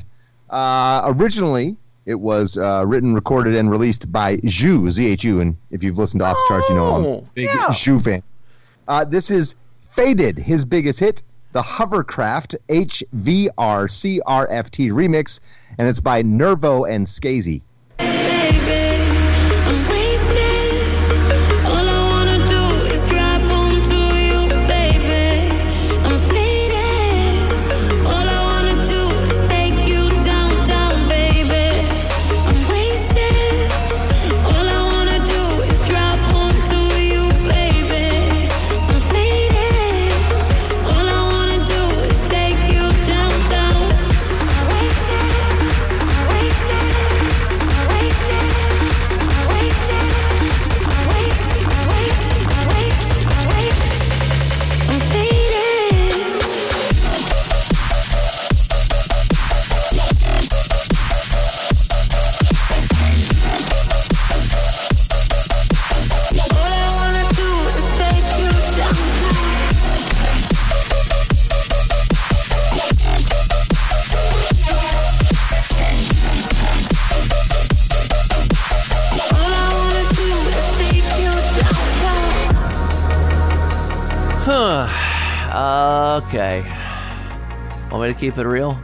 Uh, 0.49 1.13
originally, 1.15 1.75
it 2.05 2.19
was 2.19 2.57
uh, 2.57 2.83
written, 2.87 3.13
recorded, 3.13 3.55
and 3.55 3.69
released 3.69 4.11
by 4.11 4.37
Zhu, 4.37 4.89
Z-H-U, 4.89 5.41
and 5.41 5.55
if 5.71 5.83
you've 5.83 5.97
listened 5.97 6.21
to 6.21 6.25
Off 6.25 6.35
the 6.37 6.45
Charts, 6.47 6.69
you 6.69 6.75
know 6.75 6.95
I'm 6.95 7.03
a 7.03 7.07
Oh, 7.07 7.27
big 7.35 7.45
yeah. 7.45 7.67
Zhu 7.67 8.03
fan. 8.03 8.23
Uh, 8.87 9.05
this 9.05 9.29
is 9.29 9.55
Faded, 9.87 10.37
his 10.39 10.65
biggest 10.65 10.99
hit, 10.99 11.21
the 11.51 11.61
Hovercraft 11.61 12.55
HVRCRFT 12.69 13.49
remix, 14.91 15.39
and 15.77 15.87
it's 15.87 15.99
by 15.99 16.21
Nervo 16.21 16.85
and 16.85 17.05
Skazy. 17.05 17.61
To 88.09 88.15
keep 88.15 88.39
it 88.39 88.47
real? 88.47 88.75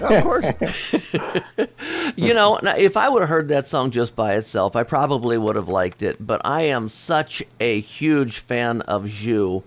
Of 0.00 0.22
course. 0.22 0.56
you 2.16 2.32
know, 2.32 2.56
now, 2.62 2.76
if 2.76 2.96
I 2.96 3.08
would 3.08 3.22
have 3.22 3.28
heard 3.28 3.48
that 3.48 3.66
song 3.66 3.90
just 3.90 4.14
by 4.14 4.34
itself, 4.34 4.76
I 4.76 4.84
probably 4.84 5.36
would 5.36 5.56
have 5.56 5.66
liked 5.66 6.02
it. 6.02 6.24
But 6.24 6.42
I 6.44 6.62
am 6.62 6.88
such 6.88 7.42
a 7.58 7.80
huge 7.80 8.38
fan 8.38 8.82
of 8.82 9.06
Zhu. 9.06 9.64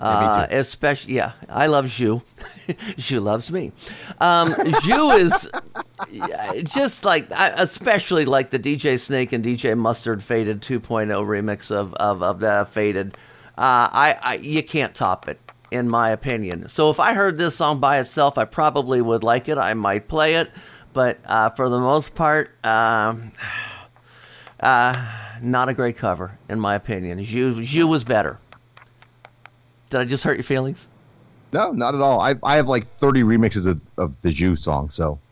Uh, 0.00 0.48
especially, 0.50 1.14
yeah, 1.14 1.34
I 1.48 1.68
love 1.68 1.84
Zhu. 1.84 2.20
Zhu 2.98 3.22
loves 3.22 3.52
me. 3.52 3.70
Um, 4.20 4.54
Zhu 4.54 5.16
is 5.16 6.64
just 6.64 7.04
like, 7.04 7.30
I 7.30 7.50
especially 7.50 8.24
like 8.24 8.50
the 8.50 8.58
DJ 8.58 8.98
Snake 8.98 9.32
and 9.32 9.44
DJ 9.44 9.78
Mustard 9.78 10.24
Faded 10.24 10.62
2.0 10.62 11.06
remix 11.06 11.70
of 11.70 11.94
of, 11.94 12.24
of 12.24 12.40
the 12.40 12.66
Faded. 12.72 13.16
Uh, 13.56 13.86
I, 13.92 14.18
I 14.20 14.34
you 14.34 14.64
can't 14.64 14.96
top 14.96 15.28
it 15.28 15.38
in 15.70 15.88
my 15.88 16.10
opinion. 16.10 16.68
So 16.68 16.90
if 16.90 16.98
I 17.00 17.14
heard 17.14 17.36
this 17.36 17.56
song 17.56 17.80
by 17.80 17.98
itself, 17.98 18.38
I 18.38 18.44
probably 18.44 19.00
would 19.00 19.22
like 19.22 19.48
it. 19.48 19.58
I 19.58 19.74
might 19.74 20.08
play 20.08 20.36
it, 20.36 20.50
but 20.92 21.18
uh, 21.26 21.50
for 21.50 21.68
the 21.68 21.78
most 21.80 22.14
part, 22.14 22.52
um, 22.64 23.32
uh, 24.60 25.06
not 25.42 25.68
a 25.68 25.74
great 25.74 25.96
cover 25.96 26.38
in 26.48 26.60
my 26.60 26.74
opinion. 26.74 27.18
Zhu, 27.20 27.54
Zhu 27.62 27.88
was 27.88 28.04
better. 28.04 28.38
Did 29.90 30.00
I 30.00 30.04
just 30.04 30.24
hurt 30.24 30.36
your 30.36 30.44
feelings? 30.44 30.88
No, 31.52 31.72
not 31.72 31.94
at 31.96 32.00
all. 32.00 32.20
I, 32.20 32.36
I 32.44 32.56
have 32.56 32.68
like 32.68 32.84
30 32.84 33.22
remixes 33.22 33.66
of, 33.66 33.80
of 33.96 34.20
the 34.22 34.28
Zhu 34.28 34.56
song, 34.58 34.90
so. 34.90 35.18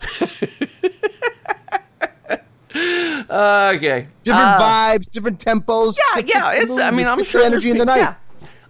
Okay. 3.30 4.06
Different 4.22 4.48
Uh, 4.48 4.60
vibes, 4.60 5.10
different 5.10 5.38
tempos. 5.44 5.94
Yeah, 5.96 6.22
different 6.22 6.56
yeah. 6.56 6.62
It's. 6.62 6.78
I 6.78 6.90
mean, 6.90 7.06
I'm 7.06 7.22
sure 7.24 7.42
energy 7.42 7.70
in 7.70 7.78
the 7.78 7.84
night. 7.84 7.98
Yeah. 7.98 8.14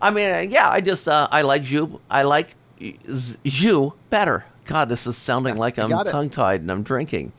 I 0.01 0.11
mean, 0.11 0.35
uh, 0.35 0.39
yeah. 0.41 0.71
I 0.71 0.81
just 0.81 1.09
uh, 1.09 1.29
I 1.31 1.43
like 1.43 1.63
Zhu. 1.63 1.99
I 2.11 2.23
like 2.23 2.55
Z- 2.81 3.37
Zhu 3.45 3.93
better. 4.11 4.45
God, 4.65 4.89
this 4.89 5.07
is 5.07 5.17
sounding 5.17 5.57
like 5.57 5.79
I'm 5.79 5.91
tongue 6.07 6.31
tied 6.31 6.61
and 6.61 6.71
I'm 6.71 6.83
drinking. 6.83 7.33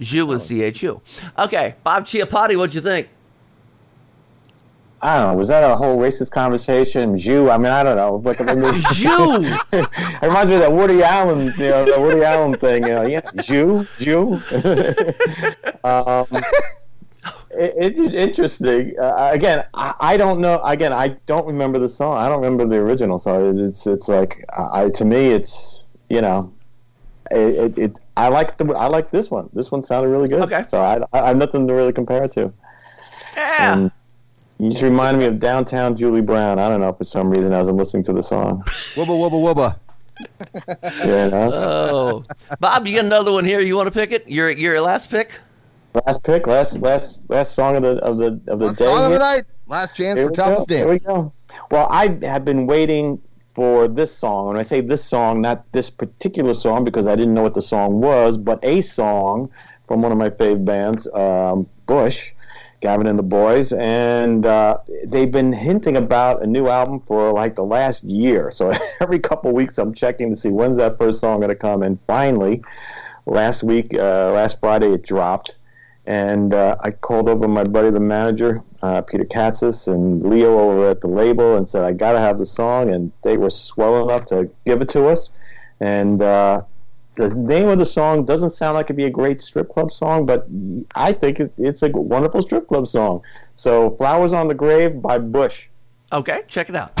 Zhu 0.00 0.34
is 0.34 0.44
Z 0.44 0.62
H 0.62 0.82
U. 0.82 1.00
Okay, 1.38 1.74
Bob 1.82 2.06
Chiappardi, 2.06 2.56
what'd 2.56 2.74
you 2.74 2.80
think? 2.80 3.08
I 5.02 5.18
don't 5.18 5.32
know. 5.32 5.38
Was 5.38 5.48
that 5.48 5.62
a 5.62 5.76
whole 5.76 5.98
racist 5.98 6.30
conversation? 6.30 7.18
Jew? 7.18 7.50
I 7.50 7.58
mean, 7.58 7.66
I 7.66 7.82
don't 7.82 7.96
know. 7.96 8.14
Like, 8.16 8.40
I 8.40 8.54
mean, 8.54 8.80
Jew. 8.92 9.42
it 9.72 10.22
reminds 10.22 10.48
me 10.48 10.54
of 10.54 10.60
that 10.60 10.72
Woody 10.72 11.02
Allen, 11.02 11.52
you 11.58 11.68
know, 11.68 11.84
the 11.84 12.00
Woody 12.00 12.22
Allen 12.22 12.54
thing. 12.58 12.82
You 12.84 12.94
know, 12.94 13.06
yeah, 13.06 13.20
Jew, 13.42 13.86
Jew. 13.98 14.40
um, 15.84 16.26
it, 17.58 17.74
it's 17.76 18.14
interesting. 18.14 18.98
Uh, 18.98 19.30
again, 19.32 19.64
I, 19.74 19.94
I 20.00 20.16
don't 20.16 20.40
know. 20.40 20.62
Again, 20.62 20.92
I 20.92 21.08
don't 21.26 21.46
remember 21.46 21.78
the 21.78 21.88
song. 21.88 22.16
I 22.16 22.28
don't 22.28 22.40
remember 22.40 22.66
the 22.66 22.76
original 22.76 23.18
song. 23.18 23.58
It's 23.58 23.86
it's 23.86 24.08
like 24.08 24.44
I 24.56 24.90
to 24.90 25.04
me, 25.04 25.30
it's 25.30 25.84
you 26.08 26.20
know, 26.20 26.52
it, 27.30 27.38
it, 27.38 27.78
it 27.78 28.00
I 28.16 28.28
like 28.28 28.56
the 28.58 28.64
I 28.72 28.86
like 28.88 29.10
this 29.10 29.30
one. 29.30 29.50
This 29.52 29.70
one 29.70 29.82
sounded 29.84 30.08
really 30.08 30.28
good. 30.28 30.42
Okay. 30.42 30.64
So 30.68 30.80
I, 30.80 31.00
I 31.12 31.28
have 31.28 31.36
nothing 31.36 31.66
to 31.66 31.74
really 31.74 31.92
compare 31.92 32.24
it 32.24 32.32
to. 32.32 32.52
Yeah. 33.36 33.72
And 33.74 33.90
you 34.58 34.70
just 34.70 34.82
reminded 34.82 35.20
me 35.20 35.26
of 35.26 35.38
Downtown 35.38 35.96
Julie 35.96 36.22
Brown. 36.22 36.58
I 36.58 36.68
don't 36.68 36.80
know 36.80 36.92
for 36.92 37.04
some 37.04 37.28
reason 37.28 37.52
as 37.52 37.68
I'm 37.68 37.76
listening 37.76 38.04
to 38.04 38.12
the 38.12 38.22
song. 38.22 38.62
Wubba 38.94 39.08
wubba 39.08 39.54
wubba. 39.54 39.78
You 41.04 41.30
know? 41.30 41.50
Oh, 41.52 42.24
Bob, 42.58 42.86
you 42.86 42.94
got 42.94 43.04
another 43.04 43.32
one 43.32 43.44
here. 43.44 43.60
You 43.60 43.76
want 43.76 43.86
to 43.86 43.92
pick 43.92 44.12
it? 44.12 44.26
Your 44.28 44.50
your 44.50 44.80
last 44.80 45.10
pick. 45.10 45.40
Last 46.04 46.22
pick, 46.24 46.46
last 46.46 46.78
last 46.80 47.30
last 47.30 47.54
song 47.54 47.76
of 47.76 47.82
the 47.82 47.96
of 48.04 48.18
the 48.18 48.40
of 48.48 48.58
the 48.58 48.66
Last 48.66 48.78
day. 48.78 48.84
song 48.84 49.06
of 49.06 49.12
the 49.12 49.18
night. 49.18 49.44
Last 49.66 49.96
chance 49.96 50.18
Here 50.18 50.28
for 50.28 50.34
Thomas 50.34 50.66
go. 50.66 50.76
Here 50.76 50.88
we 50.88 50.98
go. 50.98 51.32
Well, 51.70 51.88
I 51.90 52.18
have 52.22 52.44
been 52.44 52.66
waiting 52.66 53.20
for 53.48 53.88
this 53.88 54.14
song. 54.14 54.48
When 54.48 54.56
I 54.58 54.62
say 54.62 54.82
this 54.82 55.02
song, 55.02 55.40
not 55.40 55.64
this 55.72 55.88
particular 55.88 56.52
song, 56.52 56.84
because 56.84 57.06
I 57.06 57.16
didn't 57.16 57.32
know 57.32 57.42
what 57.42 57.54
the 57.54 57.62
song 57.62 58.00
was, 58.00 58.36
but 58.36 58.62
a 58.62 58.82
song 58.82 59.48
from 59.88 60.02
one 60.02 60.12
of 60.12 60.18
my 60.18 60.28
fave 60.28 60.66
bands, 60.66 61.08
um, 61.14 61.66
Bush, 61.86 62.32
Gavin 62.82 63.06
and 63.06 63.18
the 63.18 63.22
Boys, 63.22 63.72
and 63.72 64.44
uh, 64.44 64.76
they've 65.08 65.30
been 65.30 65.52
hinting 65.52 65.96
about 65.96 66.42
a 66.42 66.46
new 66.46 66.68
album 66.68 67.00
for 67.00 67.32
like 67.32 67.54
the 67.54 67.64
last 67.64 68.04
year. 68.04 68.50
So 68.50 68.70
every 69.00 69.18
couple 69.18 69.50
weeks, 69.52 69.78
I'm 69.78 69.94
checking 69.94 70.28
to 70.30 70.36
see 70.36 70.50
when's 70.50 70.76
that 70.76 70.98
first 70.98 71.20
song 71.20 71.40
going 71.40 71.48
to 71.48 71.56
come. 71.56 71.82
And 71.82 71.98
finally, 72.06 72.62
last 73.24 73.62
week, 73.62 73.94
uh, 73.94 74.32
last 74.32 74.60
Friday, 74.60 74.92
it 74.92 75.02
dropped. 75.02 75.54
And 76.06 76.54
uh, 76.54 76.76
I 76.80 76.92
called 76.92 77.28
over 77.28 77.48
my 77.48 77.64
buddy, 77.64 77.90
the 77.90 78.00
manager, 78.00 78.62
uh, 78.82 79.02
Peter 79.02 79.24
Katsis, 79.24 79.88
and 79.88 80.22
Leo 80.22 80.58
over 80.58 80.90
at 80.90 81.00
the 81.00 81.08
label, 81.08 81.56
and 81.56 81.68
said 81.68 81.84
I 81.84 81.92
got 81.92 82.12
to 82.12 82.20
have 82.20 82.38
the 82.38 82.46
song. 82.46 82.92
And 82.92 83.12
they 83.22 83.36
were 83.36 83.50
swell 83.50 84.08
enough 84.08 84.26
to 84.26 84.50
give 84.64 84.80
it 84.80 84.88
to 84.90 85.08
us. 85.08 85.30
And 85.80 86.22
uh, 86.22 86.62
the 87.16 87.34
name 87.34 87.68
of 87.68 87.78
the 87.78 87.84
song 87.84 88.24
doesn't 88.24 88.50
sound 88.50 88.74
like 88.74 88.86
it'd 88.86 88.96
be 88.96 89.04
a 89.04 89.10
great 89.10 89.42
strip 89.42 89.68
club 89.68 89.90
song, 89.90 90.26
but 90.26 90.46
I 90.94 91.12
think 91.12 91.40
it, 91.40 91.54
it's 91.58 91.82
a 91.82 91.88
wonderful 91.88 92.42
strip 92.42 92.68
club 92.68 92.86
song. 92.86 93.22
So, 93.56 93.96
"Flowers 93.96 94.32
on 94.32 94.48
the 94.48 94.54
Grave" 94.54 95.02
by 95.02 95.18
Bush. 95.18 95.68
Okay, 96.12 96.42
check 96.46 96.68
it 96.68 96.76
out. 96.76 96.92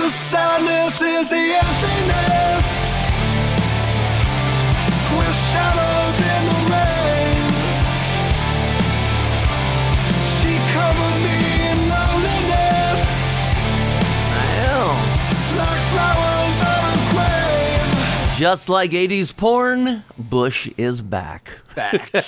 The 0.00 0.08
sadness 0.08 1.02
is 1.02 1.28
the 1.28 1.36
emptiness 1.36 2.59
Just 18.40 18.70
like 18.70 18.92
80s 18.92 19.36
porn, 19.36 20.02
Bush 20.16 20.70
is 20.78 21.02
back. 21.02 21.50
Back. 21.74 22.08
oh, 22.14 22.22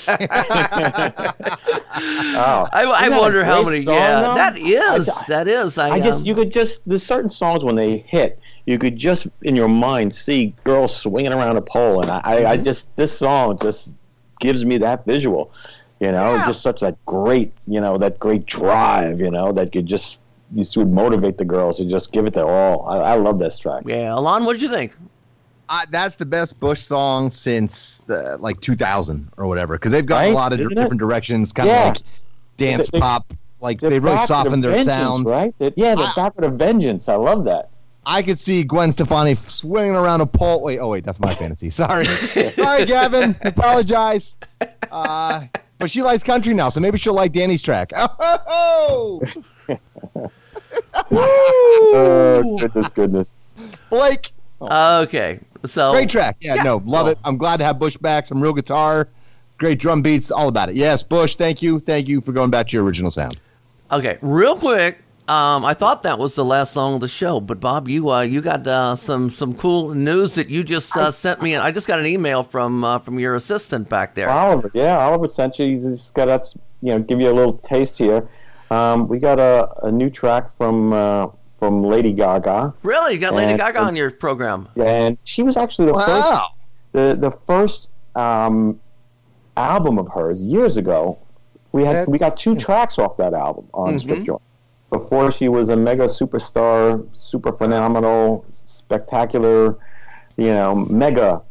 I, 2.71 2.85
I 2.85 3.01
Isn't 3.01 3.13
that 3.13 3.13
a 3.13 3.19
wonder 3.19 3.43
how 3.43 3.63
many. 3.63 3.81
song, 3.81 3.95
yeah, 3.95 4.21
though? 4.21 4.35
that 4.35 4.59
is. 4.59 5.09
I- 5.09 5.25
that 5.29 5.49
is. 5.49 5.79
I, 5.79 5.93
I 5.93 6.01
just 6.01 6.19
um, 6.19 6.27
you 6.27 6.35
could 6.35 6.53
just 6.53 6.87
there's 6.87 7.03
certain 7.03 7.31
songs 7.31 7.65
when 7.65 7.77
they 7.77 7.97
hit 7.97 8.39
you 8.67 8.79
could 8.79 8.99
just 8.99 9.27
in 9.41 9.57
your 9.57 9.69
mind 9.69 10.15
see 10.15 10.55
girls 10.65 10.95
swinging 10.95 11.33
around 11.33 11.57
a 11.57 11.63
pole 11.63 12.03
and 12.03 12.11
I, 12.11 12.21
I, 12.23 12.51
I 12.51 12.57
just 12.59 12.95
this 12.97 13.17
song 13.17 13.59
just 13.59 13.95
gives 14.39 14.67
me 14.67 14.77
that 14.79 15.07
visual 15.07 15.51
you 15.99 16.13
know 16.13 16.35
yeah. 16.35 16.47
just 16.47 16.63
such 16.63 16.81
that 16.81 17.03
great 17.07 17.55
you 17.67 17.81
know 17.81 17.97
that 17.97 18.19
great 18.19 18.45
drive 18.45 19.19
you 19.19 19.31
know 19.31 19.51
that 19.53 19.73
could 19.73 19.87
just 19.87 20.19
you 20.55 20.65
would 20.77 20.93
motivate 20.93 21.39
the 21.39 21.45
girls 21.45 21.79
to 21.79 21.87
just 21.87 22.13
give 22.13 22.27
it 22.27 22.35
their 22.35 22.47
all 22.47 22.87
I, 22.87 22.99
I 22.99 23.15
love 23.15 23.39
this 23.39 23.59
track 23.59 23.85
yeah 23.87 24.15
Alon 24.15 24.45
what 24.45 24.53
did 24.53 24.63
you 24.63 24.69
think 24.69 24.95
Uh, 25.69 25.87
that's 25.91 26.17
the 26.17 26.27
best 26.27 26.61
Bush 26.61 26.81
song 26.83 27.31
since 27.31 27.99
the, 28.07 28.37
like 28.41 28.61
2000 28.61 29.29
or 29.39 29.47
whatever 29.47 29.75
because 29.77 29.93
they've 29.93 30.05
got 30.05 30.27
a 30.27 30.33
lot 30.33 30.53
of 30.53 30.61
Isn't 30.61 30.75
different 30.75 31.01
directions, 31.01 31.53
kind 31.53 31.69
of 31.69 31.75
Yeah. 31.75 31.85
like 31.87 31.97
dance 32.57 32.91
They- 32.91 32.99
they- 32.99 33.01
pop. 33.01 33.33
Like 33.61 33.79
They're 33.81 33.91
really 33.91 34.01
back 34.01 34.15
with 34.23 34.25
a 34.25 34.27
softened 34.27 34.65
their 34.65 34.83
sound. 34.83 35.27
right 35.27 35.55
They- 35.59 35.73
yeah 35.77 35.95
they're 35.95 36.05
Ah. 36.09 36.13
back 36.17 36.35
with 36.35 36.45
a 36.45 36.51
vengeance 36.51 37.09
I 37.09 37.15
love 37.15 37.45
that 37.45 37.69
I 38.05 38.21
could 38.23 38.37
see 38.41 38.65
Gwen 38.65 38.91
Stefani 38.91 39.35
swinging 39.37 39.95
around 39.95 40.21
a 40.21 40.27
pole. 40.27 40.61
Wait, 40.65 40.81
oh 40.81 40.89
wait, 40.89 41.05
that's 41.05 41.21
my 41.21 41.33
fantasy. 41.33 41.71
Sorry, 41.71 42.05
sorry, 42.05 42.85
Gavin. 42.85 43.37
Apologize. 43.45 44.37
Uh, 44.91 45.43
but 45.79 45.89
she 45.89 46.03
likes 46.03 46.25
country 46.25 46.53
now, 46.53 46.69
so 46.69 46.81
maybe 46.81 46.99
she'll 46.99 47.15
like 47.15 47.31
Danny's 47.33 47.63
track. 47.63 47.93
Oh, 48.49 49.23
oh 51.13 52.57
goodness 52.59 52.89
goodness 52.91 53.37
Blake, 53.91 54.33
Okay, 54.61 55.39
so 55.67 55.93
great 55.93 56.09
track. 56.09 56.37
Yeah, 56.41 56.63
no, 56.63 56.83
love 56.85 57.09
it. 57.09 57.19
I'm 57.25 57.37
glad 57.37 57.59
to 57.59 57.65
have 57.65 57.79
Bush 57.79 57.97
back. 57.97 58.27
Some 58.27 58.41
real 58.41 58.53
guitar, 58.53 59.09
great 59.59 59.79
drum 59.79 60.03
beats, 60.03 60.31
all 60.31 60.49
about 60.49 60.69
it. 60.69 60.77
Yes, 60.77 61.03
Bush. 61.03 61.37
Thank 61.37 61.63
you, 61.63 61.81
thank 61.81 62.09
you 62.09 62.21
for 62.21 62.33
going 62.33 62.51
back 62.51 62.69
to 62.69 62.77
your 62.77 62.85
original 62.85 63.11
sound. 63.11 63.39
Okay, 63.91 64.19
real 64.23 64.57
quick. 64.57 64.99
Um, 65.29 65.65
I 65.65 65.75
thought 65.75 66.03
that 66.03 66.19
was 66.19 66.35
the 66.35 66.45
last 66.45 66.73
song 66.73 66.95
of 66.95 67.01
the 67.01 67.07
show, 67.07 67.39
but 67.39 67.61
Bob, 67.61 67.89
you 67.89 68.11
uh, 68.11 68.23
you 68.23 68.41
got 68.41 68.67
uh, 68.67 68.97
some 68.97 69.31
some 69.31 69.55
cool 69.55 69.95
news 69.95 70.35
that 70.35 70.49
you 70.51 70.65
just 70.65 70.97
uh, 70.97 71.13
sent 71.13 71.41
me. 71.41 71.55
I 71.55 71.71
just 71.71 71.87
got 71.87 72.01
an 72.01 72.07
email 72.07 72.43
from 72.43 72.83
uh, 72.83 72.99
from 72.99 73.21
your 73.21 73.37
assistant 73.37 73.89
back 73.89 74.17
there. 74.17 74.29
Oliver, 74.29 74.71
yeah, 74.75 74.99
Oliver 74.99 75.29
sent 75.29 75.61
you. 75.61 75.67
He's 75.67 75.85
just 75.85 76.15
got 76.15 76.29
us, 76.29 76.57
you 76.81 76.93
know, 76.93 76.99
give 76.99 77.21
you 77.21 77.31
a 77.31 77.33
little 77.33 77.59
taste 77.59 77.99
here. 77.99 78.29
Um, 78.73 79.07
we 79.07 79.21
got 79.21 79.39
a, 79.39 79.69
a 79.87 79.93
new 79.93 80.11
track 80.11 80.57
from 80.57 80.93
uh, 80.93 81.29
from 81.63 81.85
Lady 81.85 82.13
Gaga, 82.13 82.75
Really, 82.83 83.15
you 83.15 83.21
got 83.21 83.35
Lady 83.35 83.53
And- 83.53 83.61
Gaga 83.61 83.79
on 83.83 83.95
your 83.95 84.11
program? 84.11 84.67
and 84.77 85.17
she 85.23 85.45
was 85.45 85.57
actually 85.57 85.87
the 85.87 85.93
Wow. 85.93 86.07
first 86.07 86.43
the 86.91 87.17
the 87.21 87.31
first 87.47 87.89
um, 88.17 88.81
album 89.57 89.97
of 89.97 90.09
hers 90.09 90.43
years 90.43 90.77
ago. 90.77 91.19
We 91.71 91.85
had 91.85 92.09
we 92.09 92.19
got 92.19 92.37
two 92.37 92.57
tracks 92.57 92.99
off 92.99 93.17
that 93.19 93.33
album 93.33 93.67
on 93.75 93.95
Mhm. 93.95 94.01
Strip 94.01 94.25
Joint. 94.25 94.43
Before 94.91 95.31
she 95.31 95.49
was 95.49 95.69
a 95.69 95.77
mega 95.77 96.07
superstar, 96.07 97.07
super 97.13 97.53
phenomenal, 97.53 98.45
spectacular, 98.51 99.79
you 100.37 100.53
know, 100.53 100.75
mega 100.75 101.43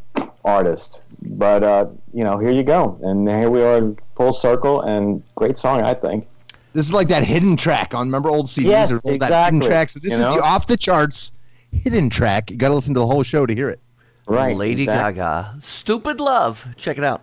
artist. 0.43 1.01
But 1.22 1.64
uh, 1.64 1.86
you 2.14 2.26
know, 2.26 2.38
here 2.38 2.51
you 2.51 2.64
go, 2.64 2.97
and 3.01 3.30
here 3.30 3.49
we 3.49 3.64
are, 3.64 3.93
full 4.18 4.34
circle, 4.34 4.82
and 4.82 5.24
great 5.36 5.57
song, 5.57 5.82
I 5.84 5.93
think. 5.93 6.28
This 6.74 6.86
is 6.86 6.93
like 6.93 7.07
that 7.09 7.24
hidden 7.24 7.57
track 7.57 7.93
on 7.93 8.07
remember 8.07 8.30
old 8.30 8.45
CDs 8.47 8.63
Yes, 8.65 8.91
or 8.91 9.01
old 9.05 9.19
that 9.22 9.45
hidden 9.45 9.57
exactly. 9.57 9.67
track. 9.67 9.89
So 9.89 9.99
this 9.99 10.09
You 10.11 10.13
is 10.15 10.19
know? 10.22 10.36
the 10.38 10.41
off 10.43 10.67
the 10.67 10.78
charts 10.78 11.34
hidden 11.72 12.09
track. 12.09 12.49
You 12.51 12.57
got 12.57 12.69
to 12.69 12.76
listen 12.76 12.93
to 12.93 12.99
the 13.01 13.07
whole 13.07 13.24
show 13.24 13.45
to 13.45 13.53
hear 13.53 13.69
it. 13.69 13.80
Right, 14.28 14.55
Lady 14.55 14.84
exactly. 14.84 15.19
Gaga, 15.19 15.55
"Stupid 15.61 16.19
Love." 16.22 16.67
Check 16.78 16.97
it 16.97 17.03
out. 17.03 17.22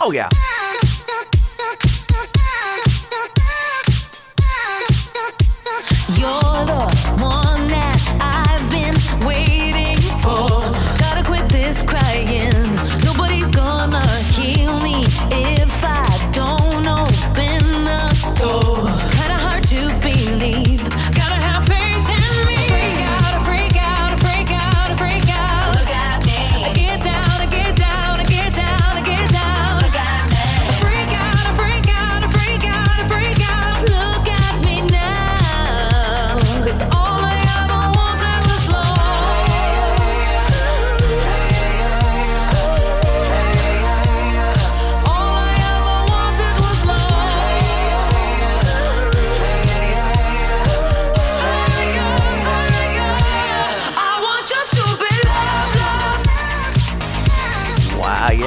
Oh 0.00 0.10
yeah. 0.12 0.28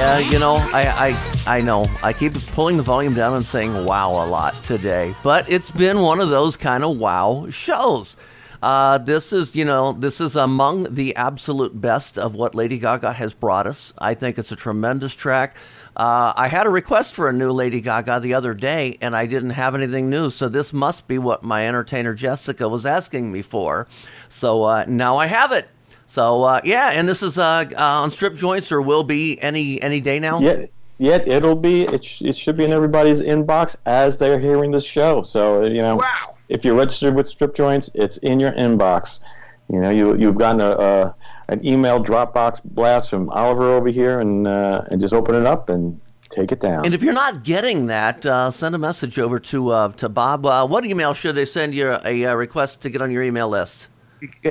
Uh, 0.02 0.18
you 0.18 0.40
know, 0.40 0.56
I, 0.74 1.16
I 1.46 1.58
I 1.58 1.62
know 1.62 1.86
I 2.02 2.12
keep 2.12 2.34
pulling 2.48 2.76
the 2.78 2.84
volume 2.84 3.14
down 3.14 3.36
and 3.36 3.46
saying 3.46 3.86
"wow" 3.86 4.10
a 4.12 4.26
lot 4.26 4.56
today, 4.64 5.14
but 5.24 5.50
it's 5.50 5.70
been 5.70 6.02
one 6.02 6.20
of 6.20 6.30
those 6.30 6.58
kind 6.58 6.84
of 6.84 6.98
wow 6.98 7.48
shows. 7.52 8.18
Uh, 8.64 8.98
this 9.00 9.34
is, 9.34 9.56
you 9.56 9.66
know, 9.66 9.94
this 9.94 10.22
is 10.22 10.36
among 10.36 10.94
the 10.94 11.16
absolute 11.16 11.80
best 11.80 12.18
of 12.18 12.36
what 12.36 12.54
Lady 12.54 12.78
Gaga 12.78 13.14
has 13.14 13.34
brought 13.34 13.66
us. 13.66 13.92
I 13.98 14.14
think 14.14 14.38
it's 14.38 14.52
a 14.52 14.56
tremendous 14.56 15.16
track. 15.16 15.56
Uh, 15.96 16.32
I 16.36 16.48
had 16.48 16.68
a 16.68 16.70
request 16.70 17.14
for 17.16 17.28
a 17.28 17.34
new 17.34 17.52
Lady 17.52 17.82
Gaga 17.82 18.20
the 18.20 18.36
other 18.36 18.54
day, 18.54 18.98
and 19.02 19.16
I 19.16 19.26
didn't 19.26 19.52
have 19.52 19.74
anything 19.74 20.10
new, 20.10 20.30
so 20.30 20.48
this 20.48 20.74
must 20.74 21.08
be 21.08 21.18
what 21.18 21.44
my 21.44 21.68
entertainer 21.68 22.14
Jessica 22.14 22.70
was 22.70 22.86
asking 22.86 23.32
me 23.32 23.42
for. 23.42 23.88
So 24.30 24.64
uh, 24.64 24.86
now 24.88 25.18
I 25.18 25.26
have 25.26 25.52
it. 25.52 25.68
So 26.12 26.44
uh, 26.44 26.60
yeah, 26.66 26.90
and 26.92 27.08
this 27.08 27.24
is 27.24 27.38
uh, 27.38 27.64
uh, 27.72 27.78
on 27.78 28.12
strip 28.12 28.36
joints, 28.36 28.70
or 28.70 28.82
will 28.82 29.06
be 29.06 29.42
any 29.42 29.82
any 29.82 30.02
day 30.02 30.20
now. 30.20 30.42
Yeah, 30.42 30.66
yeah, 30.98 31.22
it'll 31.26 31.56
be. 31.56 31.84
It, 31.84 32.04
sh- 32.04 32.24
it 32.24 32.36
should 32.36 32.58
be 32.58 32.66
in 32.66 32.72
everybody's 32.72 33.22
inbox 33.22 33.78
as 33.86 34.18
they're 34.18 34.38
hearing 34.38 34.72
this 34.72 34.84
show. 34.84 35.22
So 35.22 35.64
uh, 35.64 35.68
you 35.68 35.82
know, 35.82 36.02
if 36.50 36.66
you're 36.66 36.76
registered 36.76 37.16
with 37.16 37.30
Strip 37.30 37.56
Joints, 37.56 37.90
it's 37.94 38.18
in 38.18 38.42
your 38.42 38.52
inbox. 38.52 39.22
You 39.70 39.80
know, 39.80 39.90
you 39.90 40.18
you've 40.18 40.38
gotten 40.38 40.60
a, 40.60 40.72
a 40.72 41.16
an 41.48 41.66
email 41.66 42.04
Dropbox 42.04 42.62
blast 42.66 43.10
from 43.10 43.30
Oliver 43.30 43.72
over 43.72 43.88
here, 43.88 44.20
and 44.20 44.46
uh, 44.46 44.84
and 44.92 45.00
just 45.00 45.14
open 45.14 45.34
it 45.34 45.46
up 45.46 45.70
and 45.70 45.98
take 46.30 46.52
it 46.52 46.60
down. 46.60 46.84
And 46.84 46.94
if 46.94 47.02
you're 47.02 47.14
not 47.14 47.46
getting 47.46 47.86
that, 47.86 48.26
uh, 48.26 48.52
send 48.52 48.76
a 48.76 48.78
message 48.78 49.18
over 49.18 49.40
to 49.40 49.70
uh, 49.70 49.88
to 49.94 50.10
Bob. 50.10 50.46
Uh, 50.46 50.68
what 50.68 50.84
email 50.84 51.14
should 51.14 51.36
they 51.36 51.46
send 51.46 51.74
you 51.74 51.98
a, 52.04 52.24
a 52.24 52.36
request 52.36 52.82
to 52.82 52.90
get 52.90 53.02
on 53.02 53.12
your 53.12 53.24
email 53.24 53.48
list? 53.48 53.88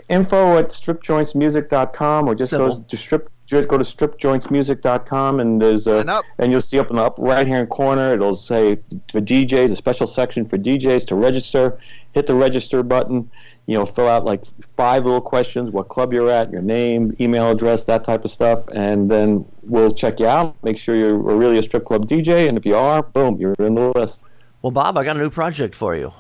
Info 0.09 0.59
at 0.59 0.69
stripjointsmusic.com 0.71 2.29
or 2.29 2.35
just 2.35 2.53
go 2.53 2.77
to 2.77 2.97
strip 2.97 3.31
ju- 3.47 3.65
go 3.67 3.79
to 3.79 3.85
stripjointsmusic.com 3.85 5.41
and 5.41 5.63
there's 5.63 5.87
a 5.87 6.23
and 6.39 6.51
you'll 6.53 6.61
see 6.61 6.79
up 6.79 6.91
in 6.91 6.97
the 6.97 7.03
upper 7.03 7.23
right 7.23 7.47
hand 7.47 7.69
corner 7.69 8.15
it'll 8.15 8.35
say 8.35 8.77
for 9.11 9.21
DJs 9.21 9.71
a 9.71 9.77
special 9.77 10.07
section 10.07 10.45
for 10.45 10.59
DJs 10.59 11.07
to 11.07 11.15
register. 11.15 11.79
Hit 12.13 12.27
the 12.27 12.35
register 12.35 12.83
button. 12.83 13.31
You 13.67 13.79
know, 13.79 13.87
fill 13.87 14.09
out 14.09 14.25
like 14.25 14.45
five 14.77 15.05
little 15.05 15.21
questions: 15.21 15.71
what 15.71 15.89
club 15.89 16.13
you're 16.13 16.29
at, 16.29 16.51
your 16.51 16.63
name, 16.63 17.15
email 17.21 17.51
address, 17.51 17.85
that 17.85 18.03
type 18.03 18.25
of 18.25 18.33
stuff, 18.33 18.67
and 18.73 19.09
then 19.09 19.45
we'll 19.63 19.93
check 19.93 20.19
you 20.19 20.27
out. 20.27 20.57
Make 20.65 20.77
sure 20.77 20.97
you're 20.97 21.15
really 21.17 21.59
a 21.59 21.63
strip 21.63 21.85
club 21.85 22.09
DJ, 22.09 22.49
and 22.49 22.59
if 22.59 22.67
you 22.67 22.75
are, 22.75 23.05
boom, 23.05 23.41
you're 23.41 23.55
in 23.61 23.77
the 23.77 23.93
list. 23.95 24.25
Well, 24.63 24.73
Bob, 24.73 24.99
I 24.99 25.05
got 25.05 25.17
a 25.17 25.21
new 25.21 25.31
project 25.31 25.77
for 25.77 25.95
you. 25.95 26.13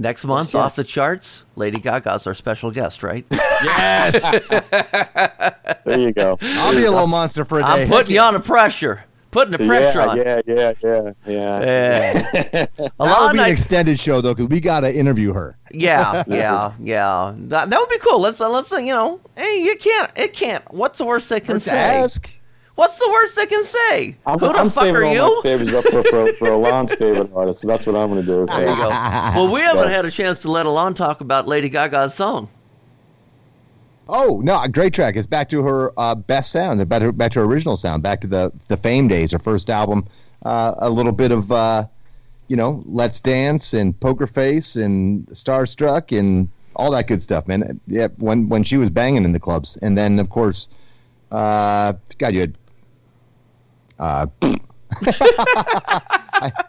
Next 0.00 0.24
month, 0.24 0.54
off 0.54 0.76
the 0.76 0.84
charts, 0.84 1.44
Lady 1.56 1.78
Gaga's 1.78 2.26
our 2.26 2.32
special 2.32 2.70
guest, 2.70 3.02
right? 3.02 3.26
Yes. 3.30 4.40
There 5.84 5.98
you 5.98 6.12
go. 6.12 6.38
I'll 6.40 6.72
be 6.72 6.84
a 6.84 6.90
little 6.90 7.06
monster 7.06 7.44
for 7.44 7.58
a 7.58 7.62
day. 7.62 7.68
I'm 7.68 7.88
putting 7.88 8.14
you 8.14 8.20
on 8.20 8.34
the 8.34 8.40
pressure. 8.40 9.02
Putting 9.30 9.52
the 9.52 9.58
pressure 9.58 9.98
yeah, 9.98 10.06
on. 10.06 10.16
Yeah, 10.16 10.40
yeah, 10.46 10.72
yeah, 10.82 11.12
yeah, 11.26 11.60
Yeah. 11.60 12.66
That'll 12.98 13.32
be 13.32 13.38
an 13.40 13.50
extended 13.50 13.98
show 13.98 14.20
though, 14.20 14.34
because 14.34 14.48
we 14.48 14.60
got 14.60 14.80
to 14.80 14.94
interview 14.94 15.32
her. 15.32 15.56
Yeah, 15.72 16.22
yeah, 16.28 16.72
yeah. 16.80 17.34
That, 17.36 17.70
that 17.70 17.78
would 17.80 17.88
be 17.88 17.98
cool. 17.98 18.20
Let's 18.20 18.40
uh, 18.40 18.48
let's 18.48 18.72
uh, 18.72 18.76
you 18.76 18.92
know. 18.92 19.20
Hey, 19.36 19.62
you 19.62 19.76
can't. 19.76 20.10
It 20.16 20.32
can't. 20.32 20.62
What's 20.72 20.98
the 20.98 21.06
worst 21.06 21.28
they 21.28 21.40
can 21.40 21.54
Hurt 21.54 21.62
to 21.62 21.70
say? 21.70 22.02
ask. 22.02 22.39
What's 22.80 22.98
the 22.98 23.10
worst 23.10 23.36
they 23.36 23.44
can 23.44 23.62
say? 23.66 24.16
I'm, 24.24 24.38
Who 24.38 24.46
the 24.46 24.58
I'm 24.58 24.70
fuck 24.70 24.84
saving 24.84 25.02
are 25.02 25.04
all 25.04 25.14
you? 25.14 25.36
my 25.36 25.42
favorites 25.42 25.72
up 25.74 25.84
for, 25.84 26.02
for, 26.02 26.32
for 26.38 26.48
Alon's 26.48 26.94
favorite 26.98 27.30
artist, 27.34 27.60
so 27.60 27.68
that's 27.68 27.84
what 27.84 27.94
I'm 27.94 28.08
going 28.08 28.22
to 28.22 28.26
do. 28.26 28.46
So. 28.46 28.56
There 28.56 28.70
you 28.70 28.74
go. 28.74 28.88
Well, 28.88 29.52
we 29.52 29.60
haven't 29.60 29.90
had 29.90 30.06
a 30.06 30.10
chance 30.10 30.40
to 30.40 30.50
let 30.50 30.64
Alon 30.64 30.94
talk 30.94 31.20
about 31.20 31.46
Lady 31.46 31.68
Gaga's 31.68 32.14
song. 32.14 32.48
Oh 34.08 34.40
no, 34.42 34.62
a 34.62 34.66
great 34.66 34.94
track. 34.94 35.16
It's 35.16 35.26
back 35.26 35.50
to 35.50 35.62
her 35.62 35.92
uh, 35.98 36.14
best 36.14 36.52
sound, 36.52 36.88
back 36.88 37.02
to, 37.02 37.12
back 37.12 37.32
to 37.32 37.40
her 37.40 37.44
original 37.44 37.76
sound, 37.76 38.02
back 38.02 38.22
to 38.22 38.26
the 38.26 38.50
the 38.68 38.78
Fame 38.78 39.08
days, 39.08 39.32
her 39.32 39.38
first 39.38 39.68
album. 39.68 40.06
Uh, 40.46 40.74
a 40.78 40.88
little 40.88 41.12
bit 41.12 41.32
of 41.32 41.52
uh, 41.52 41.84
you 42.48 42.56
know, 42.56 42.82
Let's 42.86 43.20
Dance 43.20 43.74
and 43.74 44.00
Poker 44.00 44.26
Face 44.26 44.76
and 44.76 45.26
Starstruck 45.26 46.18
and 46.18 46.48
all 46.76 46.90
that 46.92 47.08
good 47.08 47.22
stuff, 47.22 47.46
man. 47.46 47.78
Yeah, 47.86 48.08
when 48.16 48.48
when 48.48 48.62
she 48.62 48.78
was 48.78 48.88
banging 48.88 49.24
in 49.24 49.32
the 49.32 49.38
clubs, 49.38 49.76
and 49.82 49.98
then 49.98 50.18
of 50.18 50.30
course, 50.30 50.70
uh, 51.30 51.92
God, 52.18 52.32
you 52.32 52.40
had 52.40 52.56
uh, 54.00 54.26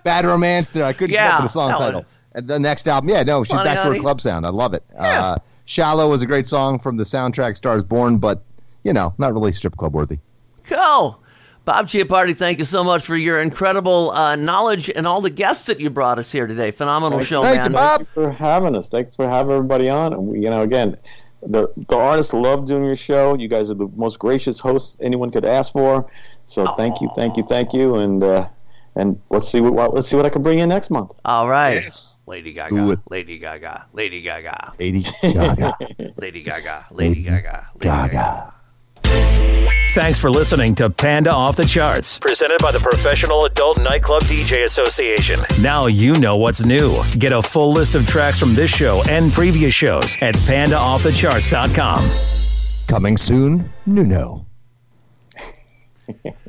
Bad 0.03 0.25
Romance. 0.25 0.71
There, 0.71 0.85
I 0.85 0.93
couldn't 0.93 1.15
come 1.15 1.23
Yeah, 1.25 1.35
up 1.37 1.41
with 1.43 1.49
a 1.51 1.53
song 1.53 1.69
that 1.69 1.79
one. 1.79 1.85
title. 1.93 2.05
And 2.33 2.47
the 2.47 2.59
next 2.59 2.87
album, 2.87 3.09
yeah, 3.09 3.23
no, 3.23 3.43
she's 3.43 3.53
Honey, 3.57 3.65
back 3.69 3.77
to 3.77 3.83
Honey. 3.83 3.97
her 3.97 4.01
club 4.01 4.21
sound. 4.21 4.45
I 4.45 4.49
love 4.49 4.73
it. 4.73 4.83
Uh, 4.97 5.37
Shallow 5.65 6.09
was 6.09 6.21
a 6.23 6.25
great 6.25 6.47
song 6.47 6.79
from 6.79 6.97
the 6.97 7.03
soundtrack 7.03 7.57
Stars 7.57 7.83
Born, 7.83 8.17
but 8.17 8.41
you 8.83 8.93
know, 8.93 9.13
not 9.17 9.33
really 9.33 9.51
strip 9.51 9.75
club 9.77 9.93
worthy. 9.93 10.17
Cool. 10.65 11.17
Bob 11.63 11.87
Chiappardi, 11.87 12.35
thank 12.35 12.57
you 12.57 12.65
so 12.65 12.83
much 12.83 13.03
for 13.05 13.15
your 13.15 13.39
incredible 13.39 14.09
uh, 14.11 14.35
knowledge 14.35 14.89
and 14.95 15.05
all 15.05 15.21
the 15.21 15.29
guests 15.29 15.67
that 15.67 15.79
you 15.79 15.91
brought 15.91 16.17
us 16.17 16.31
here 16.31 16.47
today. 16.47 16.71
Phenomenal 16.71 17.21
show, 17.21 17.43
man. 17.43 17.71
Thank 17.73 17.99
you 17.99 18.07
for 18.13 18.31
having 18.31 18.75
us. 18.75 18.89
Thanks 18.89 19.15
for 19.15 19.27
having 19.29 19.51
everybody 19.55 19.87
on. 19.87 20.13
And 20.13 20.23
we, 20.27 20.39
you 20.39 20.49
know, 20.49 20.63
again, 20.63 20.97
the 21.43 21.67
the 21.87 21.95
artists 21.97 22.33
love 22.33 22.65
doing 22.65 22.83
your 22.85 22.95
show. 22.95 23.35
You 23.35 23.47
guys 23.47 23.69
are 23.69 23.75
the 23.75 23.87
most 23.95 24.17
gracious 24.19 24.59
hosts 24.59 24.97
anyone 25.01 25.29
could 25.29 25.45
ask 25.45 25.71
for. 25.73 26.09
So 26.51 26.67
thank 26.75 26.99
you, 26.99 27.09
thank 27.15 27.37
you, 27.37 27.43
thank 27.47 27.73
you, 27.73 27.95
and 27.95 28.21
uh, 28.21 28.45
and 28.95 29.17
let's 29.29 29.47
see 29.49 29.61
what 29.61 29.73
what- 29.73 29.93
let's 29.93 30.09
see 30.09 30.17
what 30.17 30.25
I 30.25 30.29
can 30.29 30.43
bring 30.43 30.59
in 30.59 30.67
next 30.67 30.89
month. 30.89 31.13
All 31.23 31.47
right. 31.47 31.81
Do 31.81 31.89
Lady 32.27 32.51
Gaga. 32.51 32.91
it. 32.91 32.99
Lady 33.09 33.37
Gaga. 33.37 33.85
Lady 33.93 34.21
Gaga. 34.21 34.73
Lady 34.77 35.01
Gaga. 35.21 35.77
Lady 36.17 36.41
Gaga. 36.43 36.85
Lady 36.91 37.21
Gaga. 37.21 37.67
Gaga. 37.79 38.53
Thanks 39.93 40.19
for 40.19 40.29
listening 40.29 40.73
to 40.75 40.89
Panda 40.89 41.31
Off 41.33 41.55
the 41.57 41.63
Charts, 41.65 42.17
presented 42.19 42.59
by 42.61 42.71
the 42.71 42.79
Professional 42.79 43.43
Adult 43.45 43.77
Nightclub 43.81 44.23
DJ 44.23 44.63
Association. 44.65 45.37
Now 45.61 45.87
you 45.87 46.13
know 46.19 46.35
what's 46.37 46.63
new. 46.63 46.93
Get 47.17 47.31
a 47.33 47.41
full 47.41 47.71
list 47.73 47.95
of 47.95 48.05
tracks 48.07 48.39
from 48.39 48.53
this 48.53 48.73
show 48.73 49.01
and 49.09 49.31
previous 49.33 49.73
shows 49.73 50.15
at 50.21 50.35
pandaoffthecharts.com. 50.35 52.87
Coming 52.87 53.17
soon, 53.17 53.69
Nuno. 53.85 54.45